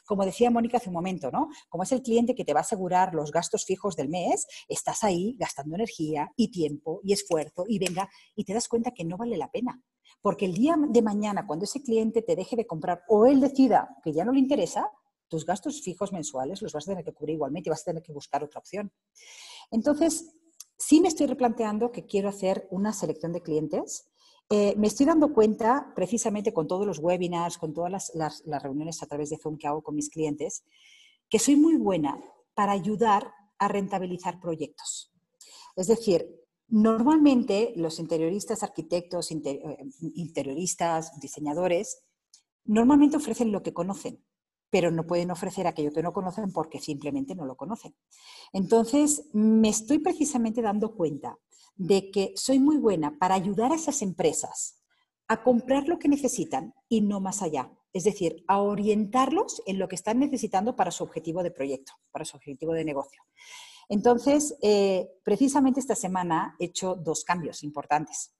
como 0.05 0.25
decía 0.25 0.51
Mónica 0.51 0.79
hace 0.79 0.89
un 0.89 0.95
momento, 0.95 1.31
¿no? 1.31 1.51
Como 1.69 1.85
es 1.85 1.93
el 1.93 2.03
cliente 2.03 2.35
que 2.35 2.45
te 2.45 2.53
va 2.53 2.61
a 2.61 2.63
asegurar 2.63 3.15
los 3.15 3.31
gastos 3.31 3.65
fijos 3.65 3.95
del 3.95 4.09
mes, 4.09 4.47
estás 4.69 5.05
ahí 5.05 5.37
gastando 5.39 5.77
energía 5.77 6.33
y 6.37 6.51
tiempo 6.51 7.01
y 7.05 7.13
esfuerzo 7.13 7.65
y 7.69 7.79
venga, 7.79 8.11
y 8.35 8.45
te 8.45 8.55
das 8.55 8.67
cuenta 8.67 8.91
que 8.91 9.05
no 9.05 9.17
vale 9.17 9.37
la 9.37 9.51
pena. 9.53 9.81
Porque 10.21 10.45
el 10.45 10.55
día 10.55 10.77
de 10.79 11.03
mañana, 11.03 11.47
cuando 11.47 11.65
ese 11.65 11.83
cliente 11.83 12.23
te 12.23 12.37
deje 12.37 12.57
de 12.57 12.67
comprar 12.67 13.03
o 13.09 13.27
él 13.27 13.41
decida 13.41 13.97
que 14.03 14.13
ya 14.13 14.25
no 14.25 14.33
le 14.33 14.41
interesa, 14.41 14.91
tus 15.29 15.47
gastos 15.47 15.81
fijos 15.81 16.13
mensuales 16.13 16.61
los 16.61 16.73
vas 16.73 16.87
a 16.87 16.93
tener 16.93 17.05
que 17.05 17.13
cubrir 17.13 17.37
igualmente 17.37 17.69
y 17.69 17.71
vas 17.71 17.83
a 17.83 17.87
tener 17.87 18.03
que 18.03 18.13
buscar 18.13 18.45
otra 18.45 18.59
opción. 18.59 18.93
Entonces, 19.71 20.35
sí 20.77 21.01
me 21.01 21.09
estoy 21.09 21.27
replanteando 21.27 21.91
que 21.91 22.05
quiero 22.05 22.29
hacer 22.29 22.69
una 22.71 22.93
selección 22.93 23.33
de 23.33 23.41
clientes. 23.41 24.11
Eh, 24.51 24.75
me 24.77 24.89
estoy 24.89 25.07
dando 25.07 25.33
cuenta, 25.33 25.93
precisamente 25.95 26.53
con 26.53 26.67
todos 26.67 26.87
los 26.87 26.99
webinars, 26.99 27.57
con 27.57 27.73
todas 27.73 27.91
las, 27.91 28.13
las 28.15 28.63
reuniones 28.63 29.03
a 29.03 29.07
través 29.07 29.31
de 29.31 29.39
Zoom 29.39 29.57
que 29.57 29.67
hago 29.67 29.83
con 29.83 29.95
mis 29.95 30.11
clientes, 30.11 30.65
que 31.31 31.39
soy 31.39 31.57
muy 31.57 31.77
buena 31.77 32.23
para 32.55 32.73
ayudar 32.73 33.33
a 33.59 33.69
rentabilizar 33.69 34.39
proyectos. 34.39 35.13
Es 35.77 35.87
decir, 35.87 36.42
Normalmente 36.73 37.75
los 37.77 37.99
interioristas, 37.99 38.63
arquitectos, 38.63 39.31
eh, 39.31 39.77
interioristas, 40.15 41.21
diseñadores, 41.21 42.03
normalmente 42.65 43.19
ofrecen 43.19 43.53
lo 43.53 43.63
que 43.63 43.75
conocen, 43.75 44.25
pero 44.71 44.91
no 44.91 45.07
pueden 45.07 45.31
ofrecer 45.31 45.67
aquello 45.67 45.93
que 45.93 46.03
no 46.03 46.15
conocen 46.15 46.51
porque 46.51 46.81
simplemente 46.81 47.35
no 47.35 47.45
lo 47.45 47.57
conocen. 47.57 47.95
Entonces, 48.55 49.29
me 49.35 49.69
estoy 49.69 49.99
precisamente 49.99 50.63
dando 50.63 50.95
cuenta 50.95 51.39
de 51.77 52.11
que 52.11 52.33
soy 52.37 52.59
muy 52.59 52.79
buena 52.79 53.19
para 53.19 53.35
ayudar 53.35 53.73
a 53.73 53.77
esas 53.77 54.01
empresas 54.01 54.83
a 55.29 55.43
comprar 55.43 55.89
lo 55.89 55.99
que 55.99 56.09
necesitan 56.09 56.73
y 56.89 57.03
no 57.03 57.21
más 57.21 57.43
allá. 57.43 57.71
Es 57.93 58.05
decir, 58.05 58.45
a 58.49 58.63
orientarlos 58.63 59.63
en 59.67 59.79
lo 59.79 59.89
que 59.89 59.97
están 59.97 60.21
necesitando 60.21 60.75
para 60.75 60.91
su 60.91 61.05
objetivo 61.05 61.43
de 61.43 61.51
proyecto, 61.51 61.93
para 62.13 62.25
su 62.25 62.39
objetivo 62.39 62.73
de 62.73 62.87
negocio. 62.87 63.23
Entonces, 63.89 64.57
eh, 64.63 65.09
precisamente 65.25 65.81
esta 65.81 65.95
semana 65.95 66.57
he 66.59 66.67
hecho 66.67 66.95
dos 66.95 67.25
cambios 67.25 67.63
importantes. 67.63 68.35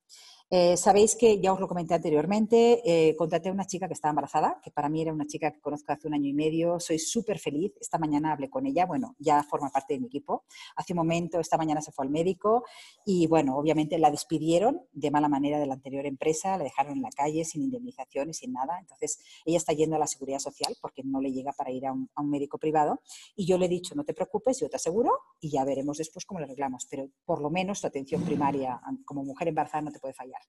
Eh, 0.55 0.77
Sabéis 0.77 1.17
que 1.17 1.41
ya 1.41 1.51
os 1.51 1.61
lo 1.61 1.67
comenté 1.67 1.95
anteriormente, 1.95 2.83
eh, 2.85 3.17
contraté 3.17 3.49
a 3.49 3.53
una 3.53 3.67
chica 3.67 3.89
que 3.89 3.95
estaba 3.95 4.11
embarazada, 4.11 4.61
que 4.63 4.71
para 4.71 4.91
mí 4.91 5.01
era 5.01 5.11
una 5.11 5.25
chica 5.27 5.51
que 5.51 5.63
conozco 5.63 5.95
hace 5.95 6.07
un 6.09 6.13
año 6.13 6.29
y 6.29 6.35
medio. 6.35 6.79
Soy 6.79 6.99
súper 6.99 7.39
feliz. 7.39 7.73
Esta 7.81 7.97
mañana 7.97 8.33
hablé 8.33 8.51
con 8.51 8.67
ella, 8.67 8.85
bueno, 8.85 9.17
ya 9.19 9.43
forma 9.45 9.71
parte 9.71 9.95
de 9.95 10.01
mi 10.01 10.09
equipo. 10.09 10.45
Hace 10.77 10.93
un 10.93 10.99
momento, 10.99 11.41
esta 11.41 11.57
mañana 11.57 11.81
se 11.81 11.91
fue 11.91 12.05
al 12.05 12.11
médico 12.11 12.65
y, 13.07 13.27
bueno, 13.29 13.57
obviamente 13.57 13.97
la 13.97 14.11
despidieron 14.11 14.83
de 14.93 15.11
mala 15.11 15.27
manera 15.27 15.59
de 15.59 15.65
la 15.65 15.73
anterior 15.73 16.05
empresa, 16.05 16.59
la 16.59 16.65
dejaron 16.65 16.99
en 16.99 17.03
la 17.03 17.11
calle 17.17 17.47
sin 17.47 17.63
indemnización 17.63 18.29
y 18.29 18.35
sin 18.35 18.53
nada. 18.53 18.79
Entonces, 18.79 19.21
ella 19.47 19.57
está 19.57 19.73
yendo 19.73 19.97
a 19.97 20.01
la 20.01 20.07
seguridad 20.07 20.39
social 20.39 20.77
porque 20.83 21.03
no 21.03 21.23
le 21.23 21.33
llega 21.33 21.53
para 21.53 21.71
ir 21.71 21.87
a 21.87 21.93
un, 21.95 22.11
a 22.15 22.21
un 22.21 22.29
médico 22.29 22.59
privado. 22.59 23.01
Y 23.35 23.47
yo 23.47 23.57
le 23.57 23.65
he 23.65 23.71
dicho, 23.71 23.95
no 23.95 24.05
te 24.05 24.13
preocupes, 24.13 24.61
yo 24.61 24.69
te 24.69 24.77
aseguro 24.77 25.13
y 25.41 25.49
ya 25.49 25.65
veremos 25.65 25.97
después 25.97 26.27
cómo 26.27 26.41
lo 26.41 26.45
arreglamos. 26.45 26.87
Pero 26.91 27.09
por 27.25 27.41
lo 27.41 27.49
menos 27.49 27.81
tu 27.81 27.87
atención 27.87 28.23
primaria 28.23 28.79
como 29.07 29.25
mujer 29.25 29.49
embarazada 29.49 29.81
no 29.81 29.93
te 29.93 29.99
puede 29.99 30.13
fallar. 30.13 30.42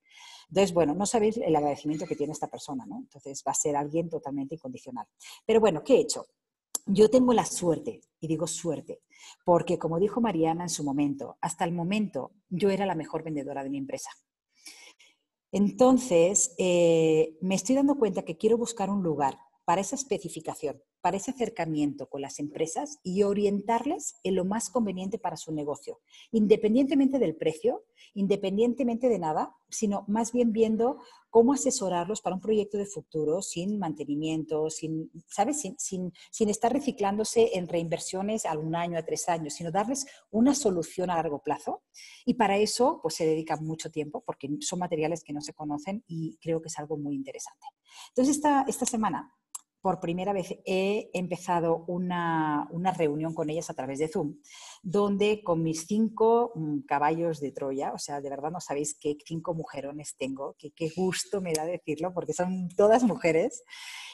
Entonces, 0.49 0.73
bueno, 0.73 0.93
no 0.93 1.05
sabéis 1.05 1.37
el 1.37 1.55
agradecimiento 1.55 2.05
que 2.05 2.15
tiene 2.15 2.33
esta 2.33 2.47
persona, 2.47 2.85
¿no? 2.85 2.97
Entonces 2.99 3.43
va 3.47 3.51
a 3.51 3.55
ser 3.55 3.75
alguien 3.75 4.09
totalmente 4.09 4.55
incondicional. 4.55 5.07
Pero 5.45 5.59
bueno, 5.59 5.83
¿qué 5.83 5.95
he 5.95 6.01
hecho? 6.01 6.27
Yo 6.85 7.09
tengo 7.09 7.33
la 7.33 7.45
suerte, 7.45 8.01
y 8.19 8.27
digo 8.27 8.45
suerte, 8.45 9.01
porque 9.45 9.79
como 9.79 9.99
dijo 9.99 10.19
Mariana 10.19 10.63
en 10.63 10.69
su 10.69 10.83
momento, 10.83 11.37
hasta 11.41 11.63
el 11.65 11.71
momento 11.71 12.33
yo 12.49 12.69
era 12.69 12.85
la 12.85 12.95
mejor 12.95 13.23
vendedora 13.23 13.63
de 13.63 13.69
mi 13.69 13.77
empresa. 13.77 14.11
Entonces, 15.51 16.53
eh, 16.57 17.37
me 17.41 17.55
estoy 17.55 17.75
dando 17.75 17.95
cuenta 17.95 18.23
que 18.23 18.37
quiero 18.37 18.57
buscar 18.57 18.89
un 18.89 19.03
lugar 19.03 19.37
para 19.65 19.81
esa 19.81 19.95
especificación, 19.95 20.81
para 21.03 21.17
ese 21.17 21.31
acercamiento 21.31 22.07
con 22.07 22.21
las 22.21 22.39
empresas 22.39 23.01
y 23.03 23.23
orientarles 23.23 24.15
en 24.23 24.35
lo 24.35 24.45
más 24.45 24.69
conveniente 24.69 25.19
para 25.19 25.35
su 25.35 25.51
negocio, 25.51 25.99
independientemente 26.31 27.19
del 27.19 27.35
precio, 27.35 27.83
independientemente 28.13 29.09
de 29.09 29.19
nada, 29.19 29.53
sino 29.69 30.05
más 30.07 30.31
bien 30.31 30.53
viendo 30.53 30.99
cómo 31.29 31.51
asesorarlos 31.51 32.21
para 32.21 32.37
un 32.37 32.41
proyecto 32.41 32.77
de 32.77 32.85
futuro 32.85 33.41
sin 33.41 33.79
mantenimiento, 33.79 34.69
sin, 34.69 35.11
¿sabes? 35.27 35.59
Sin, 35.59 35.77
sin, 35.77 36.13
sin 36.31 36.49
estar 36.49 36.71
reciclándose 36.71 37.57
en 37.57 37.67
reinversiones 37.67 38.45
a 38.45 38.57
un 38.57 38.73
año, 38.73 38.97
a 38.97 39.03
tres 39.03 39.27
años, 39.27 39.55
sino 39.55 39.71
darles 39.71 40.05
una 40.31 40.55
solución 40.55 41.09
a 41.09 41.15
largo 41.15 41.39
plazo. 41.39 41.83
Y 42.25 42.35
para 42.35 42.55
eso, 42.55 42.99
pues 43.01 43.15
se 43.15 43.25
dedica 43.25 43.57
mucho 43.57 43.91
tiempo, 43.91 44.23
porque 44.25 44.47
son 44.61 44.79
materiales 44.79 45.21
que 45.21 45.33
no 45.33 45.41
se 45.41 45.53
conocen 45.53 46.01
y 46.07 46.37
creo 46.37 46.61
que 46.61 46.69
es 46.69 46.79
algo 46.79 46.95
muy 46.95 47.13
interesante. 47.13 47.65
Entonces, 48.11 48.37
esta, 48.37 48.63
esta 48.69 48.85
semana 48.85 49.33
por 49.83 49.99
primera 49.99 50.31
vez 50.31 50.55
he 50.65 51.09
empezado 51.13 51.83
una, 51.87 52.69
una, 52.71 52.93
reunión 52.93 53.33
con 53.33 53.49
ellas 53.49 53.69
a 53.69 53.73
través 53.73 53.99
de 53.99 54.07
Zoom, 54.07 54.37
donde 54.81 55.43
con 55.43 55.61
mis 55.61 55.85
cinco 55.85 56.53
mm, 56.55 56.83
caballos 56.87 57.41
de 57.41 57.51
Troya, 57.51 57.91
o 57.91 57.97
sea, 57.97 58.21
de 58.21 58.29
verdad 58.29 58.49
no 58.49 58.61
sabéis 58.61 58.97
qué 58.97 59.17
cinco 59.25 59.53
mujerones 59.53 60.15
tengo, 60.17 60.55
qué 60.57 60.89
gusto 60.95 61.41
me 61.41 61.51
da 61.51 61.65
decirlo, 61.65 62.13
porque 62.13 62.31
son 62.31 62.69
todas 62.69 63.03
mujeres, 63.03 63.63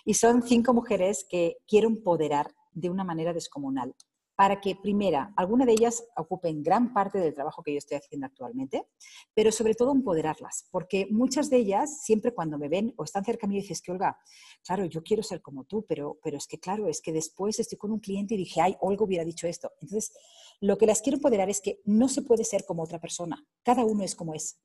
y 0.05 0.15
son 0.15 0.41
cinco 0.41 0.73
mujeres 0.73 1.23
que 1.29 1.57
quiero 1.67 1.87
empoderar 1.87 2.47
de 2.73 2.89
una 2.89 3.03
manera 3.03 3.31
descomunal 3.31 3.93
para 4.39 4.61
que, 4.61 4.73
primera, 4.73 5.33
alguna 5.35 5.65
de 5.65 5.73
ellas 5.73 6.01
ocupen 6.15 6.63
gran 6.63 6.93
parte 6.93 7.19
del 7.19 7.33
trabajo 7.33 7.61
que 7.61 7.73
yo 7.73 7.77
estoy 7.77 7.97
haciendo 7.97 8.25
actualmente, 8.25 8.87
pero 9.33 9.51
sobre 9.51 9.75
todo 9.75 9.91
empoderarlas, 9.91 10.65
porque 10.71 11.07
muchas 11.11 11.49
de 11.49 11.57
ellas, 11.57 12.05
siempre 12.05 12.33
cuando 12.33 12.57
me 12.57 12.69
ven 12.69 12.93
o 12.95 13.03
están 13.03 13.25
cerca 13.25 13.47
mío, 13.47 13.59
dices 13.59 13.81
que, 13.81 13.91
Olga, 13.91 14.17
claro, 14.65 14.85
yo 14.85 15.03
quiero 15.03 15.23
ser 15.23 15.41
como 15.41 15.65
tú, 15.65 15.85
pero, 15.85 16.19
pero 16.23 16.37
es 16.37 16.47
que, 16.47 16.57
claro, 16.57 16.87
es 16.87 17.01
que 17.01 17.11
después 17.11 17.59
estoy 17.59 17.77
con 17.77 17.91
un 17.91 17.99
cliente 17.99 18.35
y 18.35 18.37
dije, 18.37 18.61
ay, 18.61 18.77
Olga 18.79 19.03
hubiera 19.03 19.25
dicho 19.25 19.45
esto. 19.45 19.73
Entonces, 19.81 20.13
lo 20.61 20.77
que 20.77 20.85
las 20.85 21.01
quiero 21.01 21.17
empoderar 21.17 21.49
es 21.49 21.59
que 21.59 21.81
no 21.83 22.07
se 22.07 22.21
puede 22.21 22.45
ser 22.45 22.63
como 22.63 22.83
otra 22.83 23.01
persona, 23.01 23.45
cada 23.61 23.83
uno 23.83 24.05
es 24.05 24.15
como 24.15 24.33
es. 24.35 24.57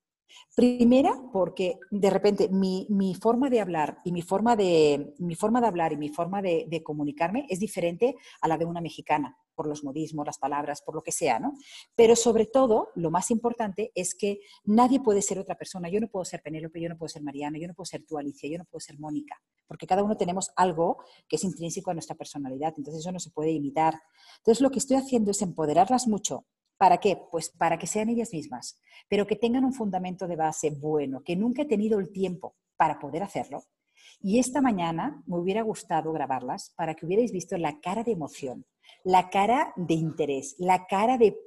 Primera, 0.55 1.21
porque 1.33 1.81
de 1.91 2.11
repente 2.11 2.49
mi, 2.49 2.87
mi, 2.91 3.17
forma 3.17 3.51
de 3.51 3.61
hablar 3.61 3.99
y 4.05 4.13
mi 4.13 4.23
forma 4.23 4.55
de, 4.55 5.15
mi 5.19 5.35
forma 5.35 5.61
de 5.61 5.67
hablar 5.67 5.93
y 5.93 5.97
mi 5.97 6.11
forma 6.11 6.43
de, 6.43 6.67
de, 6.69 6.83
comunicarme 6.83 7.47
es 7.49 7.59
diferente 7.59 8.15
a 8.41 8.49
la 8.49 8.57
de 8.57 8.65
una 8.65 8.81
mexicana, 8.81 9.37
por 9.55 9.67
los 9.67 9.85
modismos, 9.85 10.27
las 10.27 10.39
palabras, 10.39 10.83
por 10.83 10.95
lo 10.95 11.03
que 11.03 11.13
sea, 11.13 11.39
¿no? 11.39 11.55
Pero 11.95 12.17
sobre 12.17 12.47
todo, 12.47 12.91
lo 12.95 13.11
más 13.11 13.31
importante 13.31 13.93
es 13.95 14.15
que 14.15 14.41
nadie 14.65 15.01
puede 15.01 15.23
ser 15.23 15.39
otra 15.39 15.57
persona. 15.57 15.89
Yo 15.89 16.01
no 16.01 16.09
puedo 16.09 16.25
ser 16.25 16.43
Penélope, 16.43 16.81
yo 16.81 16.89
no 16.89 16.99
puedo 16.99 17.09
ser 17.09 17.23
Mariana, 17.23 17.59
yo 17.59 17.69
no 17.69 17.75
puedo 17.75 17.87
ser 17.87 18.05
tú, 18.05 18.19
Alicia, 18.19 18.49
yo 18.51 18.59
no 18.59 18.65
puedo 18.65 18.81
ser 18.81 18.99
Mónica, 18.99 19.41
porque 19.67 19.87
cada 19.87 20.03
uno 20.03 20.17
tenemos 20.17 20.51
algo 20.57 20.99
que 21.29 21.37
es 21.37 21.45
intrínseco 21.45 21.91
a 21.91 21.95
nuestra 21.95 22.17
personalidad, 22.17 22.75
entonces 22.77 23.01
eso 23.01 23.13
no 23.13 23.21
se 23.21 23.31
puede 23.31 23.53
imitar. 23.53 23.95
Entonces 24.39 24.61
lo 24.61 24.71
que 24.71 24.79
estoy 24.79 24.97
haciendo 24.97 25.31
es 25.31 25.43
empoderarlas 25.43 26.07
mucho 26.07 26.47
¿Para 26.77 26.99
qué? 26.99 27.17
Pues 27.31 27.51
para 27.51 27.79
que 27.79 27.87
sean 27.87 28.09
ellas 28.09 28.33
mismas, 28.33 28.79
pero 29.09 29.27
que 29.27 29.37
tengan 29.37 29.65
un 29.65 29.73
fundamento 29.73 30.27
de 30.27 30.37
base 30.37 30.71
bueno, 30.71 31.23
que 31.23 31.37
nunca 31.37 31.63
he 31.63 31.67
tenido 31.67 31.99
el 32.01 32.11
tiempo 32.11 32.57
para 32.77 32.99
poder 32.99 33.23
hacerlo. 33.23 33.63
Y 34.21 34.39
esta 34.39 34.61
mañana 34.61 35.23
me 35.27 35.39
hubiera 35.39 35.63
gustado 35.63 36.13
grabarlas 36.13 36.73
para 36.77 36.95
que 36.95 37.07
hubierais 37.07 37.31
visto 37.31 37.57
la 37.57 37.81
cara 37.81 38.03
de 38.03 38.13
emoción, 38.13 38.67
la 39.05 39.31
cara 39.31 39.73
de 39.77 39.95
interés, 39.95 40.57
la 40.59 40.87
cara 40.87 41.19
de 41.19 41.39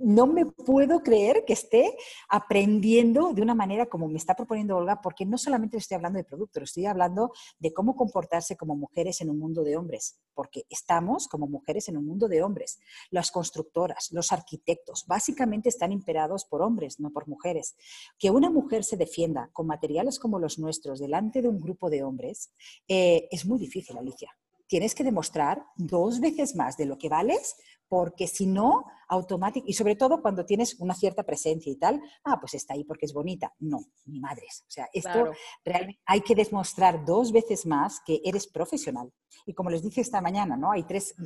no 0.00 0.26
me 0.26 0.46
puedo 0.46 1.00
creer 1.02 1.44
que 1.46 1.52
esté 1.52 1.94
aprendiendo 2.28 3.34
de 3.34 3.42
una 3.42 3.54
manera 3.54 3.86
como 3.86 4.08
me 4.08 4.16
está 4.16 4.34
proponiendo 4.34 4.76
Olga, 4.76 5.00
porque 5.02 5.26
no 5.26 5.36
solamente 5.36 5.76
estoy 5.76 5.96
hablando 5.96 6.16
de 6.16 6.24
productos, 6.24 6.62
estoy 6.62 6.86
hablando 6.86 7.32
de 7.58 7.72
cómo 7.74 7.94
comportarse 7.94 8.56
como 8.56 8.74
mujeres 8.74 9.20
en 9.20 9.28
un 9.28 9.38
mundo 9.38 9.62
de 9.62 9.76
hombres, 9.76 10.18
porque 10.34 10.64
estamos 10.70 11.28
como 11.28 11.46
mujeres 11.46 11.88
en 11.88 11.98
un 11.98 12.06
mundo 12.06 12.28
de 12.28 12.42
hombres. 12.42 12.80
Las 13.10 13.30
constructoras, 13.30 14.08
los 14.12 14.32
arquitectos, 14.32 15.04
básicamente 15.06 15.68
están 15.68 15.92
imperados 15.92 16.46
por 16.46 16.62
hombres, 16.62 16.98
no 16.98 17.10
por 17.10 17.28
mujeres. 17.28 17.76
Que 18.18 18.30
una 18.30 18.48
mujer 18.48 18.84
se 18.84 18.96
defienda 18.96 19.50
con 19.52 19.66
materiales 19.66 20.18
como 20.18 20.38
los 20.38 20.58
nuestros 20.58 20.98
delante 20.98 21.42
de 21.42 21.48
un 21.48 21.60
grupo 21.60 21.90
de 21.90 22.02
hombres 22.02 22.52
eh, 22.88 23.28
es 23.30 23.44
muy 23.44 23.58
difícil, 23.58 23.98
Alicia 23.98 24.34
tienes 24.70 24.94
que 24.94 25.02
demostrar 25.02 25.66
dos 25.76 26.20
veces 26.20 26.54
más 26.54 26.76
de 26.76 26.86
lo 26.86 26.96
que 26.96 27.08
vales 27.08 27.56
porque 27.88 28.28
si 28.28 28.46
no, 28.46 28.84
automático, 29.08 29.66
y 29.68 29.72
sobre 29.72 29.96
todo 29.96 30.22
cuando 30.22 30.46
tienes 30.46 30.78
una 30.78 30.94
cierta 30.94 31.24
presencia 31.24 31.72
y 31.72 31.74
tal, 31.74 32.00
ah, 32.22 32.38
pues 32.38 32.54
está 32.54 32.74
ahí 32.74 32.84
porque 32.84 33.06
es 33.06 33.12
bonita. 33.12 33.52
No, 33.58 33.80
ni 34.06 34.20
madres. 34.20 34.64
O 34.68 34.70
sea, 34.70 34.88
esto 34.92 35.10
claro. 35.10 35.32
realmente 35.64 36.00
hay 36.06 36.20
que 36.20 36.36
demostrar 36.36 37.04
dos 37.04 37.32
veces 37.32 37.66
más 37.66 37.98
que 38.06 38.20
eres 38.24 38.46
profesional. 38.46 39.12
Y 39.44 39.54
como 39.54 39.70
les 39.70 39.82
dije 39.82 40.02
esta 40.02 40.20
mañana, 40.20 40.56
¿no? 40.56 40.70
hay, 40.70 40.84
tres, 40.84 41.16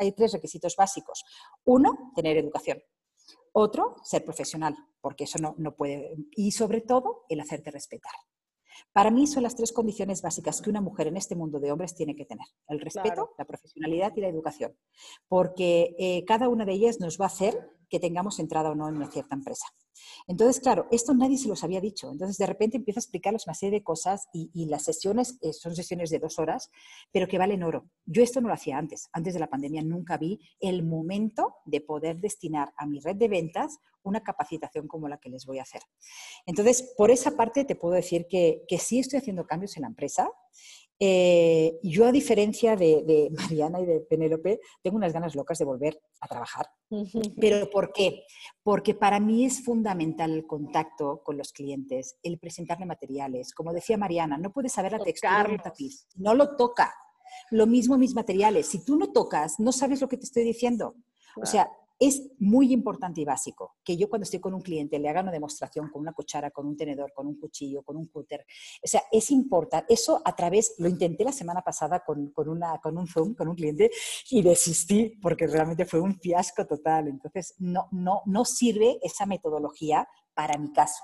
hay 0.00 0.10
tres 0.10 0.32
requisitos 0.32 0.74
básicos. 0.74 1.24
Uno, 1.64 2.12
tener 2.16 2.36
educación. 2.36 2.82
Otro, 3.52 3.94
ser 4.02 4.24
profesional, 4.24 4.76
porque 5.00 5.22
eso 5.22 5.38
no, 5.38 5.54
no 5.56 5.76
puede. 5.76 6.16
Y 6.32 6.50
sobre 6.50 6.80
todo, 6.80 7.26
el 7.28 7.38
hacerte 7.38 7.70
respetar. 7.70 8.14
Para 8.92 9.10
mí 9.10 9.26
son 9.26 9.42
las 9.42 9.56
tres 9.56 9.72
condiciones 9.72 10.22
básicas 10.22 10.60
que 10.60 10.70
una 10.70 10.80
mujer 10.80 11.06
en 11.06 11.16
este 11.16 11.36
mundo 11.36 11.60
de 11.60 11.72
hombres 11.72 11.94
tiene 11.94 12.16
que 12.16 12.24
tener. 12.24 12.46
El 12.68 12.80
respeto, 12.80 13.14
claro. 13.14 13.34
la 13.38 13.44
profesionalidad 13.44 14.12
y 14.16 14.20
la 14.20 14.28
educación. 14.28 14.74
Porque 15.28 15.94
eh, 15.98 16.24
cada 16.26 16.48
una 16.48 16.64
de 16.64 16.72
ellas 16.72 17.00
nos 17.00 17.18
va 17.20 17.24
a 17.24 17.28
hacer 17.28 17.77
que 17.88 18.00
tengamos 18.00 18.38
entrada 18.38 18.70
o 18.70 18.74
no 18.74 18.88
en 18.88 18.96
una 18.96 19.10
cierta 19.10 19.34
empresa. 19.34 19.66
Entonces, 20.26 20.60
claro, 20.60 20.86
esto 20.90 21.14
nadie 21.14 21.38
se 21.38 21.48
los 21.48 21.64
había 21.64 21.80
dicho. 21.80 22.10
Entonces, 22.10 22.36
de 22.36 22.46
repente 22.46 22.76
empieza 22.76 22.98
a 22.98 23.02
explicarles 23.02 23.46
una 23.46 23.54
serie 23.54 23.78
de 23.78 23.84
cosas 23.84 24.28
y, 24.32 24.66
las 24.66 24.84
sesiones 24.84 25.38
eh, 25.40 25.52
son 25.52 25.74
sesiones 25.74 26.10
de 26.10 26.18
dos 26.18 26.38
horas, 26.38 26.70
pero 27.10 27.26
que 27.26 27.38
valen 27.38 27.62
oro. 27.62 27.88
Yo 28.04 28.22
esto 28.22 28.40
no 28.40 28.48
lo 28.48 28.54
hacía 28.54 28.76
antes. 28.76 29.08
Antes 29.12 29.34
de 29.34 29.40
la 29.40 29.48
pandemia 29.48 29.82
nunca 29.82 30.18
vi 30.18 30.40
el 30.60 30.84
momento 30.84 31.54
de 31.64 31.80
poder 31.80 32.20
destinar 32.20 32.72
a 32.76 32.86
mi 32.86 33.00
red 33.00 33.16
de 33.16 33.28
ventas 33.28 33.78
una 34.02 34.22
capacitación 34.22 34.86
como 34.86 35.08
la 35.08 35.18
que 35.18 35.30
les 35.30 35.46
voy 35.46 35.58
a 35.58 35.62
hacer. 35.62 35.82
Entonces, 36.46 36.94
por 36.96 37.10
esa 37.10 37.36
parte 37.36 37.64
te 37.64 37.76
puedo 37.76 37.94
decir 37.94 38.26
que 38.28 38.64
sí 38.78 39.00
estoy 39.00 39.18
haciendo 39.18 39.46
cambios 39.46 39.76
en 39.76 39.82
la 39.82 39.88
empresa 39.88 40.30
eh, 41.00 41.78
yo, 41.82 42.06
a 42.06 42.12
diferencia 42.12 42.74
de, 42.74 43.04
de, 43.04 43.30
Mariana 43.36 43.80
y 43.80 43.86
de 43.86 44.00
Penélope, 44.00 44.60
tengo 44.82 44.96
unas 44.96 45.12
ganas 45.12 45.34
locas 45.34 45.58
de 45.58 45.64
volver 45.64 46.00
a 46.20 46.28
trabajar. 46.28 46.66
¿Pero 47.40 47.68
por 47.70 47.92
qué? 47.92 48.24
Porque 48.62 48.94
para 48.94 49.20
mí 49.20 49.44
es 49.44 49.62
fundamental 49.62 50.32
el 50.32 50.46
contacto 50.46 51.22
con 51.22 51.36
los 51.36 51.52
clientes, 51.52 52.16
el 52.22 52.38
presentarle 52.38 52.86
materiales. 52.86 53.52
Como 53.52 53.72
decía 53.72 53.96
Mariana, 53.96 54.38
no 54.38 54.52
puedes 54.52 54.72
saber 54.72 54.92
la 54.92 54.98
textura 54.98 55.44
de 55.44 55.52
un 55.52 55.58
tapiz, 55.58 56.08
no 56.16 56.34
lo 56.34 56.56
toca. 56.56 56.94
Lo 57.50 57.66
mismo 57.66 57.98
mis 57.98 58.14
materiales. 58.14 58.66
Si 58.68 58.84
tú 58.84 58.96
no 58.96 59.12
tocas, 59.12 59.60
no 59.60 59.70
sabes 59.70 60.00
lo 60.00 60.08
que 60.08 60.16
te 60.16 60.24
estoy 60.24 60.44
diciendo. 60.44 60.94
O 61.40 61.46
sea, 61.46 61.70
es 61.98 62.30
muy 62.38 62.72
importante 62.72 63.20
y 63.20 63.24
básico 63.24 63.76
que 63.82 63.96
yo 63.96 64.08
cuando 64.08 64.24
estoy 64.24 64.40
con 64.40 64.54
un 64.54 64.60
cliente 64.60 64.98
le 64.98 65.08
haga 65.08 65.22
una 65.22 65.32
demostración 65.32 65.88
con 65.90 66.02
una 66.02 66.12
cuchara, 66.12 66.50
con 66.50 66.66
un 66.66 66.76
tenedor, 66.76 67.12
con 67.12 67.26
un 67.26 67.38
cuchillo, 67.38 67.82
con 67.82 67.96
un 67.96 68.06
cúter. 68.06 68.46
O 68.82 68.86
sea, 68.86 69.02
es 69.10 69.30
importante. 69.30 69.92
Eso 69.92 70.22
a 70.24 70.34
través, 70.36 70.74
lo 70.78 70.88
intenté 70.88 71.24
la 71.24 71.32
semana 71.32 71.62
pasada 71.62 72.04
con, 72.04 72.30
con, 72.30 72.48
una, 72.48 72.78
con 72.78 72.96
un 72.96 73.06
Zoom, 73.06 73.34
con 73.34 73.48
un 73.48 73.56
cliente, 73.56 73.90
y 74.30 74.42
desistí 74.42 75.18
porque 75.20 75.46
realmente 75.46 75.84
fue 75.84 76.00
un 76.00 76.18
fiasco 76.20 76.66
total. 76.66 77.08
Entonces, 77.08 77.54
no, 77.58 77.88
no, 77.90 78.22
no 78.26 78.44
sirve 78.44 78.98
esa 79.02 79.26
metodología 79.26 80.08
para 80.34 80.56
mi 80.58 80.72
caso. 80.72 81.02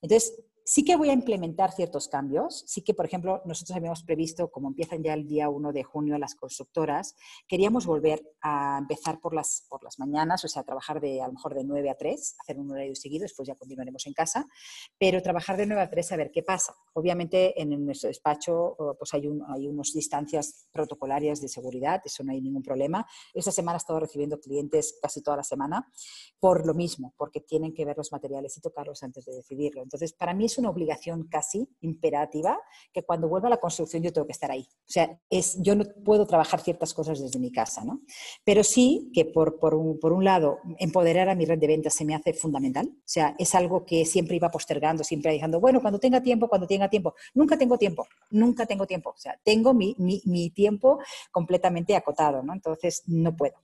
Entonces, 0.00 0.44
Sí 0.64 0.84
que 0.84 0.96
voy 0.96 1.10
a 1.10 1.12
implementar 1.12 1.72
ciertos 1.72 2.08
cambios. 2.08 2.64
Sí 2.66 2.82
que, 2.82 2.94
por 2.94 3.06
ejemplo, 3.06 3.42
nosotros 3.44 3.76
habíamos 3.76 4.02
previsto, 4.02 4.50
como 4.50 4.68
empiezan 4.68 5.02
ya 5.02 5.14
el 5.14 5.26
día 5.26 5.48
1 5.48 5.72
de 5.72 5.82
junio 5.82 6.18
las 6.18 6.34
constructoras, 6.34 7.16
queríamos 7.48 7.86
volver 7.86 8.22
a 8.42 8.78
empezar 8.78 9.20
por 9.20 9.34
las, 9.34 9.66
por 9.68 9.82
las 9.82 9.98
mañanas, 9.98 10.44
o 10.44 10.48
sea, 10.48 10.62
trabajar 10.62 11.00
de 11.00 11.20
a 11.20 11.26
lo 11.26 11.32
mejor 11.32 11.54
de 11.54 11.64
9 11.64 11.90
a 11.90 11.96
3, 11.96 12.36
hacer 12.40 12.58
un 12.58 12.70
horario 12.70 12.94
seguido, 12.94 13.22
después 13.22 13.48
ya 13.48 13.54
continuaremos 13.54 14.06
en 14.06 14.12
casa, 14.12 14.46
pero 14.98 15.22
trabajar 15.22 15.56
de 15.56 15.66
9 15.66 15.82
a 15.82 15.90
3 15.90 16.12
a 16.12 16.16
ver 16.16 16.30
qué 16.30 16.42
pasa. 16.42 16.74
Obviamente 16.94 17.60
en 17.60 17.84
nuestro 17.84 18.08
despacho 18.08 18.76
pues 18.98 19.14
hay, 19.14 19.28
hay 19.48 19.66
unas 19.66 19.92
distancias 19.92 20.68
protocolarias 20.72 21.40
de 21.40 21.48
seguridad, 21.48 22.00
eso 22.04 22.22
no 22.24 22.32
hay 22.32 22.40
ningún 22.40 22.62
problema. 22.62 23.06
Esta 23.34 23.50
semana 23.50 23.76
he 23.76 23.78
estado 23.78 24.00
recibiendo 24.00 24.38
clientes 24.40 24.98
casi 25.00 25.22
toda 25.22 25.38
la 25.38 25.44
semana 25.44 25.88
por 26.38 26.66
lo 26.66 26.74
mismo, 26.74 27.14
porque 27.16 27.40
tienen 27.40 27.74
que 27.74 27.84
ver 27.84 27.96
los 27.96 28.12
materiales 28.12 28.56
y 28.56 28.60
tocarlos 28.60 29.02
antes 29.02 29.24
de 29.24 29.34
decidirlo. 29.34 29.82
Entonces, 29.82 30.12
para 30.12 30.34
mí 30.34 30.48
es 30.52 30.58
una 30.58 30.70
obligación 30.70 31.28
casi 31.28 31.68
imperativa 31.80 32.58
que 32.92 33.02
cuando 33.02 33.28
vuelva 33.28 33.48
a 33.48 33.50
la 33.50 33.56
construcción 33.58 34.02
yo 34.02 34.12
tengo 34.12 34.26
que 34.26 34.32
estar 34.32 34.50
ahí. 34.50 34.66
O 34.70 34.92
sea, 34.92 35.18
es, 35.28 35.60
yo 35.60 35.74
no 35.74 35.84
puedo 36.04 36.26
trabajar 36.26 36.60
ciertas 36.60 36.92
cosas 36.94 37.20
desde 37.20 37.38
mi 37.38 37.52
casa, 37.52 37.84
¿no? 37.84 38.00
Pero 38.44 38.64
sí 38.64 39.10
que 39.14 39.24
por, 39.24 39.58
por, 39.58 39.74
un, 39.74 39.98
por 39.98 40.12
un 40.12 40.24
lado, 40.24 40.58
empoderar 40.78 41.28
a 41.28 41.34
mi 41.34 41.44
red 41.44 41.58
de 41.58 41.66
ventas 41.66 41.94
se 41.94 42.04
me 42.04 42.14
hace 42.14 42.34
fundamental. 42.34 42.88
O 42.88 43.02
sea, 43.04 43.34
es 43.38 43.54
algo 43.54 43.84
que 43.84 44.04
siempre 44.04 44.36
iba 44.36 44.50
postergando, 44.50 45.04
siempre 45.04 45.32
diciendo, 45.32 45.60
bueno, 45.60 45.80
cuando 45.80 45.98
tenga 45.98 46.22
tiempo, 46.22 46.48
cuando 46.48 46.66
tenga 46.66 46.88
tiempo. 46.88 47.14
Nunca 47.34 47.56
tengo 47.56 47.78
tiempo, 47.78 48.06
nunca 48.30 48.66
tengo 48.66 48.86
tiempo. 48.86 49.10
O 49.10 49.18
sea, 49.18 49.38
tengo 49.42 49.74
mi, 49.74 49.94
mi, 49.98 50.20
mi 50.24 50.50
tiempo 50.50 50.98
completamente 51.30 51.94
acotado, 51.96 52.42
¿no? 52.42 52.52
Entonces, 52.52 53.02
no 53.06 53.36
puedo. 53.36 53.54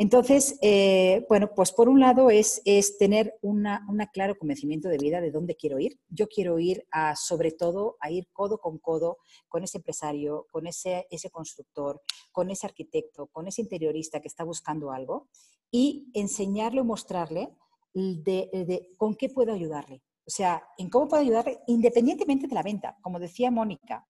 Entonces, 0.00 0.58
eh, 0.62 1.26
bueno, 1.28 1.50
pues 1.54 1.72
por 1.72 1.90
un 1.90 2.00
lado 2.00 2.30
es, 2.30 2.62
es 2.64 2.96
tener 2.96 3.34
un 3.42 3.68
claro 4.14 4.34
convencimiento 4.38 4.88
de 4.88 4.96
vida 4.96 5.20
de 5.20 5.30
dónde 5.30 5.56
quiero 5.56 5.78
ir. 5.78 6.00
Yo 6.08 6.26
quiero 6.26 6.58
ir 6.58 6.86
a, 6.90 7.14
sobre 7.16 7.52
todo, 7.52 7.98
a 8.00 8.10
ir 8.10 8.26
codo 8.32 8.56
con 8.56 8.78
codo 8.78 9.18
con 9.46 9.62
ese 9.62 9.76
empresario, 9.76 10.46
con 10.50 10.66
ese, 10.66 11.06
ese 11.10 11.28
constructor, 11.28 12.00
con 12.32 12.50
ese 12.50 12.66
arquitecto, 12.66 13.26
con 13.26 13.46
ese 13.46 13.60
interiorista 13.60 14.22
que 14.22 14.28
está 14.28 14.42
buscando 14.42 14.90
algo 14.90 15.28
y 15.70 16.10
enseñarle 16.14 16.80
o 16.80 16.84
mostrarle 16.84 17.54
de, 17.92 18.94
con 18.96 19.14
qué 19.14 19.28
puedo 19.28 19.52
ayudarle. 19.52 20.02
O 20.26 20.30
sea, 20.30 20.66
en 20.78 20.88
cómo 20.88 21.08
puedo 21.08 21.22
ayudarle 21.22 21.58
independientemente 21.66 22.46
de 22.46 22.54
la 22.54 22.62
venta. 22.62 22.96
Como 23.02 23.18
decía 23.18 23.50
Mónica, 23.50 24.06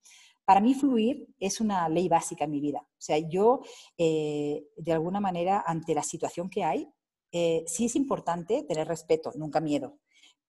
para 0.51 0.59
mí 0.59 0.73
fluir 0.73 1.33
es 1.39 1.61
una 1.61 1.87
ley 1.87 2.09
básica 2.09 2.43
en 2.43 2.51
mi 2.51 2.59
vida. 2.59 2.79
O 2.81 3.01
sea, 3.01 3.17
yo, 3.17 3.61
eh, 3.97 4.67
de 4.75 4.91
alguna 4.91 5.21
manera, 5.21 5.63
ante 5.65 5.95
la 5.95 6.03
situación 6.03 6.49
que 6.49 6.65
hay, 6.65 6.89
eh, 7.31 7.63
sí 7.67 7.85
es 7.85 7.95
importante 7.95 8.65
tener 8.67 8.85
respeto, 8.85 9.31
nunca 9.35 9.61
miedo. 9.61 9.99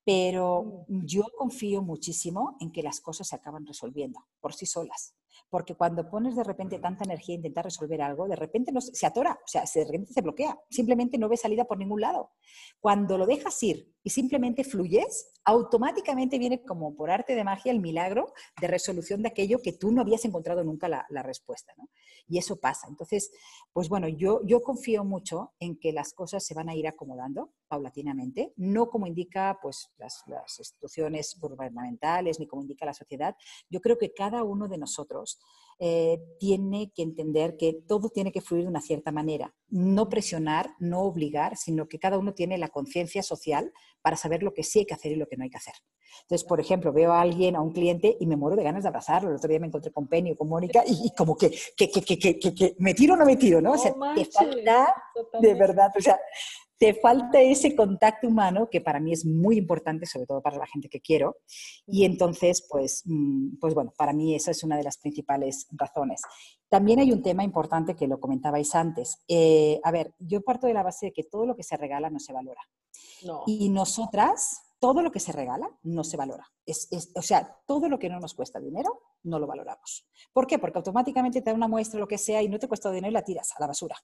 Pero 0.05 0.87
yo 0.89 1.23
confío 1.39 1.83
muchísimo 1.83 2.57
en 2.59 2.73
que 2.73 2.83
las 2.83 3.01
cosas 3.01 3.29
se 3.29 3.37
acaban 3.37 3.65
resolviendo 3.65 4.19
por 4.41 4.55
sí 4.55 4.67
solas. 4.67 5.15
Porque 5.51 5.75
cuando 5.75 6.09
pones 6.09 6.37
de 6.37 6.45
repente 6.45 6.79
tanta 6.79 7.05
energía 7.05 7.35
a 7.35 7.37
intentar 7.37 7.65
resolver 7.65 8.03
algo, 8.03 8.29
de 8.29 8.37
repente 8.37 8.73
no, 8.73 8.81
se 8.81 9.07
atora, 9.07 9.33
o 9.33 9.49
sea, 9.49 9.65
de 9.75 9.85
repente 9.85 10.13
se 10.13 10.21
bloquea, 10.21 10.59
simplemente 10.71 11.19
no 11.19 11.29
ve 11.29 11.37
salida 11.37 11.65
por 11.65 11.79
ningún 11.79 12.01
lado. 12.01 12.31
Cuando 12.81 13.19
lo 13.19 13.27
dejas 13.27 13.63
ir 13.63 13.93
y 14.03 14.11
simplemente 14.11 14.65
fluyes, 14.65 15.33
automáticamente 15.45 16.39
viene 16.39 16.63
como 16.63 16.95
por 16.95 17.11
arte 17.11 17.35
de 17.35 17.45
magia 17.45 17.73
el 17.73 17.81
milagro 17.81 18.33
de 18.61 18.67
resolución 18.67 19.23
de 19.23 19.29
aquello 19.29 19.61
que 19.63 19.73
tú 19.73 19.91
no 19.93 20.01
habías 20.01 20.25
encontrado 20.25 20.63
nunca 20.65 20.89
la, 20.89 21.23
respuesta. 21.23 21.73
¿no? 21.77 21.89
Y 22.29 22.39
eso 22.39 22.57
pasa. 22.61 22.87
Entonces, 22.89 23.31
pues 23.73 23.89
bueno, 23.89 24.09
yo, 24.09 24.41
yo 24.45 24.63
confío 24.63 25.05
mucho 25.05 25.53
en 25.59 25.79
que 25.79 25.93
las 25.93 26.13
cosas 26.13 26.45
se 26.45 26.55
van 26.55 26.69
a 26.69 26.75
ir 26.75 26.87
acomodando 26.87 27.53
paulatinamente, 27.69 28.53
no 28.57 28.89
como 28.89 29.07
indica 29.07 29.59
pues, 29.63 29.93
las, 29.99 30.23
las 30.27 30.59
instituciones 30.59 31.39
gubernamentales 31.41 32.39
ni 32.39 32.47
como 32.47 32.63
indica 32.63 32.87
la 32.87 32.95
sociedad. 32.95 33.37
Yo 33.71 33.81
creo 33.81 33.99
que 33.99 34.13
cada 34.13 34.43
uno 34.43 34.69
de 34.69 34.79
nosotros 34.79 35.22
eh, 35.85 36.21
tiene 36.39 36.93
que 36.95 37.03
entender 37.03 37.57
que 37.57 37.73
todo 37.89 38.09
tiene 38.09 38.31
que 38.31 38.41
fluir 38.41 38.63
de 38.65 38.71
una 38.71 38.81
cierta 38.81 39.11
manera. 39.11 39.53
No 39.69 40.09
presionar, 40.09 40.71
no 40.79 41.01
obligar, 41.01 41.57
sino 41.57 41.89
que 41.89 41.99
cada 41.99 42.19
uno 42.19 42.35
tiene 42.35 42.57
la 42.57 42.69
conciencia 42.69 43.23
social 43.23 43.73
para 44.01 44.17
saber 44.17 44.45
lo 44.45 44.55
que 44.55 44.63
sí 44.63 44.81
hay 44.81 44.87
que 44.87 44.95
hacer 44.95 45.11
y 45.11 45.17
lo 45.17 45.27
que 45.27 45.37
no 45.37 45.45
hay 45.45 45.51
que 45.51 45.57
hacer. 45.57 45.75
Entonces, 46.23 46.47
por 46.47 46.61
ejemplo, 46.61 46.93
veo 46.93 47.13
a 47.13 47.21
alguien, 47.21 47.57
a 47.57 47.61
un 47.61 47.73
cliente, 47.73 48.17
y 48.21 48.27
me 48.27 48.37
muero 48.37 48.57
de 48.57 48.63
ganas 48.63 48.85
de 48.85 48.91
abrazarlo. 48.91 49.31
El 49.31 49.37
otro 49.37 49.49
día 49.49 49.59
me 49.59 49.67
encontré 49.67 49.91
con 49.91 50.07
Penny 50.07 50.33
o 50.33 50.37
con 50.37 50.49
Mónica 50.49 50.85
y, 50.87 51.11
como 51.17 51.37
que, 51.37 51.51
que, 51.77 51.91
que, 51.91 52.39
que, 52.39 52.77
me 52.79 52.95
tiro 52.95 53.15
o 53.15 53.17
no 53.17 53.25
me 53.25 53.37
tiro, 53.37 53.61
¿no? 53.61 53.73
o 53.73 53.79
sea, 53.79 53.93
falta, 53.93 54.95
de 55.41 55.55
verdad, 55.55 55.91
o 55.97 56.01
sea, 56.01 56.17
te 56.83 56.95
falta 56.95 57.41
ese 57.41 57.77
contacto 57.77 58.27
humano 58.27 58.69
que 58.69 58.81
para 58.81 58.99
mí 58.99 59.13
es 59.13 59.25
muy 59.25 59.57
importante, 59.57 60.05
sobre 60.05 60.27
todo 60.27 60.43
para 60.43 60.59
la 60.59 60.67
gente 60.67 60.89
que 60.89 61.01
quiero. 61.01 61.37
Y 61.87 62.05
entonces, 62.05 62.67
pues, 62.69 63.05
mm, 63.05 63.59
pues 63.61 63.73
bueno, 63.73 63.93
para 63.97 64.13
mí 64.13 64.35
esa 64.35 64.51
es 64.51 64.65
una 64.65 64.77
de 64.77 64.83
las 64.83 64.99
principales 64.99 65.69
razones. 65.71 66.23
También 66.69 66.99
hay 66.99 67.13
un 67.13 67.23
tema 67.23 67.45
importante 67.45 67.95
que 67.95 68.09
lo 68.09 68.19
comentabais 68.19 68.75
antes. 68.75 69.23
Eh, 69.29 69.79
a 69.85 69.93
ver, 69.93 70.13
yo 70.19 70.41
parto 70.41 70.67
de 70.67 70.75
la 70.75 70.83
base 70.83 71.07
de 71.07 71.13
que 71.13 71.23
todo 71.23 71.47
lo 71.47 71.55
que 71.55 71.63
se 71.63 71.77
regala 71.77 72.11
no 72.11 72.19
se 72.19 72.33
valora. 72.33 72.63
Y 73.47 73.69
nosotras, 73.69 74.61
todo 74.83 75.01
lo 75.01 75.13
que 75.13 75.21
se 75.21 75.31
regala 75.31 75.71
no 75.85 76.03
se 76.03 76.17
valora. 76.17 76.45
O 77.15 77.23
sea, 77.23 77.57
todo 77.69 77.89
lo 77.89 78.01
que 78.01 78.09
no 78.09 78.19
nos 78.19 78.35
cuesta 78.35 78.59
dinero, 78.59 79.01
no 79.23 79.39
lo 79.39 79.47
valoramos. 79.47 80.09
¿Por 80.33 80.49
qué? 80.49 80.59
Porque 80.59 80.79
automáticamente 80.79 81.41
te 81.41 81.51
da 81.51 81.55
una 81.55 81.69
muestra, 81.69 82.01
lo 82.01 82.09
que 82.09 82.19
sea, 82.19 82.43
y 82.43 82.49
no 82.49 82.59
te 82.59 82.67
cuesta 82.67 82.91
dinero 82.91 83.09
y 83.09 83.13
la 83.13 83.23
tiras 83.23 83.53
a 83.57 83.61
la 83.61 83.69
basura. 83.69 83.95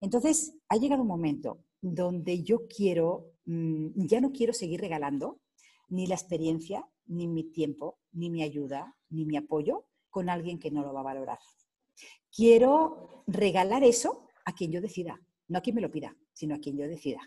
Entonces, 0.00 0.56
ha 0.68 0.78
llegado 0.78 1.02
un 1.02 1.06
momento 1.06 1.60
donde 1.80 2.42
yo 2.42 2.66
quiero, 2.66 3.34
mm, 3.44 4.04
ya 4.08 4.20
no 4.20 4.32
quiero 4.32 4.52
seguir 4.52 4.80
regalando 4.80 5.42
ni 5.90 6.08
la 6.08 6.16
experiencia, 6.16 6.84
ni 7.06 7.28
mi 7.28 7.44
tiempo, 7.44 8.00
ni 8.10 8.28
mi 8.28 8.42
ayuda, 8.42 8.96
ni 9.10 9.26
mi 9.26 9.36
apoyo 9.36 9.86
con 10.10 10.28
alguien 10.28 10.58
que 10.58 10.72
no 10.72 10.82
lo 10.82 10.92
va 10.92 11.02
a 11.02 11.04
valorar. 11.14 11.38
Quiero 12.34 13.22
regalar 13.28 13.84
eso 13.84 14.26
a 14.44 14.56
quien 14.56 14.72
yo 14.72 14.80
decida, 14.80 15.20
no 15.46 15.58
a 15.58 15.60
quien 15.60 15.76
me 15.76 15.82
lo 15.82 15.92
pida, 15.92 16.16
sino 16.32 16.56
a 16.56 16.58
quien 16.58 16.76
yo 16.76 16.88
decida. 16.88 17.20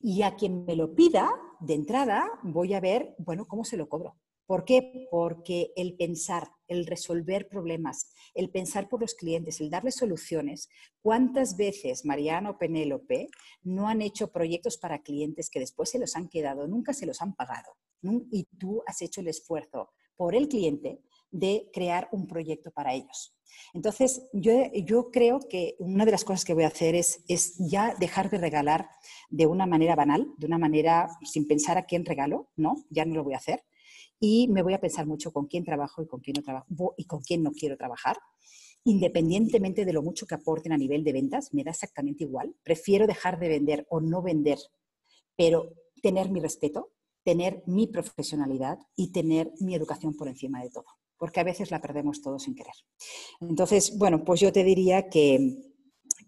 Y 0.00 0.22
a 0.22 0.36
quien 0.36 0.64
me 0.64 0.76
lo 0.76 0.94
pida, 0.94 1.30
de 1.60 1.74
entrada, 1.74 2.30
voy 2.42 2.74
a 2.74 2.80
ver, 2.80 3.14
bueno, 3.18 3.46
cómo 3.46 3.64
se 3.64 3.76
lo 3.76 3.88
cobro. 3.88 4.16
¿Por 4.46 4.64
qué? 4.64 5.06
Porque 5.10 5.72
el 5.76 5.94
pensar, 5.94 6.48
el 6.68 6.86
resolver 6.86 7.48
problemas, 7.48 8.10
el 8.34 8.48
pensar 8.48 8.88
por 8.88 9.02
los 9.02 9.14
clientes, 9.14 9.60
el 9.60 9.68
darles 9.68 9.96
soluciones. 9.96 10.70
¿Cuántas 11.02 11.58
veces 11.58 12.06
Mariano 12.06 12.56
Penélope 12.56 13.28
no 13.62 13.88
han 13.88 14.00
hecho 14.00 14.32
proyectos 14.32 14.78
para 14.78 15.02
clientes 15.02 15.50
que 15.50 15.60
después 15.60 15.90
se 15.90 15.98
los 15.98 16.16
han 16.16 16.28
quedado, 16.28 16.66
nunca 16.66 16.94
se 16.94 17.04
los 17.04 17.20
han 17.20 17.34
pagado? 17.34 17.76
Y 18.30 18.44
tú 18.58 18.82
has 18.86 19.02
hecho 19.02 19.20
el 19.20 19.28
esfuerzo 19.28 19.90
por 20.16 20.34
el 20.34 20.48
cliente 20.48 21.02
de 21.30 21.70
crear 21.72 22.08
un 22.12 22.26
proyecto 22.26 22.70
para 22.70 22.94
ellos. 22.94 23.34
Entonces, 23.74 24.28
yo, 24.32 24.52
yo, 24.74 25.10
creo 25.10 25.40
que 25.40 25.76
una 25.78 26.04
de 26.04 26.12
las 26.12 26.24
cosas 26.24 26.44
que 26.44 26.54
voy 26.54 26.64
a 26.64 26.68
hacer 26.68 26.94
es, 26.94 27.24
es, 27.28 27.56
ya 27.58 27.94
dejar 27.98 28.30
de 28.30 28.38
regalar 28.38 28.88
de 29.30 29.46
una 29.46 29.66
manera 29.66 29.94
banal, 29.94 30.32
de 30.38 30.46
una 30.46 30.58
manera 30.58 31.08
sin 31.22 31.46
pensar 31.46 31.78
a 31.78 31.84
quién 31.84 32.04
regalo, 32.04 32.48
¿no? 32.56 32.84
Ya 32.90 33.04
no 33.04 33.14
lo 33.14 33.24
voy 33.24 33.34
a 33.34 33.38
hacer. 33.38 33.64
Y 34.20 34.48
me 34.48 34.62
voy 34.62 34.74
a 34.74 34.80
pensar 34.80 35.06
mucho 35.06 35.32
con 35.32 35.46
quién 35.46 35.64
trabajo 35.64 36.02
y 36.02 36.06
con 36.06 36.20
quién 36.20 36.34
no 36.36 36.42
trabajo 36.42 36.94
y 36.96 37.04
con 37.04 37.20
quién 37.20 37.42
no 37.42 37.52
quiero 37.52 37.76
trabajar. 37.76 38.16
Independientemente 38.84 39.84
de 39.84 39.92
lo 39.92 40.02
mucho 40.02 40.26
que 40.26 40.34
aporten 40.34 40.72
a 40.72 40.78
nivel 40.78 41.04
de 41.04 41.12
ventas, 41.12 41.52
me 41.52 41.62
da 41.62 41.70
exactamente 41.70 42.24
igual. 42.24 42.54
Prefiero 42.62 43.06
dejar 43.06 43.38
de 43.38 43.48
vender 43.48 43.86
o 43.90 44.00
no 44.00 44.22
vender, 44.22 44.58
pero 45.36 45.74
tener 46.02 46.30
mi 46.30 46.40
respeto, 46.40 46.92
tener 47.22 47.62
mi 47.66 47.86
profesionalidad 47.86 48.78
y 48.96 49.12
tener 49.12 49.52
mi 49.60 49.74
educación 49.74 50.14
por 50.16 50.28
encima 50.28 50.62
de 50.62 50.70
todo 50.70 50.97
porque 51.18 51.40
a 51.40 51.44
veces 51.44 51.70
la 51.70 51.80
perdemos 51.80 52.22
todo 52.22 52.38
sin 52.38 52.54
querer. 52.54 52.74
Entonces, 53.40 53.96
bueno, 53.98 54.24
pues 54.24 54.40
yo 54.40 54.52
te 54.52 54.64
diría 54.64 55.08
que, 55.08 55.58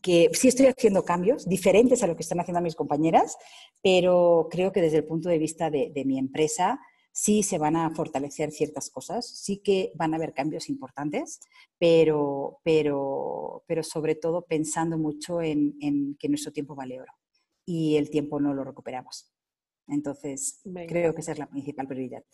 que 0.03 0.31
sí 0.33 0.49
estoy 0.49 0.67
haciendo 0.67 1.05
cambios 1.05 1.49
diferentes 1.49 2.03
a 2.03 2.07
lo 2.07 2.17
que 2.17 2.23
están 2.23 2.41
haciendo 2.41 2.61
mis 2.61 2.75
compañeras, 2.75 3.37
pero 3.83 4.49
creo 4.51 4.73
que 4.73 4.83
desde 4.83 4.99
el 4.99 5.05
punto 5.05 5.29
de 5.29 5.39
vista 5.39 5.71
de, 5.71 5.93
mi 6.05 6.19
empresa 6.19 6.81
sí 7.13 7.43
se 7.43 7.59
van 7.59 7.77
a 7.77 7.91
fortalecer 7.95 8.51
ciertas 8.51 8.91
cosas, 8.91 9.27
sí 9.27 9.59
que 9.59 9.93
van 9.95 10.13
a 10.13 10.17
haber 10.17 10.33
cambios 10.33 10.69
importantes, 10.69 11.41
pero, 11.79 12.61
pero, 12.63 13.65
pero 13.67 13.83
sobre 13.83 14.15
todo 14.15 14.43
pensando 14.43 14.97
mucho 14.97 15.43
en, 15.43 15.77
en 15.81 16.17
que 16.19 16.29
nuestro 16.29 16.53
tiempo 16.53 16.75
vale 16.75 17.01
oro 17.01 17.13
y 17.67 17.97
el 17.97 18.11
tiempo 18.11 18.41
no 18.41 18.55
lo 18.55 18.65
recuperamos. 18.65 19.33
Entonces, 19.87 20.61
creo 20.89 21.15
que 21.15 21.21
esa 21.21 21.33
es 21.33 21.39
la 21.39 21.49
principal 21.49 21.87
prioridad. 21.87 22.25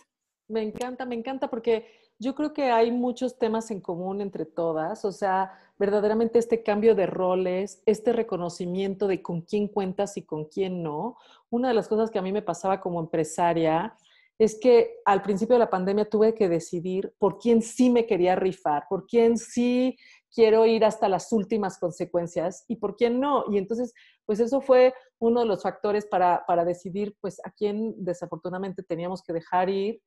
Me 0.48 0.62
encanta, 0.62 1.04
me 1.06 1.14
encanta 1.14 1.50
porque 1.50 1.86
yo 2.18 2.34
creo 2.34 2.52
que 2.52 2.70
hay 2.70 2.90
muchos 2.90 3.38
temas 3.38 3.70
en 3.70 3.80
común 3.80 4.20
entre 4.20 4.46
todas, 4.46 5.04
o 5.04 5.12
sea, 5.12 5.52
verdaderamente 5.78 6.38
este 6.38 6.62
cambio 6.62 6.94
de 6.94 7.06
roles, 7.06 7.82
este 7.86 8.12
reconocimiento 8.12 9.06
de 9.06 9.22
con 9.22 9.42
quién 9.42 9.68
cuentas 9.68 10.16
y 10.16 10.22
con 10.22 10.46
quién 10.46 10.82
no. 10.82 11.18
Una 11.50 11.68
de 11.68 11.74
las 11.74 11.88
cosas 11.88 12.10
que 12.10 12.18
a 12.18 12.22
mí 12.22 12.32
me 12.32 12.42
pasaba 12.42 12.80
como 12.80 13.00
empresaria 13.00 13.94
es 14.38 14.58
que 14.60 14.96
al 15.04 15.22
principio 15.22 15.54
de 15.54 15.60
la 15.60 15.70
pandemia 15.70 16.08
tuve 16.08 16.34
que 16.34 16.48
decidir 16.48 17.12
por 17.18 17.38
quién 17.38 17.62
sí 17.62 17.90
me 17.90 18.06
quería 18.06 18.36
rifar, 18.36 18.84
por 18.88 19.06
quién 19.06 19.38
sí 19.38 19.96
quiero 20.34 20.66
ir 20.66 20.84
hasta 20.84 21.08
las 21.08 21.32
últimas 21.32 21.78
consecuencias 21.78 22.64
y 22.68 22.76
por 22.76 22.96
quién 22.96 23.20
no. 23.20 23.44
Y 23.50 23.58
entonces, 23.58 23.94
pues 24.24 24.40
eso 24.40 24.60
fue 24.60 24.94
uno 25.18 25.40
de 25.40 25.46
los 25.46 25.62
factores 25.62 26.06
para, 26.06 26.44
para 26.46 26.64
decidir, 26.64 27.16
pues 27.20 27.40
a 27.44 27.50
quién 27.50 27.94
desafortunadamente 27.96 28.82
teníamos 28.82 29.22
que 29.22 29.32
dejar 29.32 29.68
ir 29.70 30.00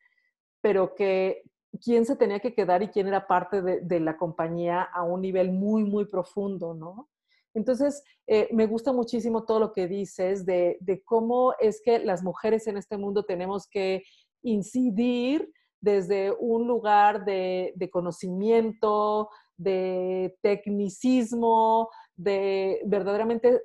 pero 0.61 0.95
que 0.95 1.43
quién 1.83 2.05
se 2.05 2.15
tenía 2.15 2.39
que 2.39 2.53
quedar 2.53 2.81
y 2.81 2.89
quién 2.89 3.07
era 3.07 3.27
parte 3.27 3.61
de, 3.61 3.99
la 3.99 4.17
compañía 4.17 4.81
a 4.81 5.03
un 5.03 5.21
nivel 5.21 5.51
muy, 5.51 5.83
muy 5.83 6.05
profundo, 6.05 6.73
¿no? 6.73 7.09
Entonces, 7.53 8.03
eh, 8.27 8.47
me 8.51 8.67
gusta 8.67 8.93
muchísimo 8.93 9.43
todo 9.45 9.59
lo 9.59 9.73
que 9.73 9.87
dices 9.87 10.45
de, 10.45 10.77
de, 10.81 11.01
cómo 11.03 11.53
es 11.59 11.81
que 11.83 11.99
las 11.99 12.23
mujeres 12.23 12.67
en 12.67 12.77
este 12.77 12.97
mundo 12.97 13.23
tenemos 13.23 13.67
que 13.67 14.03
incidir 14.43 15.51
desde 15.81 16.31
un 16.39 16.67
lugar 16.67 17.25
de, 17.25 17.73
de 17.75 17.89
conocimiento, 17.89 19.29
de 19.57 20.37
tecnicismo, 20.41 21.89
de 22.15 22.81
verdaderamente 22.85 23.61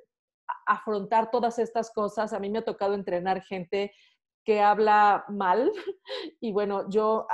afrontar 0.65 1.31
todas 1.31 1.59
estas 1.59 1.91
cosas. 1.91 2.33
A 2.33 2.39
mí 2.39 2.49
me 2.49 2.59
ha 2.59 2.65
tocado 2.65 2.93
entrenar 2.93 3.41
gente 3.41 3.93
que 4.45 4.61
habla 4.61 5.25
mal. 5.27 5.71
Y 6.39 6.51
bueno, 6.51 6.87
yo 6.89 7.25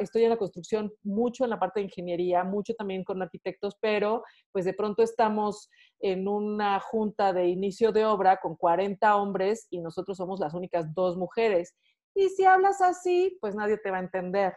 estoy 0.00 0.24
en 0.24 0.30
la 0.30 0.36
construcción 0.36 0.92
mucho 1.04 1.44
en 1.44 1.50
la 1.50 1.60
parte 1.60 1.78
de 1.78 1.84
ingeniería, 1.84 2.42
mucho 2.42 2.74
también 2.74 3.04
con 3.04 3.22
arquitectos, 3.22 3.76
pero 3.80 4.24
pues 4.50 4.64
de 4.64 4.74
pronto 4.74 5.04
estamos 5.04 5.70
en 6.00 6.26
una 6.26 6.80
junta 6.80 7.32
de 7.32 7.46
inicio 7.46 7.92
de 7.92 8.04
obra 8.04 8.38
con 8.38 8.56
40 8.56 9.16
hombres 9.16 9.68
y 9.70 9.80
nosotros 9.80 10.16
somos 10.16 10.40
las 10.40 10.52
únicas 10.54 10.92
dos 10.94 11.16
mujeres. 11.16 11.76
Y 12.14 12.28
si 12.30 12.44
hablas 12.44 12.80
así, 12.80 13.38
pues 13.40 13.54
nadie 13.54 13.78
te 13.78 13.90
va 13.92 13.98
a 13.98 14.00
entender. 14.00 14.54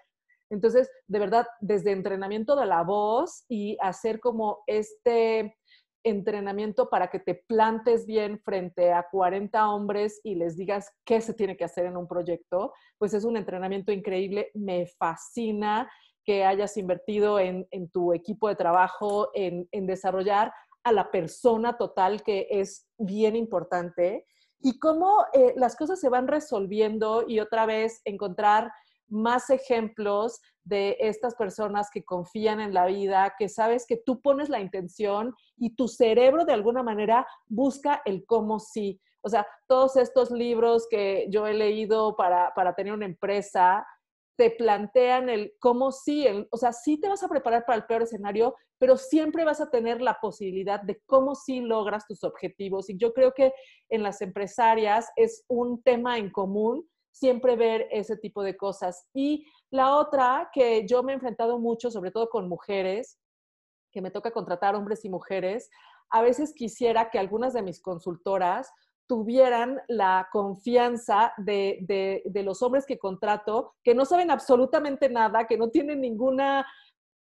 Entonces, 0.49 0.89
de 1.07 1.19
verdad, 1.19 1.47
desde 1.61 1.91
entrenamiento 1.91 2.55
de 2.55 2.65
la 2.65 2.83
voz 2.83 3.45
y 3.47 3.77
hacer 3.81 4.19
como 4.19 4.63
este 4.67 5.55
entrenamiento 6.03 6.89
para 6.89 7.09
que 7.09 7.19
te 7.19 7.35
plantes 7.35 8.05
bien 8.05 8.39
frente 8.39 8.91
a 8.91 9.07
40 9.09 9.69
hombres 9.69 10.19
y 10.23 10.35
les 10.35 10.57
digas 10.57 10.91
qué 11.05 11.21
se 11.21 11.33
tiene 11.33 11.57
que 11.57 11.63
hacer 11.63 11.85
en 11.85 11.97
un 11.97 12.07
proyecto, 12.07 12.73
pues 12.97 13.13
es 13.13 13.23
un 13.23 13.37
entrenamiento 13.37 13.91
increíble. 13.91 14.51
Me 14.53 14.85
fascina 14.85 15.89
que 16.25 16.45
hayas 16.45 16.77
invertido 16.77 17.39
en, 17.39 17.67
tu 17.91 18.13
equipo 18.13 18.47
de 18.47 18.55
trabajo, 18.55 19.29
en, 19.33 19.67
desarrollar 19.71 20.53
a 20.83 20.91
la 20.91 21.11
persona 21.11 21.77
total, 21.77 22.23
que 22.23 22.47
es 22.49 22.87
bien 22.97 23.35
importante, 23.35 24.25
y 24.59 24.79
cómo 24.79 25.25
eh, 25.33 25.53
las 25.57 25.75
cosas 25.75 25.99
se 25.99 26.09
van 26.09 26.27
resolviendo 26.27 27.25
y 27.27 27.39
otra 27.41 27.65
vez 27.65 28.01
encontrar 28.05 28.71
más 29.07 29.49
ejemplos 29.49 30.39
de 30.63 30.97
estas 30.99 31.35
personas 31.35 31.89
que 31.91 32.03
confían 32.03 32.59
en 32.59 32.73
la 32.73 32.85
vida, 32.85 33.35
que 33.37 33.49
sabes 33.49 33.85
que 33.85 33.97
tú 33.97 34.21
pones 34.21 34.49
la 34.49 34.61
intención 34.61 35.33
y 35.57 35.75
tu 35.75 35.87
cerebro 35.87 36.45
de 36.45 36.53
alguna 36.53 36.83
manera 36.83 37.27
busca 37.47 38.01
el 38.05 38.25
cómo 38.25 38.59
sí. 38.59 38.99
O 39.21 39.29
sea, 39.29 39.47
todos 39.67 39.95
estos 39.95 40.31
libros 40.31 40.87
que 40.89 41.27
yo 41.29 41.47
he 41.47 41.53
leído 41.53 42.15
para, 42.15 42.53
tener 42.75 42.93
una 42.93 43.05
empresa, 43.05 43.85
te 44.37 44.51
plantean 44.51 45.29
el 45.29 45.53
cómo 45.59 45.91
sí, 45.91 46.25
o 46.49 46.57
sea, 46.57 46.73
sí 46.73 46.99
te 46.99 47.07
vas 47.07 47.23
a 47.23 47.29
preparar 47.29 47.65
para 47.65 47.77
el 47.77 47.85
peor 47.85 48.01
escenario, 48.01 48.55
pero 48.79 48.97
siempre 48.97 49.45
vas 49.45 49.61
a 49.61 49.69
tener 49.69 50.01
la 50.01 50.17
posibilidad 50.19 50.81
de 50.81 51.01
cómo 51.05 51.35
sí 51.35 51.61
logras 51.61 52.05
tus 52.07 52.23
objetivos. 52.23 52.89
Y 52.89 52.97
yo 52.97 53.13
creo 53.13 53.33
que 53.33 53.53
en 53.89 54.03
las 54.03 54.21
empresarias 54.21 55.09
es 55.15 55.45
un 55.47 55.81
tema 55.83 56.17
en 56.17 56.29
común 56.31 56.85
siempre 57.13 57.55
ver 57.55 57.87
ese 57.91 58.17
tipo 58.17 58.43
de 58.43 58.57
cosas. 58.57 59.07
Y 59.13 59.45
la 59.69 59.95
otra 59.95 60.49
que 60.51 60.85
yo 60.87 61.03
me 61.03 61.13
he 61.13 61.15
enfrentado 61.15 61.59
mucho, 61.59 61.91
sobre 61.91 62.11
todo 62.11 62.27
con 62.29 62.49
mujeres, 62.49 63.19
que 63.91 64.01
me 64.01 64.11
toca 64.11 64.31
contratar 64.31 64.75
hombres 64.75 65.05
y 65.05 65.09
mujeres, 65.09 65.69
a 66.09 66.21
veces 66.21 66.53
quisiera 66.53 67.09
que 67.11 67.19
algunas 67.19 67.53
de 67.53 67.61
mis 67.61 67.81
consultoras 67.81 68.71
tuvieran 69.07 69.79
la 69.87 70.27
confianza 70.31 71.33
de, 71.37 71.79
de, 72.25 72.43
los 72.43 72.61
hombres 72.63 72.85
que 72.85 72.97
contrato, 72.97 73.75
que 73.83 73.93
no 73.93 74.05
saben 74.05 74.31
absolutamente 74.31 75.09
nada, 75.09 75.45
que 75.45 75.57
no 75.57 75.69
tienen 75.69 76.01
ninguna 76.01 76.65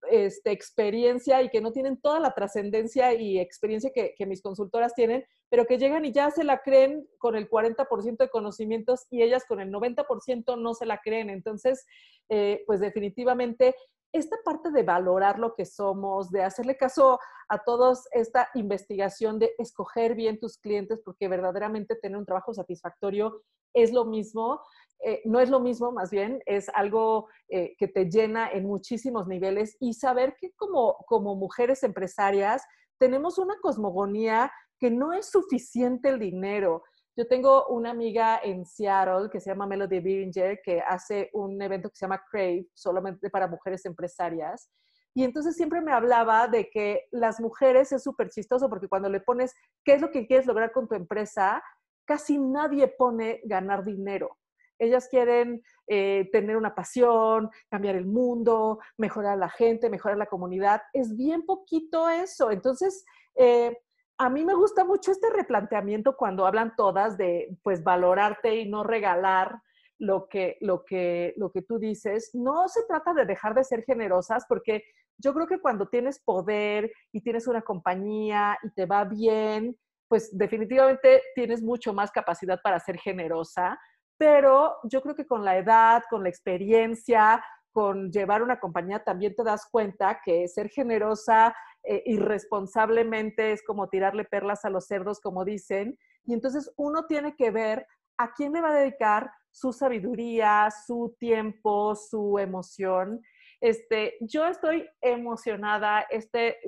este, 0.09 0.51
experiencia 0.51 1.41
y 1.41 1.49
que 1.49 1.61
no 1.61 1.71
tienen 1.71 1.99
toda 1.99 2.19
la 2.19 2.33
trascendencia 2.33 3.13
y 3.13 3.39
experiencia 3.39 3.91
que, 3.93 4.25
mis 4.25 4.41
consultoras 4.41 4.93
tienen, 4.93 5.25
pero 5.49 5.65
que 5.65 5.77
llegan 5.77 6.05
y 6.05 6.11
ya 6.11 6.31
se 6.31 6.43
la 6.43 6.59
creen 6.59 7.07
con 7.17 7.35
el 7.35 7.49
40% 7.49 8.17
de 8.17 8.29
conocimientos 8.29 9.05
y 9.09 9.21
ellas 9.21 9.43
con 9.47 9.59
el 9.59 9.71
90% 9.71 10.57
no 10.57 10.73
se 10.73 10.85
la 10.85 10.99
creen. 10.99 11.29
Entonces, 11.29 11.85
eh, 12.29 12.63
pues 12.65 12.79
definitivamente 12.79 13.75
esta 14.13 14.37
parte 14.43 14.71
de 14.71 14.83
valorar 14.83 15.39
lo 15.39 15.55
que 15.55 15.65
somos, 15.65 16.31
de 16.31 16.43
hacerle 16.43 16.75
caso 16.75 17.19
a 17.47 17.63
toda 17.63 17.93
esta 18.11 18.49
investigación 18.55 19.39
de 19.39 19.53
escoger 19.57 20.15
bien 20.15 20.39
tus 20.39 20.57
clientes, 20.57 21.01
porque 21.03 21.27
verdaderamente 21.27 21.95
tener 21.95 22.17
un 22.17 22.25
trabajo 22.25 22.53
satisfactorio 22.53 23.41
es 23.73 23.93
lo 23.93 24.05
mismo, 24.05 24.61
eh, 25.03 25.21
no 25.25 25.39
es 25.39 25.49
lo 25.49 25.59
mismo, 25.59 25.91
más 25.91 26.11
bien, 26.11 26.41
es 26.45 26.69
algo 26.69 27.27
eh, 27.49 27.75
que 27.77 27.87
te 27.87 28.05
llena 28.05 28.49
en 28.51 28.65
muchísimos 28.65 29.27
niveles 29.27 29.75
y 29.79 29.93
saber 29.93 30.35
que 30.39 30.51
como, 30.53 30.97
como 31.07 31.35
mujeres 31.35 31.83
empresarias 31.83 32.63
tenemos 32.99 33.39
una 33.39 33.59
cosmogonía 33.59 34.51
que 34.79 34.91
no 34.91 35.11
es 35.13 35.29
suficiente 35.29 36.09
el 36.09 36.19
dinero. 36.19 36.83
Yo 37.17 37.27
tengo 37.27 37.67
una 37.67 37.89
amiga 37.89 38.39
en 38.43 38.65
Seattle 38.65 39.29
que 39.31 39.39
se 39.39 39.49
llama 39.49 39.67
Melody 39.67 39.99
Biringer, 39.99 40.61
que 40.63 40.81
hace 40.81 41.29
un 41.33 41.61
evento 41.61 41.89
que 41.89 41.95
se 41.95 42.05
llama 42.05 42.23
Crave, 42.29 42.67
solamente 42.73 43.29
para 43.29 43.47
mujeres 43.47 43.85
empresarias. 43.85 44.69
Y 45.13 45.23
entonces 45.23 45.55
siempre 45.55 45.81
me 45.81 45.91
hablaba 45.91 46.47
de 46.47 46.69
que 46.69 47.07
las 47.11 47.39
mujeres 47.41 47.91
es 47.91 48.03
súper 48.03 48.29
chistoso 48.29 48.69
porque 48.69 48.87
cuando 48.87 49.09
le 49.09 49.19
pones 49.19 49.53
qué 49.83 49.93
es 49.93 50.01
lo 50.01 50.09
que 50.09 50.25
quieres 50.25 50.45
lograr 50.45 50.71
con 50.71 50.87
tu 50.87 50.95
empresa, 50.95 51.61
casi 52.05 52.37
nadie 52.37 52.87
pone 52.87 53.41
ganar 53.43 53.83
dinero. 53.83 54.37
Ellas 54.81 55.07
quieren 55.07 55.61
eh, 55.85 56.27
tener 56.31 56.57
una 56.57 56.73
pasión, 56.73 57.51
cambiar 57.69 57.95
el 57.95 58.07
mundo, 58.07 58.79
mejorar 58.97 59.33
a 59.33 59.35
la 59.35 59.49
gente, 59.49 59.91
mejorar 59.91 60.17
la 60.17 60.25
comunidad. 60.25 60.81
Es 60.91 61.15
bien 61.15 61.45
poquito 61.45 62.09
eso. 62.09 62.49
Entonces, 62.49 63.05
eh, 63.35 63.77
a 64.17 64.29
mí 64.29 64.43
me 64.43 64.55
gusta 64.55 64.83
mucho 64.83 65.11
este 65.11 65.29
replanteamiento 65.29 66.17
cuando 66.17 66.47
hablan 66.47 66.75
todas 66.75 67.15
de, 67.15 67.55
pues, 67.61 67.83
valorarte 67.83 68.55
y 68.55 68.67
no 68.67 68.83
regalar 68.83 69.61
lo 69.99 70.27
que, 70.27 70.57
lo 70.61 70.83
que, 70.83 71.35
lo 71.37 71.51
que 71.51 71.61
tú 71.61 71.77
dices. 71.77 72.31
No 72.33 72.67
se 72.67 72.81
trata 72.87 73.13
de 73.13 73.25
dejar 73.25 73.53
de 73.53 73.63
ser 73.63 73.83
generosas, 73.83 74.45
porque 74.49 74.83
yo 75.19 75.31
creo 75.35 75.45
que 75.45 75.59
cuando 75.59 75.87
tienes 75.87 76.19
poder 76.19 76.91
y 77.11 77.21
tienes 77.21 77.45
una 77.45 77.61
compañía 77.61 78.57
y 78.63 78.71
te 78.71 78.87
va 78.87 79.05
bien, 79.05 79.77
pues 80.07 80.35
definitivamente 80.35 81.21
tienes 81.35 81.61
mucho 81.61 81.93
más 81.93 82.11
capacidad 82.11 82.59
para 82.61 82.79
ser 82.79 82.97
generosa 82.97 83.79
pero 84.21 84.77
yo 84.83 85.01
creo 85.01 85.15
que 85.15 85.25
con 85.25 85.43
la 85.43 85.57
edad, 85.57 86.03
con 86.07 86.21
la 86.21 86.29
experiencia, 86.29 87.43
con 87.71 88.11
llevar 88.11 88.43
una 88.43 88.59
compañía, 88.59 89.03
también 89.03 89.33
te 89.35 89.43
das 89.43 89.67
cuenta 89.71 90.21
que 90.23 90.47
ser 90.47 90.69
generosa 90.69 91.55
eh, 91.81 92.03
irresponsablemente 92.05 93.51
es 93.51 93.63
como 93.63 93.89
tirarle 93.89 94.25
perlas 94.25 94.63
a 94.63 94.69
los 94.69 94.85
cerdos, 94.85 95.19
como 95.21 95.43
dicen, 95.43 95.97
y 96.23 96.35
entonces 96.35 96.71
uno 96.77 97.07
tiene 97.07 97.35
que 97.35 97.49
ver 97.49 97.87
a 98.19 98.31
quién 98.35 98.53
le 98.53 98.61
va 98.61 98.69
a 98.69 98.79
dedicar 98.79 99.31
su 99.49 99.73
sabiduría, 99.73 100.69
su 100.85 101.15
tiempo, 101.17 101.95
su 101.95 102.37
emoción. 102.37 103.23
Este, 103.59 104.17
yo 104.19 104.45
estoy 104.45 104.87
emocionada, 105.01 106.01
este, 106.11 106.59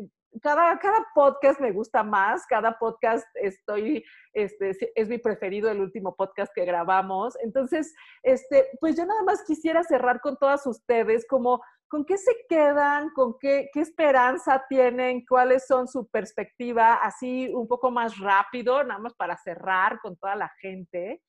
cada, 0.42 0.78
cada 0.80 1.06
podcast 1.14 1.60
me 1.60 1.72
gusta 1.72 2.04
más, 2.04 2.46
cada 2.48 2.78
podcast 2.78 3.26
estoy, 3.36 4.04
este, 4.34 4.72
es 4.96 5.10
mi 5.10 5.18
preferido, 5.18 5.70
el 5.70 5.82
último 5.82 6.16
podcast 6.16 6.52
que 6.54 6.66
grabamos. 6.66 7.36
Entonces, 7.44 7.94
este, 8.24 8.70
pues 8.80 8.96
yo 8.98 9.06
nada 9.06 9.24
más 9.24 9.44
quisiera 9.46 9.84
cerrar 9.84 10.22
con 10.22 10.38
todas 10.38 10.66
ustedes, 10.66 11.26
como 11.28 11.62
con 11.88 12.06
qué 12.06 12.18
se 12.18 12.34
quedan, 12.50 13.12
con 13.12 13.38
qué, 13.40 13.70
qué 13.72 13.82
esperanza 13.82 14.66
tienen, 14.68 15.24
cuáles 15.28 15.68
son 15.68 15.88
su 15.88 16.08
perspectiva, 16.08 16.96
así 16.96 17.52
un 17.54 17.68
poco 17.68 17.92
más 17.92 18.18
rápido, 18.18 18.84
nada 18.84 19.00
más 19.00 19.14
para 19.14 19.38
cerrar 19.38 20.00
con 20.02 20.18
toda 20.18 20.36
la 20.36 20.52
gente. 20.60 21.22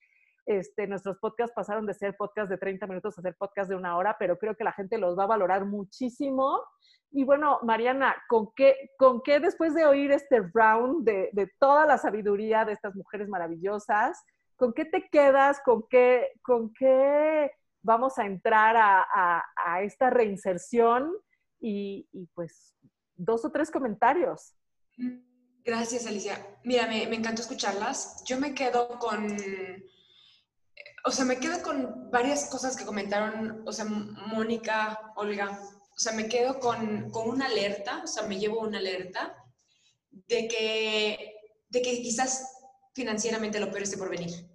Este, 0.46 0.86
nuestros 0.86 1.16
podcasts 1.18 1.54
pasaron 1.54 1.86
de 1.86 1.94
ser 1.94 2.16
podcast 2.16 2.50
de 2.50 2.58
30 2.58 2.86
minutos 2.86 3.18
a 3.18 3.22
ser 3.22 3.34
podcast 3.36 3.70
de 3.70 3.76
una 3.76 3.96
hora, 3.96 4.16
pero 4.18 4.38
creo 4.38 4.54
que 4.54 4.64
la 4.64 4.72
gente 4.72 4.98
los 4.98 5.18
va 5.18 5.24
a 5.24 5.28
valorar 5.28 5.64
muchísimo. 5.64 6.60
Y 7.10 7.24
bueno, 7.24 7.60
Mariana, 7.62 8.14
¿con 8.28 8.48
qué, 8.54 8.90
con 8.98 9.22
qué 9.22 9.40
después 9.40 9.74
de 9.74 9.86
oír 9.86 10.10
este 10.10 10.42
round 10.52 11.04
de, 11.04 11.30
de 11.32 11.50
toda 11.58 11.86
la 11.86 11.96
sabiduría 11.96 12.64
de 12.64 12.72
estas 12.72 12.94
mujeres 12.94 13.28
maravillosas, 13.28 14.22
¿con 14.56 14.74
qué 14.74 14.84
te 14.84 15.08
quedas? 15.10 15.60
¿Con 15.64 15.86
qué, 15.88 16.32
con 16.42 16.72
qué 16.74 17.50
vamos 17.82 18.18
a 18.18 18.26
entrar 18.26 18.76
a, 18.76 19.42
a, 19.56 19.82
esta 19.82 20.10
reinserción? 20.10 21.10
Y, 21.60 22.06
y, 22.12 22.26
pues 22.34 22.74
dos 23.14 23.44
o 23.44 23.50
tres 23.50 23.70
comentarios. 23.70 24.54
Gracias, 25.64 26.06
Alicia. 26.06 26.36
Mira, 26.64 26.86
me, 26.86 27.06
me 27.06 27.16
encantó 27.16 27.40
escucharlas. 27.40 28.22
Yo 28.26 28.38
me 28.38 28.54
quedo 28.54 28.98
con 28.98 29.38
o 31.04 31.10
sea, 31.10 31.24
me 31.24 31.38
quedo 31.38 31.62
con 31.62 32.10
varias 32.10 32.46
cosas 32.46 32.76
que 32.76 32.86
comentaron, 32.86 33.62
o 33.66 33.72
sea, 33.72 33.84
Mónica, 33.84 35.12
Olga, 35.16 35.60
o 35.94 35.98
sea, 35.98 36.12
me 36.12 36.28
quedo 36.28 36.58
con, 36.58 37.10
con, 37.10 37.28
una 37.28 37.46
alerta, 37.46 38.02
o 38.02 38.06
sea, 38.06 38.24
me 38.24 38.38
llevo 38.38 38.60
una 38.60 38.78
alerta 38.78 39.36
de 40.10 40.48
que, 40.48 41.34
de 41.68 41.82
que 41.82 42.02
quizás 42.02 42.46
financieramente 42.94 43.60
lo 43.60 43.70
peor 43.70 43.82
esté 43.82 43.98
por 43.98 44.08
venir. 44.08 44.48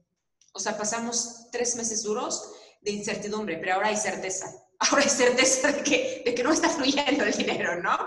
O 0.54 0.60
sea, 0.60 0.78
pasamos 0.78 1.50
tres 1.52 1.76
meses 1.76 2.04
duros, 2.04 2.52
de 2.82 2.92
incertidumbre, 2.92 3.58
pero 3.58 3.76
ahora 3.76 3.88
hay 3.88 3.98
certeza. 3.98 4.48
Ahora 4.80 5.04
hay 5.04 5.10
certeza 5.10 5.74
de 5.74 5.84
que, 5.84 6.22
de 6.26 6.34
que 6.34 6.42
no 6.42 6.54
está 6.54 6.70
fluyendo 6.70 7.26
el 7.26 7.34
dinero, 7.34 7.82
¿no? 7.82 7.98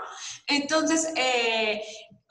Entonces, 0.46 1.12
eh, 1.16 1.82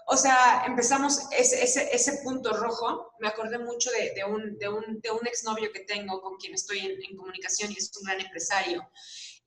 o 0.07 0.17
sea, 0.17 0.63
empezamos 0.65 1.27
ese, 1.31 1.63
ese, 1.63 1.89
ese, 1.93 2.21
punto 2.23 2.53
rojo. 2.53 3.13
Me 3.19 3.27
acordé 3.27 3.57
mucho 3.59 3.89
de, 3.91 4.13
de, 4.13 4.23
un, 4.23 4.57
de, 4.57 4.69
un, 4.69 4.99
de 5.01 5.11
un 5.11 5.25
exnovio 5.27 5.71
que 5.71 5.81
tengo 5.81 6.21
con 6.21 6.37
quien 6.37 6.53
estoy 6.53 6.79
en, 6.79 6.91
en, 7.03 7.15
comunicación 7.15 7.71
y 7.71 7.77
es 7.77 7.91
un 7.97 8.05
gran 8.05 8.19
empresario. 8.19 8.89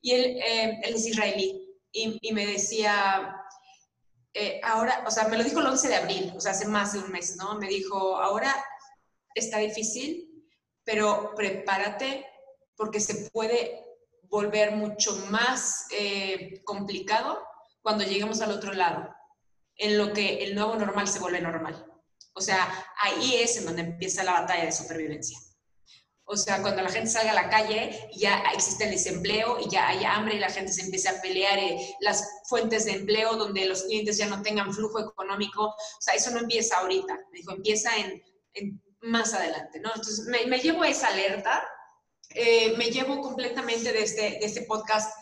Y 0.00 0.12
él, 0.12 0.36
eh, 0.38 0.80
él 0.82 0.94
es 0.94 1.07
israelí 1.07 1.68
y, 1.92 2.18
y 2.20 2.32
me 2.32 2.46
decía, 2.46 3.36
eh, 4.36 4.61
ahora, 4.64 5.05
o 5.07 5.11
sea, 5.11 5.28
me 5.28 5.38
lo 5.38 5.44
dijo 5.44 5.61
el 5.61 5.66
11 5.66 5.88
de 5.88 5.94
abril, 5.94 6.32
o 6.36 6.40
sea, 6.40 6.50
hace 6.50 6.66
más 6.66 6.92
de 6.92 6.98
un 6.98 7.11
mes, 7.12 7.36
¿no? 7.36 7.55
Me 7.57 7.68
dijo, 7.68 8.16
ahora 8.16 8.52
está 9.34 9.59
difícil, 9.59 10.44
pero 10.82 11.32
prepárate 11.36 12.26
porque 12.76 12.98
se 12.98 13.30
puede 13.30 13.80
volver 14.24 14.72
mucho 14.72 15.14
más 15.30 15.86
eh, 15.92 16.62
complicado 16.64 17.40
cuando 17.80 18.02
lleguemos 18.02 18.40
al 18.40 18.50
otro 18.50 18.72
lado, 18.72 19.14
en 19.77 19.99
lo 19.99 20.12
que 20.12 20.45
el 20.45 20.55
nuevo 20.55 20.77
normal 20.77 21.09
se 21.09 21.18
vuelve 21.18 21.41
normal. 21.41 21.87
O 22.35 22.41
sea, 22.41 22.68
ahí 23.01 23.37
es 23.37 23.57
en 23.57 23.66
donde 23.66 23.83
empieza 23.83 24.25
la 24.25 24.41
batalla 24.41 24.64
de 24.64 24.72
supervivencia. 24.72 25.39
O 26.27 26.37
sea, 26.37 26.62
cuando 26.62 26.83
la 26.83 26.89
gente 26.89 27.11
salga 27.11 27.33
a 27.33 27.35
la 27.35 27.51
calle, 27.51 28.09
ya 28.16 28.43
existe 28.55 28.85
el 28.85 28.93
desempleo 28.93 29.59
y 29.61 29.68
ya 29.68 29.89
hay 29.89 30.05
hambre 30.05 30.37
y 30.37 30.39
la 30.39 30.49
gente 30.49 30.72
se 30.72 30.83
empieza 30.83 31.11
a 31.11 31.20
pelear 31.20 31.59
eh, 31.59 31.95
las 32.01 32.27
fuentes 32.49 32.87
de 32.87 32.93
empleo 32.93 33.37
donde 33.37 33.66
los 33.66 33.83
clientes 33.83 34.16
ya 34.16 34.27
no 34.27 34.41
tengan 34.41 34.72
flujo 34.72 35.01
económico. 35.01 35.66
O 35.66 36.01
sea, 36.01 36.14
eso 36.14 36.31
no 36.31 36.41
empieza 36.41 36.79
ahorita. 36.79 37.18
Dijo, 37.31 37.53
empieza 37.53 37.91
en, 37.97 38.22
más 39.03 39.35
adelante, 39.35 39.81
¿no? 39.81 39.91
Entonces, 39.95 40.25
me, 40.27 40.47
me 40.47 40.61
llevo 40.61 40.83
esa 40.83 41.09
alerta, 41.09 41.62
eh, 42.31 42.75
me 42.79 42.87
llevo 42.87 43.20
completamente 43.20 43.93
de 43.93 44.03
este, 44.03 44.43
este 44.43 44.62
podcast 44.62 45.14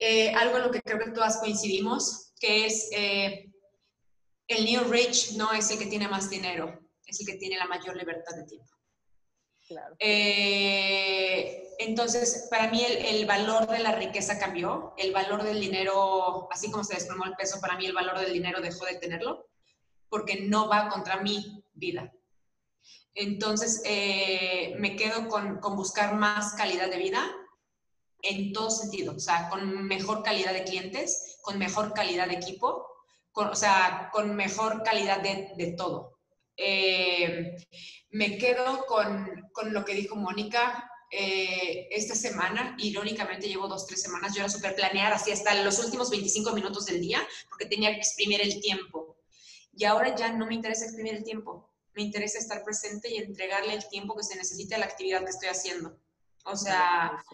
eh, 0.00 0.30
algo 0.34 0.56
en 0.56 0.64
lo 0.64 0.70
que 0.72 0.82
creo 0.82 0.98
que 0.98 1.12
todas 1.12 1.38
coincidimos, 1.38 2.32
que 2.40 2.66
es 2.66 2.88
el 4.48 4.64
New 4.64 4.84
Rich 4.84 5.32
no 5.36 5.52
es 5.52 5.70
el 5.70 5.78
que 5.78 5.86
tiene 5.86 6.08
más 6.08 6.30
dinero, 6.30 6.80
es 7.06 7.20
el 7.20 7.26
que 7.26 7.36
tiene 7.36 7.58
la 7.58 7.66
mayor 7.66 7.96
libertad 7.96 8.34
de 8.34 8.44
tiempo. 8.44 8.72
Claro. 9.68 9.94
Eh, 9.98 11.74
entonces, 11.78 12.48
para 12.50 12.70
mí 12.70 12.82
el, 12.82 12.96
el, 13.04 13.26
valor 13.26 13.66
de 13.68 13.80
la 13.80 13.92
riqueza 13.92 14.38
cambió, 14.38 14.94
el 14.96 15.12
valor 15.12 15.42
del 15.42 15.60
dinero, 15.60 16.48
así 16.50 16.70
como 16.70 16.84
se 16.84 16.94
desplomó 16.94 17.26
el 17.26 17.34
peso, 17.34 17.60
para 17.60 17.76
mí 17.76 17.84
el 17.84 17.92
valor 17.92 18.18
del 18.18 18.32
dinero 18.32 18.62
dejó 18.62 18.86
de 18.86 18.96
tenerlo, 18.96 19.46
porque 20.08 20.40
no 20.40 20.68
va 20.68 20.88
contra 20.88 21.20
mi 21.20 21.62
vida. 21.74 22.10
Entonces, 23.14 23.82
eh, 23.84 24.74
me 24.78 24.96
quedo 24.96 25.28
con, 25.28 25.58
con, 25.58 25.76
buscar 25.76 26.14
más 26.14 26.54
calidad 26.54 26.88
de 26.88 26.98
vida 26.98 27.30
en 28.22 28.52
todo 28.54 28.70
sentido, 28.70 29.14
o 29.16 29.20
sea, 29.20 29.50
con 29.50 29.84
mejor 29.84 30.22
calidad 30.22 30.54
de 30.54 30.64
clientes, 30.64 31.38
con 31.42 31.58
mejor 31.58 31.92
calidad 31.92 32.28
de 32.28 32.34
equipo, 32.34 32.86
con, 33.38 33.50
o 33.50 33.54
sea, 33.54 34.10
con 34.12 34.34
mejor 34.34 34.82
calidad 34.82 35.20
de, 35.20 35.52
de 35.56 35.72
todo. 35.74 36.18
Eh, 36.56 37.56
me 38.10 38.36
quedo 38.36 38.84
con, 38.86 39.48
con, 39.52 39.72
lo 39.72 39.84
que 39.84 39.94
dijo 39.94 40.16
Mónica 40.16 40.90
eh, 41.12 41.86
esta 41.92 42.16
semana, 42.16 42.74
irónicamente 42.80 43.46
llevo 43.46 43.68
dos, 43.68 43.86
tres 43.86 44.02
semanas, 44.02 44.34
yo 44.34 44.40
era 44.40 44.48
súper 44.48 44.74
planeada, 44.74 45.14
así 45.14 45.30
hasta 45.30 45.54
los 45.62 45.78
últimos 45.78 46.10
25 46.10 46.52
minutos 46.52 46.86
del 46.86 47.00
día, 47.00 47.20
porque 47.48 47.66
tenía 47.66 47.92
que 47.92 47.98
exprimir 47.98 48.40
el 48.40 48.60
tiempo. 48.60 49.18
Y 49.72 49.84
ahora 49.84 50.16
ya 50.16 50.32
no 50.32 50.44
me 50.44 50.54
interesa 50.56 50.86
exprimir 50.86 51.14
el 51.14 51.22
tiempo 51.22 51.70
me 51.94 52.04
interesa 52.04 52.38
estar 52.38 52.62
presente 52.62 53.12
y 53.12 53.16
entregarle 53.18 53.74
el 53.74 53.88
tiempo 53.88 54.14
que 54.16 54.22
se 54.22 54.36
necesita 54.36 54.76
a 54.76 54.78
la 54.78 54.86
actividad 54.86 55.24
que 55.24 55.30
estoy 55.30 55.48
haciendo. 55.48 55.98
O 56.44 56.54
sea, 56.54 57.24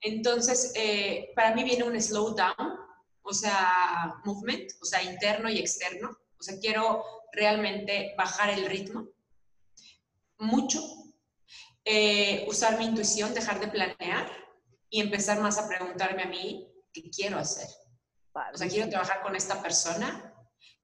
entonces, 0.00 0.72
eh, 0.76 1.30
para 1.34 1.56
mí 1.56 1.64
viene 1.64 1.82
un 1.82 2.00
slowdown, 2.00 2.54
o 3.22 3.32
sea, 3.32 4.14
movement, 4.24 4.70
o 4.80 4.84
sea, 4.84 5.02
interno 5.02 5.48
y 5.48 5.58
externo. 5.58 6.16
O 6.38 6.42
sea, 6.42 6.58
quiero 6.58 7.04
realmente 7.32 8.14
bajar 8.16 8.50
el 8.50 8.66
ritmo 8.66 9.08
mucho, 10.38 10.82
eh, 11.84 12.44
usar 12.48 12.78
mi 12.78 12.84
intuición, 12.84 13.32
dejar 13.34 13.60
de 13.60 13.68
planear 13.68 14.30
y 14.90 15.00
empezar 15.00 15.40
más 15.40 15.58
a 15.58 15.68
preguntarme 15.68 16.22
a 16.22 16.28
mí 16.28 16.68
qué 16.92 17.10
quiero 17.10 17.38
hacer. 17.38 17.68
O 18.52 18.56
sea, 18.56 18.68
quiero 18.68 18.88
trabajar 18.88 19.22
con 19.22 19.36
esta 19.36 19.62
persona, 19.62 20.34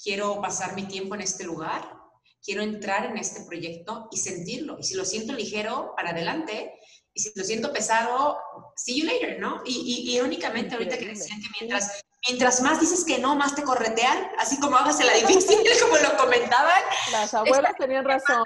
quiero 0.03 0.41
pasar 0.41 0.75
mi 0.75 0.85
tiempo 0.85 1.15
en 1.15 1.23
este 1.23 1.45
lugar, 1.45 1.99
quiero 2.43 2.63
entrar 2.63 3.07
en 3.07 3.19
este 3.19 3.45
proyecto 3.45 4.09
y 4.11 4.19
sentirlo. 4.19 4.79
Y 4.79 4.85
si 4.85 4.95
lo 4.95 5.05
siento 5.05 5.33
ligero, 5.33 5.93
para 5.97 6.11
adelante. 6.11 6.73
Y 7.13 7.21
si 7.21 7.33
lo 7.35 7.45
siento 7.45 7.73
pesado, 7.73 8.39
see 8.77 9.01
you 9.01 9.07
later, 9.07 9.41
¿no? 9.41 9.63
Y, 9.65 10.05
y 10.09 10.17
irónicamente, 10.17 10.75
ahorita 10.75 10.99
que 10.99 11.07
decían 11.07 11.41
que 11.41 11.49
mientras, 11.61 12.05
mientras 12.27 12.61
más 12.63 12.81
dices 12.81 13.05
que 13.05 13.19
no, 13.19 13.37
más 13.37 13.55
te 13.55 13.63
corretean, 13.63 14.31
así 14.39 14.59
como 14.59 14.77
hagas 14.77 15.05
la 15.05 15.13
difícil, 15.15 15.59
como 15.83 15.97
lo 15.97 16.17
comentaban. 16.17 16.83
Las 17.13 17.35
abuelas 17.35 17.73
tenían 17.79 18.05
razón 18.05 18.45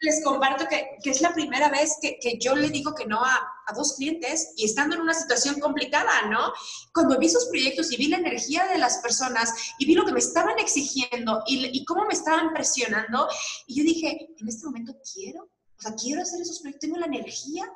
les 0.00 0.24
comparto 0.24 0.66
que, 0.66 0.98
que, 1.02 1.10
es 1.10 1.20
la 1.20 1.34
primera 1.34 1.68
vez 1.68 1.98
que, 2.00 2.18
que, 2.18 2.38
yo 2.38 2.54
le 2.54 2.70
digo 2.70 2.94
que 2.94 3.04
no 3.04 3.22
a, 3.22 3.34
a, 3.66 3.72
dos 3.74 3.96
clientes 3.96 4.54
y 4.56 4.64
estando 4.64 4.94
en 4.94 5.02
una 5.02 5.12
situación 5.12 5.60
complicada, 5.60 6.26
¿no? 6.30 6.52
Cuando 6.94 7.18
vi 7.18 7.28
sus 7.28 7.46
proyectos 7.46 7.92
y 7.92 7.96
vi 7.96 8.08
la 8.08 8.16
energía 8.16 8.66
de 8.66 8.78
las 8.78 8.98
personas 8.98 9.52
y 9.78 9.86
vi 9.86 9.94
lo 9.94 10.06
que 10.06 10.12
me 10.12 10.20
estaban 10.20 10.58
exigiendo 10.58 11.42
y, 11.46 11.78
y 11.78 11.84
cómo 11.84 12.06
me 12.06 12.14
estaban 12.14 12.52
presionando, 12.52 13.28
y 13.66 13.78
yo 13.78 13.84
dije, 13.84 14.30
en 14.38 14.48
este 14.48 14.64
momento 14.66 14.94
quiero, 15.12 15.42
o 15.44 15.82
sea, 15.82 15.94
quiero 15.94 16.22
hacer 16.22 16.40
esos 16.40 16.60
proyectos, 16.60 16.88
tengo 16.88 16.98
la 16.98 17.06
energía, 17.06 17.70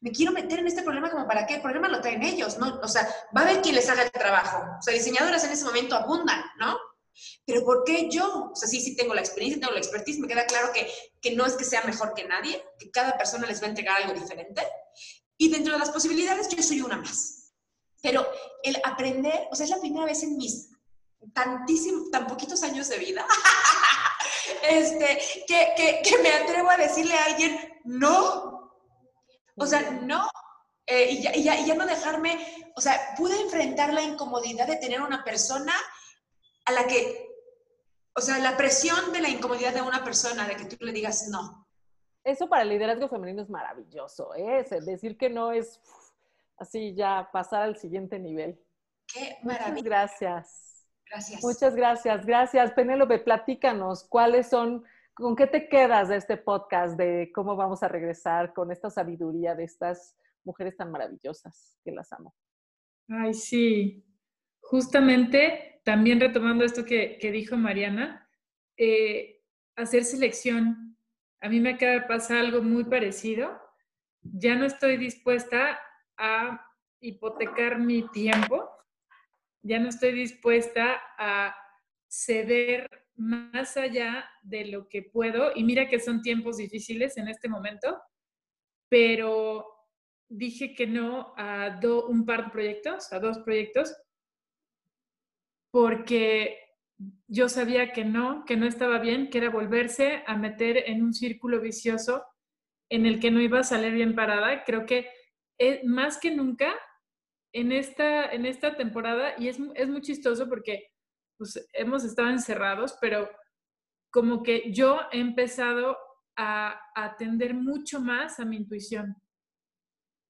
me 0.00 0.10
quiero 0.10 0.32
meter 0.32 0.58
en 0.58 0.66
este 0.66 0.82
problema 0.82 1.10
como 1.10 1.26
para 1.26 1.46
qué, 1.46 1.56
el 1.56 1.62
problema 1.62 1.88
lo 1.88 2.00
traen 2.00 2.22
ellos, 2.22 2.58
¿no? 2.58 2.80
O 2.82 2.88
sea, 2.88 3.02
va 3.36 3.42
a 3.42 3.44
haber 3.44 3.62
quien 3.62 3.74
les 3.74 3.88
haga 3.88 4.02
el 4.02 4.10
trabajo. 4.10 4.64
O 4.78 4.82
sea, 4.82 4.94
diseñadoras 4.94 5.44
en 5.44 5.52
ese 5.52 5.64
momento 5.64 5.94
abundan, 5.94 6.42
¿no? 6.58 6.76
Pero 7.44 7.64
¿por 7.64 7.84
qué 7.84 8.08
yo? 8.10 8.50
O 8.52 8.56
sea, 8.56 8.68
sí, 8.68 8.80
sí 8.80 8.94
tengo 8.96 9.14
la 9.14 9.20
experiencia, 9.20 9.60
tengo 9.60 9.72
la 9.72 9.80
expertise, 9.80 10.18
me 10.18 10.28
queda 10.28 10.46
claro 10.46 10.72
que, 10.72 10.88
que 11.20 11.34
no 11.34 11.46
es 11.46 11.54
que 11.54 11.64
sea 11.64 11.82
mejor 11.82 12.14
que 12.14 12.24
nadie, 12.24 12.64
que 12.78 12.90
cada 12.90 13.16
persona 13.16 13.46
les 13.46 13.60
va 13.60 13.66
a 13.66 13.70
entregar 13.70 14.02
algo 14.02 14.18
diferente. 14.18 14.62
Y 15.36 15.50
dentro 15.50 15.72
de 15.72 15.78
las 15.78 15.90
posibilidades, 15.90 16.48
yo 16.48 16.62
soy 16.62 16.80
una 16.80 16.96
más. 16.96 17.52
Pero 18.02 18.26
el 18.62 18.80
aprender, 18.84 19.48
o 19.50 19.56
sea, 19.56 19.64
es 19.64 19.70
la 19.70 19.80
primera 19.80 20.04
vez 20.04 20.22
en 20.22 20.36
mis 20.36 20.70
tantísimos, 21.32 22.10
tan 22.10 22.26
poquitos 22.26 22.62
años 22.62 22.88
de 22.88 22.98
vida, 22.98 23.26
este, 24.62 25.20
que, 25.46 25.72
que, 25.76 26.02
que, 26.04 26.18
me 26.18 26.30
atrevo 26.30 26.70
a 26.70 26.76
decirle 26.76 27.14
a 27.14 27.24
alguien, 27.24 27.80
no. 27.84 28.57
O 29.58 29.66
sea, 29.66 29.90
no. 30.02 30.28
Eh, 30.86 31.10
y, 31.10 31.22
ya, 31.22 31.36
y, 31.36 31.42
ya, 31.42 31.60
y 31.60 31.66
ya 31.66 31.74
no 31.74 31.86
dejarme, 31.86 32.38
o 32.74 32.80
sea, 32.80 33.14
pude 33.16 33.38
enfrentar 33.42 33.92
la 33.92 34.02
incomodidad 34.02 34.66
de 34.66 34.76
tener 34.76 35.02
una 35.02 35.22
persona 35.22 35.72
a 36.64 36.72
la 36.72 36.86
que, 36.86 37.28
o 38.14 38.20
sea, 38.20 38.38
la 38.38 38.56
presión 38.56 39.12
de 39.12 39.20
la 39.20 39.28
incomodidad 39.28 39.74
de 39.74 39.82
una 39.82 40.02
persona, 40.02 40.48
de 40.48 40.56
que 40.56 40.64
tú 40.64 40.84
le 40.84 40.92
digas 40.92 41.28
no. 41.28 41.66
Eso 42.24 42.48
para 42.48 42.62
el 42.62 42.70
liderazgo 42.70 43.08
femenino 43.08 43.42
es 43.42 43.50
maravilloso, 43.50 44.34
¿eh? 44.34 44.66
decir 44.82 45.16
que 45.16 45.30
no 45.30 45.52
es 45.52 45.80
así 46.58 46.94
ya 46.94 47.28
pasar 47.32 47.62
al 47.62 47.76
siguiente 47.76 48.18
nivel. 48.18 48.60
Qué 49.06 49.38
maravilla. 49.42 49.68
Muchas 49.70 49.84
gracias. 49.84 50.86
Gracias. 51.06 51.42
Muchas 51.42 51.74
gracias, 51.74 52.26
gracias. 52.26 52.72
Penélope, 52.72 53.18
platícanos, 53.18 54.04
¿cuáles 54.04 54.48
son, 54.48 54.84
con 55.18 55.34
qué 55.34 55.48
te 55.48 55.68
quedas 55.68 56.08
de 56.08 56.16
este 56.16 56.36
podcast, 56.36 56.96
de 56.96 57.32
cómo 57.34 57.56
vamos 57.56 57.82
a 57.82 57.88
regresar 57.88 58.54
con 58.54 58.70
esta 58.70 58.88
sabiduría 58.88 59.56
de 59.56 59.64
estas 59.64 60.16
mujeres 60.44 60.76
tan 60.76 60.92
maravillosas 60.92 61.76
que 61.84 61.90
las 61.90 62.12
amo? 62.12 62.36
Ay, 63.08 63.34
sí. 63.34 64.04
Justamente, 64.60 65.80
también 65.84 66.20
retomando 66.20 66.64
esto 66.64 66.84
que, 66.84 67.18
que 67.18 67.32
dijo 67.32 67.56
Mariana, 67.56 68.30
eh, 68.76 69.42
hacer 69.74 70.04
selección. 70.04 70.96
A 71.40 71.48
mí 71.48 71.58
me 71.58 71.70
acaba 71.70 71.92
de 71.92 72.02
pasar 72.02 72.38
algo 72.38 72.62
muy 72.62 72.84
parecido. 72.84 73.60
Ya 74.22 74.54
no 74.54 74.66
estoy 74.66 74.98
dispuesta 74.98 75.80
a 76.16 76.64
hipotecar 77.00 77.80
mi 77.80 78.08
tiempo, 78.10 78.70
ya 79.62 79.80
no 79.80 79.88
estoy 79.88 80.12
dispuesta 80.12 81.00
a 81.18 81.56
ceder 82.08 83.07
más 83.18 83.76
allá 83.76 84.30
de 84.42 84.66
lo 84.66 84.88
que 84.88 85.02
puedo. 85.02 85.50
Y 85.54 85.64
mira 85.64 85.88
que 85.88 86.00
son 86.00 86.22
tiempos 86.22 86.56
difíciles 86.56 87.16
en 87.16 87.28
este 87.28 87.48
momento, 87.48 88.00
pero 88.88 89.66
dije 90.30 90.74
que 90.74 90.86
no 90.86 91.34
a 91.36 91.78
do, 91.80 92.06
un 92.06 92.24
par 92.24 92.46
de 92.46 92.50
proyectos, 92.50 93.12
a 93.12 93.18
dos 93.18 93.38
proyectos, 93.40 93.94
porque 95.70 96.58
yo 97.26 97.48
sabía 97.48 97.92
que 97.92 98.04
no, 98.04 98.44
que 98.44 98.56
no 98.56 98.66
estaba 98.66 98.98
bien, 98.98 99.30
que 99.30 99.38
era 99.38 99.50
volverse 99.50 100.22
a 100.26 100.36
meter 100.36 100.84
en 100.86 101.02
un 101.02 101.12
círculo 101.12 101.60
vicioso 101.60 102.24
en 102.90 103.06
el 103.06 103.20
que 103.20 103.30
no 103.30 103.40
iba 103.40 103.60
a 103.60 103.64
salir 103.64 103.92
bien 103.92 104.14
parada. 104.14 104.64
Creo 104.64 104.86
que 104.86 105.08
es, 105.58 105.84
más 105.84 106.18
que 106.18 106.30
nunca 106.30 106.74
en 107.52 107.72
esta, 107.72 108.30
en 108.30 108.46
esta 108.46 108.76
temporada, 108.76 109.34
y 109.38 109.48
es, 109.48 109.58
es 109.74 109.88
muy 109.88 110.02
chistoso 110.02 110.48
porque 110.48 110.90
pues, 111.38 111.68
hemos 111.72 112.04
estado 112.04 112.28
encerrados, 112.28 112.98
pero 113.00 113.30
como 114.10 114.42
que 114.42 114.72
yo 114.72 115.00
he 115.12 115.20
empezado 115.20 115.96
a, 116.36 116.80
atender 116.94 117.54
mucho 117.54 118.00
más 118.00 118.38
a 118.40 118.44
mi 118.44 118.56
intuición. 118.56 119.16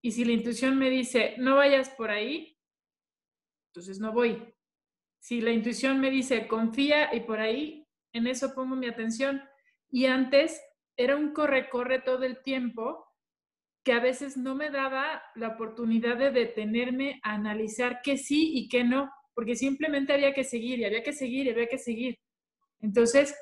Y 0.03 0.13
si 0.13 0.25
la 0.25 0.33
intuición 0.33 0.79
me 0.79 0.91
dice, 0.91 1.35
no 1.39 1.57
vayas 1.57 1.91
por 1.91 2.11
ahí, 2.11 2.57
entonces 3.71 3.99
no 3.99 4.13
voy. 4.13 4.55
Si 5.21 5.41
la 5.41 5.51
intuición 5.51 6.01
me 6.01 6.11
dice, 6.11 6.47
confía 6.47 7.15
y 7.15 7.21
por 7.21 7.41
ahí, 7.41 7.87
en 8.13 8.27
eso 8.27 8.55
pongo 8.55 8.77
mi 8.77 8.87
atención. 8.87 9.43
Y 9.91 10.07
antes 10.07 10.61
era 10.97 11.17
un 11.17 11.33
corre-corre 11.33 12.01
todo 12.01 12.25
el 12.25 12.43
tiempo 12.43 13.07
que 13.85 13.93
a 13.93 14.01
veces 14.01 14.37
no 14.37 14.55
me 14.55 14.71
daba 14.71 15.23
la 15.35 15.49
oportunidad 15.49 16.17
de 16.19 16.31
detenerme 16.31 17.21
a 17.23 17.35
analizar 17.35 18.01
qué 18.03 18.17
sí 18.17 18.53
y 18.55 18.69
qué 18.69 18.85
no, 18.85 19.11
porque 19.39 19.55
simplemente 19.55 20.13
había 20.13 20.35
que 20.35 20.43
seguir 20.43 20.81
y 20.81 20.85
había 20.85 21.05
que 21.05 21.13
seguir 21.13 21.47
y 21.47 21.51
había 21.51 21.69
que 21.69 21.79
seguir. 21.79 22.19
Entonces, 22.81 23.37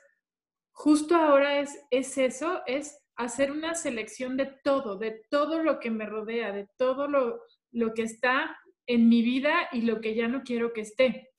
justo 0.71 1.17
ahora 1.17 1.59
es, 1.59 1.75
es 1.91 2.19
eso, 2.19 2.61
es 2.67 3.03
hacer 3.15 3.51
una 3.51 3.75
selección 3.75 4.37
de 4.37 4.45
todo, 4.63 4.99
de 4.99 5.23
todo 5.31 5.63
lo 5.63 5.81
que 5.81 5.91
me 5.91 6.05
rodea, 6.05 6.53
de 6.53 6.69
todo 6.77 7.09
lo, 7.09 7.41
lo 7.71 7.95
que 7.95 8.03
está 8.03 8.59
en 8.87 9.09
mi 9.09 9.23
vida 9.23 9.71
y 9.73 9.81
lo 9.81 10.03
que 10.03 10.15
ya 10.15 10.29
no 10.29 10.43
quiero 10.43 10.75
que 10.75 10.83
esté. 10.83 11.31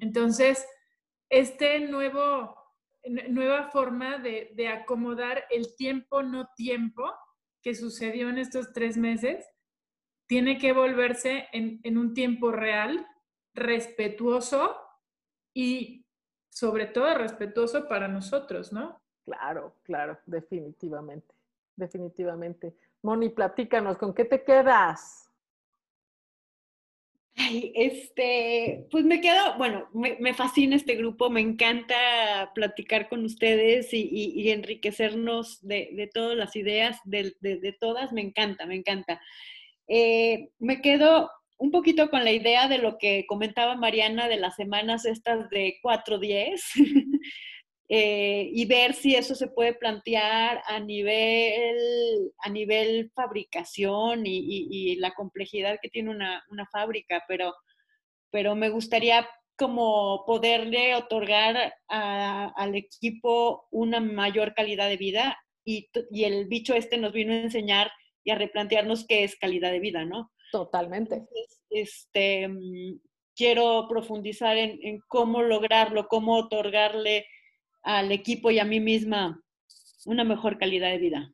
Entonces, 0.00 0.68
este 1.30 1.80
nuevo, 1.80 2.54
nueva 3.30 3.70
forma 3.70 4.18
de, 4.18 4.52
de, 4.56 4.68
acomodar 4.68 5.46
el 5.50 5.74
tiempo, 5.74 6.22
no 6.22 6.50
tiempo, 6.54 7.10
que 7.62 7.74
sucedió 7.74 8.28
en 8.28 8.36
estos 8.36 8.74
tres 8.74 8.98
meses, 8.98 9.42
tiene 10.26 10.58
que 10.58 10.74
volverse 10.74 11.48
en, 11.54 11.80
en 11.82 11.96
un 11.96 12.12
tiempo 12.12 12.52
real, 12.52 13.06
respetuoso 13.54 14.76
y 15.54 16.04
sobre 16.50 16.86
todo 16.86 17.14
respetuoso 17.14 17.88
para 17.88 18.08
nosotros, 18.08 18.72
¿no? 18.72 19.00
Claro, 19.24 19.76
claro, 19.82 20.18
definitivamente, 20.26 21.34
definitivamente. 21.76 22.76
Moni, 23.02 23.30
platícanos, 23.30 23.96
¿con 23.96 24.14
qué 24.14 24.24
te 24.24 24.44
quedas? 24.44 25.24
Ay, 27.36 27.72
este, 27.74 28.86
pues 28.90 29.04
me 29.04 29.20
quedo, 29.20 29.58
bueno, 29.58 29.88
me, 29.92 30.34
fascina 30.34 30.76
este 30.76 30.94
grupo, 30.94 31.30
me 31.30 31.40
encanta 31.40 32.52
platicar 32.54 33.08
con 33.08 33.24
ustedes 33.24 33.88
y, 33.92 34.50
enriquecernos 34.50 35.60
de, 35.66 36.08
todas 36.14 36.36
las 36.36 36.54
ideas, 36.54 37.00
de, 37.04 37.76
todas, 37.80 38.12
me 38.12 38.20
encanta, 38.20 38.66
me 38.66 38.76
encanta. 38.76 39.20
Eh, 39.88 40.50
me 40.60 40.80
quedo 40.80 41.30
un 41.64 41.70
poquito 41.70 42.10
con 42.10 42.24
la 42.24 42.32
idea 42.32 42.68
de 42.68 42.76
lo 42.76 42.98
que 42.98 43.24
comentaba 43.26 43.74
Mariana 43.74 44.28
de 44.28 44.36
las 44.36 44.54
semanas 44.54 45.06
estas 45.06 45.48
de 45.50 45.78
4-10. 45.82 46.60
Eh, 47.90 48.48
y 48.50 48.64
ver 48.64 48.94
si 48.94 49.14
eso 49.14 49.34
se 49.34 49.46
puede 49.46 49.74
plantear 49.74 50.62
a 50.66 50.80
nivel, 50.80 51.76
a 52.38 52.48
nivel 52.48 53.12
fabricación 53.14 54.22
y, 54.24 54.96
la 54.96 55.12
complejidad 55.12 55.78
que 55.82 55.90
tiene 55.90 56.08
una, 56.08 56.42
fábrica, 56.72 57.22
pero, 57.28 57.54
pero 58.30 58.54
me 58.56 58.70
gustaría 58.70 59.28
como 59.58 60.24
poderle 60.26 60.94
otorgar 60.96 61.74
al 61.88 62.74
equipo 62.74 63.68
una 63.70 64.00
mayor 64.00 64.54
calidad 64.54 64.88
de 64.88 64.96
vida 64.96 65.38
y, 65.62 65.90
y, 66.10 66.24
el 66.24 66.46
bicho 66.46 66.74
este 66.74 66.96
nos 66.96 67.12
vino 67.12 67.34
a 67.34 67.42
enseñar 67.42 67.92
y 68.24 68.30
a 68.30 68.36
replantearnos 68.36 69.06
qué 69.06 69.24
es 69.24 69.36
calidad 69.36 69.70
de 69.70 69.80
vida, 69.80 70.06
¿no? 70.06 70.32
Totalmente. 70.54 71.26
este, 71.68 72.46
mm, 72.46 73.00
quiero 73.34 73.88
profundizar 73.88 74.56
en, 74.56 74.78
en 74.82 75.00
cómo 75.08 75.42
lograrlo, 75.42 76.06
cómo 76.06 76.36
otorgarle 76.36 77.26
al 77.82 78.12
equipo 78.12 78.52
y 78.52 78.60
a 78.60 78.64
mí 78.64 78.78
misma 78.78 79.42
una 80.06 80.22
mejor 80.22 80.56
calidad 80.56 80.90
de 80.90 80.98
vida. 80.98 81.32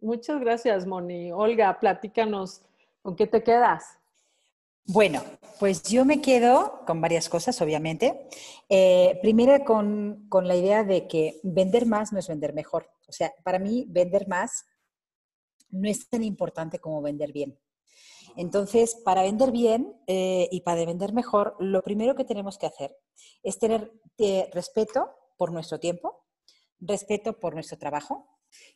Muchas 0.00 0.38
gracias, 0.38 0.86
Moni. 0.86 1.32
Olga, 1.32 1.80
platícanos, 1.80 2.62
¿con 3.02 3.16
qué 3.16 3.26
te 3.26 3.42
quedas? 3.42 3.98
Bueno, 4.84 5.24
pues 5.58 5.82
yo 5.82 6.04
me 6.04 6.20
quedo 6.20 6.84
con 6.86 7.00
varias 7.00 7.28
cosas, 7.28 7.60
obviamente. 7.60 8.28
Eh, 8.68 9.18
primero 9.22 9.64
con, 9.64 10.28
con, 10.28 10.46
la 10.46 10.54
idea 10.54 10.84
de 10.84 11.08
que 11.08 11.40
vender 11.42 11.86
más 11.86 12.12
no 12.12 12.20
es 12.20 12.28
vender 12.28 12.52
mejor. 12.52 12.88
O 13.08 13.12
sea, 13.12 13.32
para 13.42 13.58
mí 13.58 13.86
vender 13.88 14.28
más 14.28 14.66
no 15.70 15.88
es 15.88 16.08
tan 16.08 16.22
importante 16.22 16.78
como 16.78 17.02
vender 17.02 17.32
bien. 17.32 17.58
Entonces, 18.36 18.94
para 19.04 19.22
vender 19.22 19.50
bien 19.50 19.98
eh, 20.06 20.48
y 20.52 20.60
para 20.60 20.84
vender 20.84 21.12
mejor, 21.12 21.56
lo 21.58 21.82
primero 21.82 22.14
que 22.14 22.24
tenemos 22.24 22.58
que 22.58 22.66
hacer 22.66 22.96
es 23.42 23.58
tener 23.58 23.92
eh, 24.18 24.48
respeto 24.52 25.10
por 25.38 25.52
nuestro 25.52 25.80
tiempo, 25.80 26.24
respeto 26.78 27.40
por 27.40 27.54
nuestro 27.54 27.78
trabajo, 27.78 28.28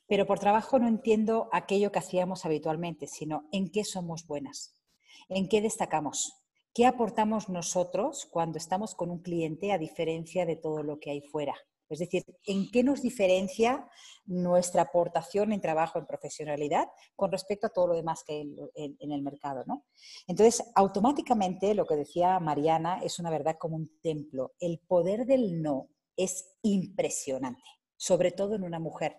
pero 0.06 0.26
por 0.26 0.38
trabajo 0.38 0.78
no 0.78 0.88
entiendo 0.88 1.48
aquello 1.52 1.92
que 1.92 1.98
hacíamos 1.98 2.46
habitualmente, 2.46 3.06
sino 3.06 3.48
en 3.52 3.70
qué 3.70 3.84
somos 3.84 4.26
buenas, 4.26 4.80
en 5.28 5.48
qué 5.48 5.61
destacamos, 5.61 6.32
qué 6.74 6.86
aportamos 6.86 7.48
nosotros 7.48 8.26
cuando 8.30 8.58
estamos 8.58 8.94
con 8.94 9.11
un 9.11 9.22
cliente 9.22 9.72
a 9.72 9.78
diferencia 9.78 10.46
de 10.46 10.56
todo 10.56 10.82
lo 10.82 10.98
que 10.98 11.11
hay 11.11 11.20
fuera. 11.20 11.54
Es 11.91 11.99
decir, 11.99 12.24
¿en 12.47 12.70
qué 12.70 12.84
nos 12.84 13.03
diferencia 13.03 13.88
nuestra 14.24 14.82
aportación 14.82 15.53
en 15.53 15.61
trabajo, 15.61 15.99
en 15.99 16.07
profesionalidad, 16.07 16.88
con 17.16 17.32
respecto 17.32 17.66
a 17.66 17.70
todo 17.70 17.88
lo 17.88 17.95
demás 17.95 18.22
que 18.24 18.34
hay 18.34 18.57
en, 18.74 19.12
el 19.12 19.22
mercado? 19.22 19.64
¿no? 19.66 19.84
Entonces, 20.28 20.64
automáticamente, 20.76 21.74
lo 21.74 21.84
que 21.84 21.97
decía 21.97 22.38
Mariana 22.38 23.01
es 23.03 23.18
una 23.18 23.30
verdad 23.30 23.57
como 23.59 23.76
un 23.76 23.91
templo. 24.01 24.53
El 24.61 24.78
poder 24.78 25.26
del 25.26 25.61
no 25.61 25.88
es 26.16 26.57
impresionante, 26.62 27.62
sobre 27.97 28.30
todo 28.30 28.55
en 28.55 28.62
una 28.62 28.78
mujer. 28.78 29.16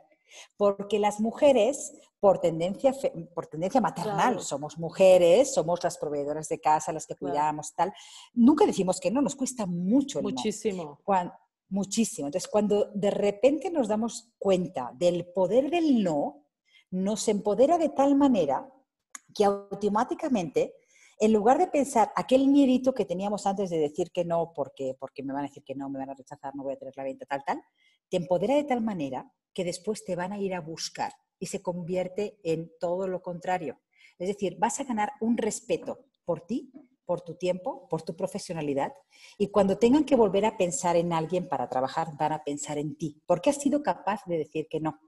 Porque 0.55 0.97
las 0.97 1.19
mujeres, 1.19 1.93
por 2.21 2.39
tendencia, 2.39 2.95
por 3.33 3.47
tendencia 3.47 3.81
maternal, 3.81 4.39
somos 4.39 4.77
mujeres, 4.77 5.53
somos 5.53 5.83
las 5.83 5.97
proveedoras 5.97 6.47
de 6.47 6.61
casa, 6.61 6.93
las 6.93 7.05
que 7.05 7.15
cuidamos, 7.15 7.73
tal. 7.75 7.93
Nunca 8.33 8.65
decimos 8.65 9.01
que 9.01 9.11
no, 9.11 9.21
nos 9.21 9.35
cuesta 9.35 9.65
mucho. 9.65 10.21
Muchísimo. 10.21 10.99
Muchísimo. 11.71 12.27
Entonces, 12.27 12.49
cuando 12.49 12.91
de 12.93 13.09
repente 13.09 13.71
nos 13.71 13.87
damos 13.87 14.31
cuenta 14.37 14.91
del 14.93 15.25
poder 15.25 15.71
del 15.71 16.03
no, 16.03 16.45
nos 16.91 17.27
empodera 17.27 17.77
de 17.77 17.89
tal 17.89 18.15
manera 18.15 18.69
que 19.33 19.45
automáticamente 19.45 20.75
en 21.19 21.33
lugar 21.33 21.59
de 21.59 21.67
pensar 21.67 22.11
aquel 22.15 22.47
mierito 22.47 22.93
que 22.93 23.05
teníamos 23.05 23.45
antes 23.45 23.69
de 23.69 23.77
decir 23.77 24.11
que 24.11 24.25
no, 24.25 24.53
porque, 24.55 24.95
porque 24.99 25.21
me 25.21 25.33
van 25.33 25.45
a 25.45 25.47
decir 25.47 25.63
que 25.63 25.75
no, 25.75 25.87
me 25.87 25.99
van 25.99 26.09
a 26.09 26.15
rechazar, 26.15 26.55
no 26.55 26.63
voy 26.63 26.73
a 26.73 26.77
tener 26.77 26.95
la 26.97 27.03
venta, 27.03 27.25
tal, 27.27 27.43
tal, 27.45 27.61
te 28.09 28.17
empodera 28.17 28.55
de 28.55 28.63
tal 28.63 28.81
manera 28.81 29.31
que 29.53 29.63
después 29.63 30.03
te 30.03 30.15
van 30.15 30.33
a 30.33 30.39
ir 30.39 30.55
a 30.55 30.61
buscar 30.61 31.13
y 31.37 31.45
se 31.45 31.61
convierte 31.61 32.39
en 32.43 32.71
todo 32.79 33.07
lo 33.07 33.21
contrario. 33.21 33.79
Es 34.17 34.29
decir, 34.29 34.57
vas 34.57 34.79
a 34.79 34.83
ganar 34.83 35.11
un 35.21 35.37
respeto 35.37 36.05
por 36.25 36.41
ti, 36.41 36.71
por 37.05 37.21
tu 37.21 37.35
tiempo, 37.35 37.87
por 37.89 38.01
tu 38.01 38.15
profesionalidad 38.15 38.93
y 39.37 39.47
cuando 39.47 39.77
tengan 39.77 40.05
que 40.05 40.15
volver 40.15 40.45
a 40.45 40.57
pensar 40.57 40.95
en 40.95 41.13
alguien 41.13 41.47
para 41.47 41.69
trabajar, 41.69 42.09
van 42.17 42.33
a 42.33 42.43
pensar 42.43 42.77
en 42.77 42.95
ti, 42.95 43.21
porque 43.25 43.49
has 43.49 43.57
sido 43.57 43.83
capaz 43.83 44.21
de 44.25 44.37
decir 44.37 44.67
que 44.69 44.79
no. 44.79 44.99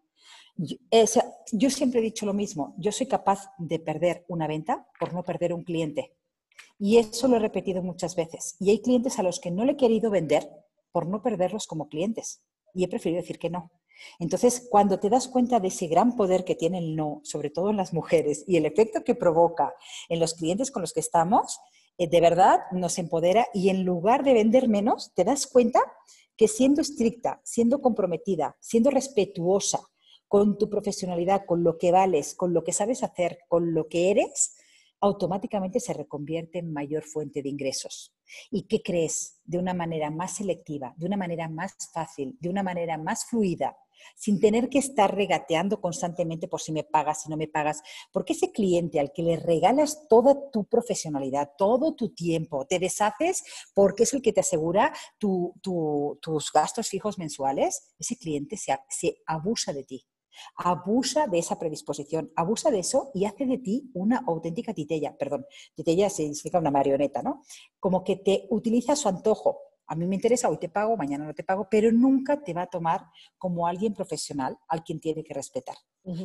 Eh, 0.92 1.06
yo, 1.52 1.70
siempre 1.70 2.00
he 2.00 2.04
dicho 2.04 2.26
lo 2.26 2.34
mismo, 2.34 2.76
yo 2.78 2.92
soy 2.92 3.08
capaz 3.08 3.52
de 3.58 3.80
perder 3.80 4.26
una 4.28 4.48
venta 4.48 4.88
por 5.00 5.14
no 5.14 5.24
perder 5.24 5.54
un 5.54 5.64
cliente. 5.64 6.16
Y 6.80 6.98
eso 6.98 7.28
lo 7.28 7.38
he 7.38 7.40
repetido 7.40 7.82
muchas 7.82 8.16
veces. 8.16 8.56
Y 8.60 8.70
hay 8.70 8.82
clientes 8.82 9.20
a 9.20 9.24
los 9.24 9.40
que 9.40 9.52
no 9.52 9.66
le 9.66 9.74
he 9.74 9.78
querido 9.78 10.12
vender 10.12 10.48
por 10.92 11.08
no 11.08 11.22
perderlos 11.22 11.66
como 11.66 11.90
clientes. 11.90 12.44
Y 12.74 12.84
he 12.84 12.88
preferido 12.88 13.22
decir 13.22 13.40
que 13.40 13.50
no. 13.50 13.72
Entonces, 14.20 14.68
cuando 14.70 15.00
te 15.00 15.10
das 15.10 15.28
cuenta 15.28 15.60
de 15.60 15.70
ese 15.70 15.88
gran 15.88 16.16
poder 16.16 16.44
que 16.44 16.56
tiene 16.56 16.80
el 16.80 16.96
no, 16.96 17.22
sobre 17.24 17.50
todo 17.50 17.70
en 17.70 17.78
las 17.78 17.94
mujeres, 17.94 18.44
y 18.48 18.58
el 18.58 18.66
efecto 18.66 19.04
que 19.04 19.16
provoca 19.16 19.74
en 20.10 20.20
los 20.20 20.34
clientes 20.34 20.72
con 20.72 20.82
los 20.82 20.94
que 20.94 21.00
estamos, 21.00 21.60
de 21.98 22.22
verdad 22.22 22.60
nos 22.72 22.98
empodera 22.98 23.48
y 23.54 23.70
en 23.70 23.84
lugar 23.84 24.24
de 24.24 24.34
vender 24.34 24.68
menos, 24.68 25.14
te 25.14 25.24
das 25.24 25.48
cuenta 25.48 25.80
que 26.36 26.48
siendo 26.48 26.82
estricta, 26.82 27.42
siendo 27.44 27.82
comprometida, 27.82 28.58
siendo 28.60 28.90
respetuosa, 28.90 29.80
con 30.34 30.58
tu 30.58 30.68
profesionalidad, 30.68 31.46
con 31.46 31.64
lo 31.64 31.78
que 31.78 31.92
vales, 31.92 32.34
con 32.34 32.56
lo 32.56 32.64
que 32.64 32.72
sabes 32.74 33.04
hacer, 33.04 33.38
con 33.48 33.76
lo 33.76 33.88
que 33.88 34.10
eres, 34.10 34.56
automáticamente 35.00 35.80
se 35.80 35.94
reconvierte 35.94 36.58
en 36.58 36.74
mayor 36.74 37.04
fuente 37.04 37.44
de 37.44 37.50
ingresos. 37.50 38.16
¿Y 38.50 38.64
qué 38.64 38.82
crees? 38.82 39.42
De 39.44 39.60
una 39.60 39.76
manera 39.76 40.10
más 40.10 40.38
selectiva, 40.38 40.96
de 40.98 41.06
una 41.06 41.18
manera 41.18 41.50
más 41.50 41.76
fácil, 41.94 42.36
de 42.40 42.50
una 42.50 42.64
manera 42.64 42.98
más 42.98 43.26
fluida, 43.26 43.78
sin 44.16 44.40
tener 44.40 44.70
que 44.70 44.80
estar 44.80 45.14
regateando 45.16 45.82
constantemente 45.82 46.48
por 46.48 46.62
si 46.62 46.72
me 46.72 46.84
pagas, 46.84 47.24
si 47.24 47.30
no 47.30 47.38
me 47.38 47.48
pagas, 47.48 47.82
porque 48.12 48.34
ese 48.34 48.52
cliente 48.52 49.00
al 49.00 49.12
que 49.12 49.24
le 49.24 49.38
regalas 49.38 50.08
toda 50.08 50.52
tu 50.52 50.66
profesionalidad, 50.66 51.52
todo 51.58 51.96
tu 51.96 52.14
tiempo, 52.14 52.66
te 52.66 52.80
deshaces 52.80 53.44
porque 53.74 54.04
es 54.04 54.14
el 54.14 54.22
que 54.22 54.34
te 54.34 54.42
asegura 54.42 54.94
tus 55.20 56.52
gastos 56.54 56.90
fijos 56.90 57.18
mensuales, 57.18 57.94
ese 58.00 58.18
cliente 58.18 58.58
se 58.58 59.22
abusa 59.26 59.74
de 59.74 59.84
ti 59.84 60.06
abusa 60.56 61.28
de 61.28 61.40
esa 61.40 61.58
predisposición, 61.60 62.32
abusa 62.36 62.72
de 62.72 62.80
eso 62.80 63.12
y 63.14 63.26
hace 63.26 63.46
de 63.46 63.58
ti 63.58 63.92
una 63.94 64.24
auténtica 64.26 64.74
titella, 64.74 65.16
perdón, 65.18 65.46
titella 65.76 66.10
significa 66.10 66.60
una 66.60 66.72
marioneta, 66.72 67.22
¿no? 67.22 67.42
Como 67.80 68.04
que 68.04 68.18
te 68.18 68.48
utiliza 68.50 68.96
su 68.96 69.10
antojo. 69.10 69.60
A 69.88 69.96
mí 69.96 70.08
me 70.08 70.16
interesa, 70.16 70.50
hoy 70.50 70.58
te 70.58 70.70
pago, 70.70 70.96
mañana 70.96 71.26
no 71.26 71.34
te 71.34 71.44
pago, 71.44 71.68
pero 71.70 71.92
nunca 71.92 72.42
te 72.42 72.54
va 72.54 72.64
a 72.64 72.68
tomar 72.68 73.06
como 73.38 73.68
alguien 73.68 73.94
profesional 73.94 74.58
al 74.68 74.84
quien 74.84 75.00
tiene 75.00 75.24
que 75.24 75.34
respetar. 75.34 75.76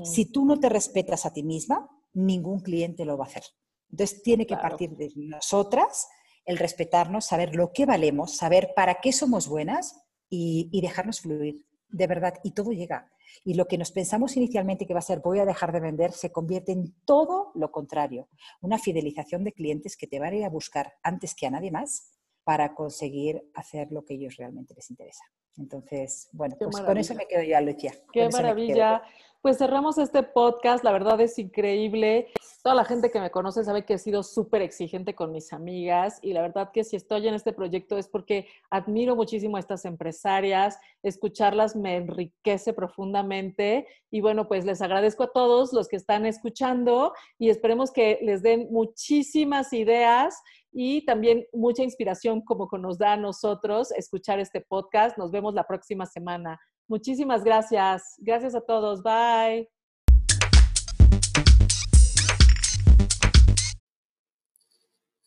Si 0.05 0.27
tú 0.27 0.45
no 0.45 0.59
te 0.59 0.69
respetas 0.69 1.27
a 1.27 1.33
ti 1.33 1.43
misma, 1.43 1.89
ningún 2.13 2.61
cliente 2.61 3.05
lo 3.05 3.17
va 3.17 3.25
a 3.25 3.29
hacer. 3.29 3.45
Entonces 3.91 4.23
tiene 4.23 4.47
que 4.47 4.57
partir 4.57 4.97
de 4.97 5.13
nosotras 5.17 6.09
el 6.45 6.59
respetarnos, 6.59 7.27
saber 7.27 7.55
lo 7.55 7.73
que 7.73 7.85
valemos, 7.85 8.37
saber 8.37 8.73
para 8.75 9.01
qué 9.01 9.13
somos 9.13 9.49
buenas 9.49 10.01
y, 10.31 10.69
y 10.73 10.81
dejarnos 10.81 11.21
fluir, 11.21 11.67
de 11.89 12.07
verdad. 12.07 12.35
Y 12.43 12.53
todo 12.53 12.73
llega. 12.73 13.11
Y 13.45 13.55
lo 13.55 13.67
que 13.67 13.79
nos 13.79 13.93
pensamos 13.93 14.37
inicialmente 14.37 14.87
que 14.87 14.95
va 14.95 15.01
a 15.01 15.03
ser 15.03 15.21
voy 15.21 15.39
a 15.39 15.45
dejar 15.45 15.73
de 15.73 15.81
vender 15.81 16.13
se 16.13 16.33
convierte 16.33 16.73
en 16.73 16.95
todo 17.05 17.53
lo 17.55 17.71
contrario. 17.71 18.29
Una 18.61 18.79
fidelización 18.79 19.45
de 19.45 19.53
clientes 19.53 19.97
que 19.97 20.07
te 20.07 20.19
van 20.19 20.33
a 20.33 20.37
ir 20.37 20.45
a 20.45 20.51
buscar 20.51 20.95
antes 21.03 21.35
que 21.35 21.47
a 21.47 21.51
nadie 21.51 21.71
más 21.71 22.18
para 22.49 22.75
conseguir 22.75 23.43
hacer 23.53 23.93
lo 23.93 24.07
que 24.07 24.15
ellos 24.15 24.37
realmente 24.39 24.73
les 24.75 24.89
interesa. 24.89 25.23
Entonces, 25.59 26.31
bueno, 26.33 26.57
pues 26.59 26.81
con 26.81 26.97
eso 26.97 27.15
me 27.15 27.27
quedo 27.27 27.43
ya, 27.43 27.61
Lucia. 27.61 27.93
Qué 28.11 28.27
maravilla. 28.31 29.03
Pues 29.43 29.59
cerramos 29.59 29.99
este 29.99 30.23
podcast, 30.23 30.83
la 30.83 30.91
verdad 30.91 31.21
es 31.21 31.39
increíble. 31.39 32.29
Toda 32.63 32.75
la 32.75 32.87
gente 32.87 33.11
que 33.11 33.21
me 33.21 33.31
conoce 33.31 33.65
sabe 33.65 33.85
que 33.85 33.95
he 33.95 33.99
sido 33.99 34.23
súper 34.23 34.63
exigente 34.63 35.15
con 35.15 35.31
mis 35.31 35.53
amigas 35.53 36.19
y 36.23 36.33
la 36.33 36.41
verdad 36.41 36.71
que 36.73 36.85
si 36.85 36.97
estoy 36.97 37.29
en 37.29 37.35
este 37.35 37.53
proyecto 37.53 37.99
es 37.99 38.09
porque 38.09 38.49
admiro 38.71 39.15
muchísimo 39.15 39.59
a 39.59 39.61
estas 39.61 39.85
empresarias, 39.85 40.79
escucharlas 41.03 41.77
me 41.77 41.97
enriquece 41.97 42.73
profundamente 42.73 43.87
y 44.11 44.23
bueno, 44.23 44.49
pues 44.49 44.65
les 44.65 44.81
agradezco 44.81 45.25
a 45.25 45.33
todos 45.33 45.73
los 45.75 45.87
que 45.87 45.97
están 45.97 46.25
escuchando 46.25 47.13
y 47.39 47.51
esperemos 47.51 47.93
que 47.93 48.19
les 48.23 48.43
den 48.43 48.69
muchísimas 48.73 49.73
ideas 49.73 50.43
y 50.81 51.05
también 51.05 51.45
mucha 51.53 51.83
inspiración 51.83 52.41
como 52.41 52.69
nos 52.79 52.99
da 52.99 53.15
a 53.15 53.17
nosotros 53.17 53.91
escuchar 53.91 54.39
este 54.39 54.61
podcast. 54.61 55.19
Nos 55.19 55.33
vemos 55.33 55.53
la 55.53 55.65
próxima 55.65 56.07
semana. 56.07 56.61
Muchísimas 56.87 57.43
gracias. 57.43 58.15
Gracias 58.19 58.55
a 58.55 58.61
todos. 58.61 59.03
Bye. 59.03 59.69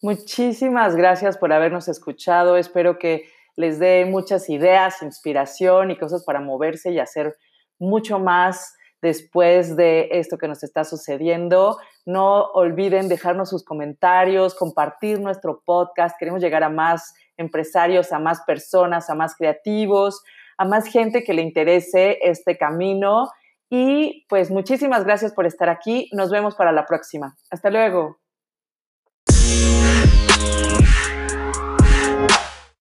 Muchísimas 0.01 0.95
gracias 0.95 1.37
por 1.37 1.51
habernos 1.51 1.89
escuchado. 1.89 2.55
Espero 2.55 2.97
que 2.97 3.25
les 3.57 3.77
dé 3.77 4.05
muchas 4.05 4.49
ideas, 4.49 5.01
inspiración 5.01 5.91
y 5.91 5.97
cosas 5.97 6.23
para 6.23 6.39
moverse 6.39 6.93
y 6.93 6.99
hacer 6.99 7.35
mucho 7.77 8.19
más 8.19 8.73
después 9.01 9.75
de 9.75 10.09
esto 10.11 10.37
que 10.37 10.47
nos 10.47 10.63
está 10.63 10.83
sucediendo. 10.83 11.77
No 12.05 12.43
olviden 12.53 13.09
dejarnos 13.09 13.49
sus 13.49 13.63
comentarios, 13.63 14.55
compartir 14.55 15.19
nuestro 15.19 15.61
podcast. 15.65 16.17
Queremos 16.17 16.41
llegar 16.41 16.63
a 16.63 16.69
más 16.69 17.13
empresarios, 17.37 18.11
a 18.11 18.19
más 18.19 18.41
personas, 18.41 19.09
a 19.09 19.15
más 19.15 19.35
creativos, 19.35 20.23
a 20.57 20.65
más 20.65 20.87
gente 20.87 21.23
que 21.23 21.33
le 21.33 21.41
interese 21.41 22.19
este 22.21 22.57
camino. 22.57 23.29
Y 23.69 24.25
pues 24.27 24.51
muchísimas 24.51 25.05
gracias 25.05 25.33
por 25.33 25.45
estar 25.45 25.69
aquí. 25.69 26.09
Nos 26.11 26.29
vemos 26.29 26.55
para 26.55 26.71
la 26.71 26.85
próxima. 26.85 27.35
Hasta 27.49 27.69
luego. 27.69 28.19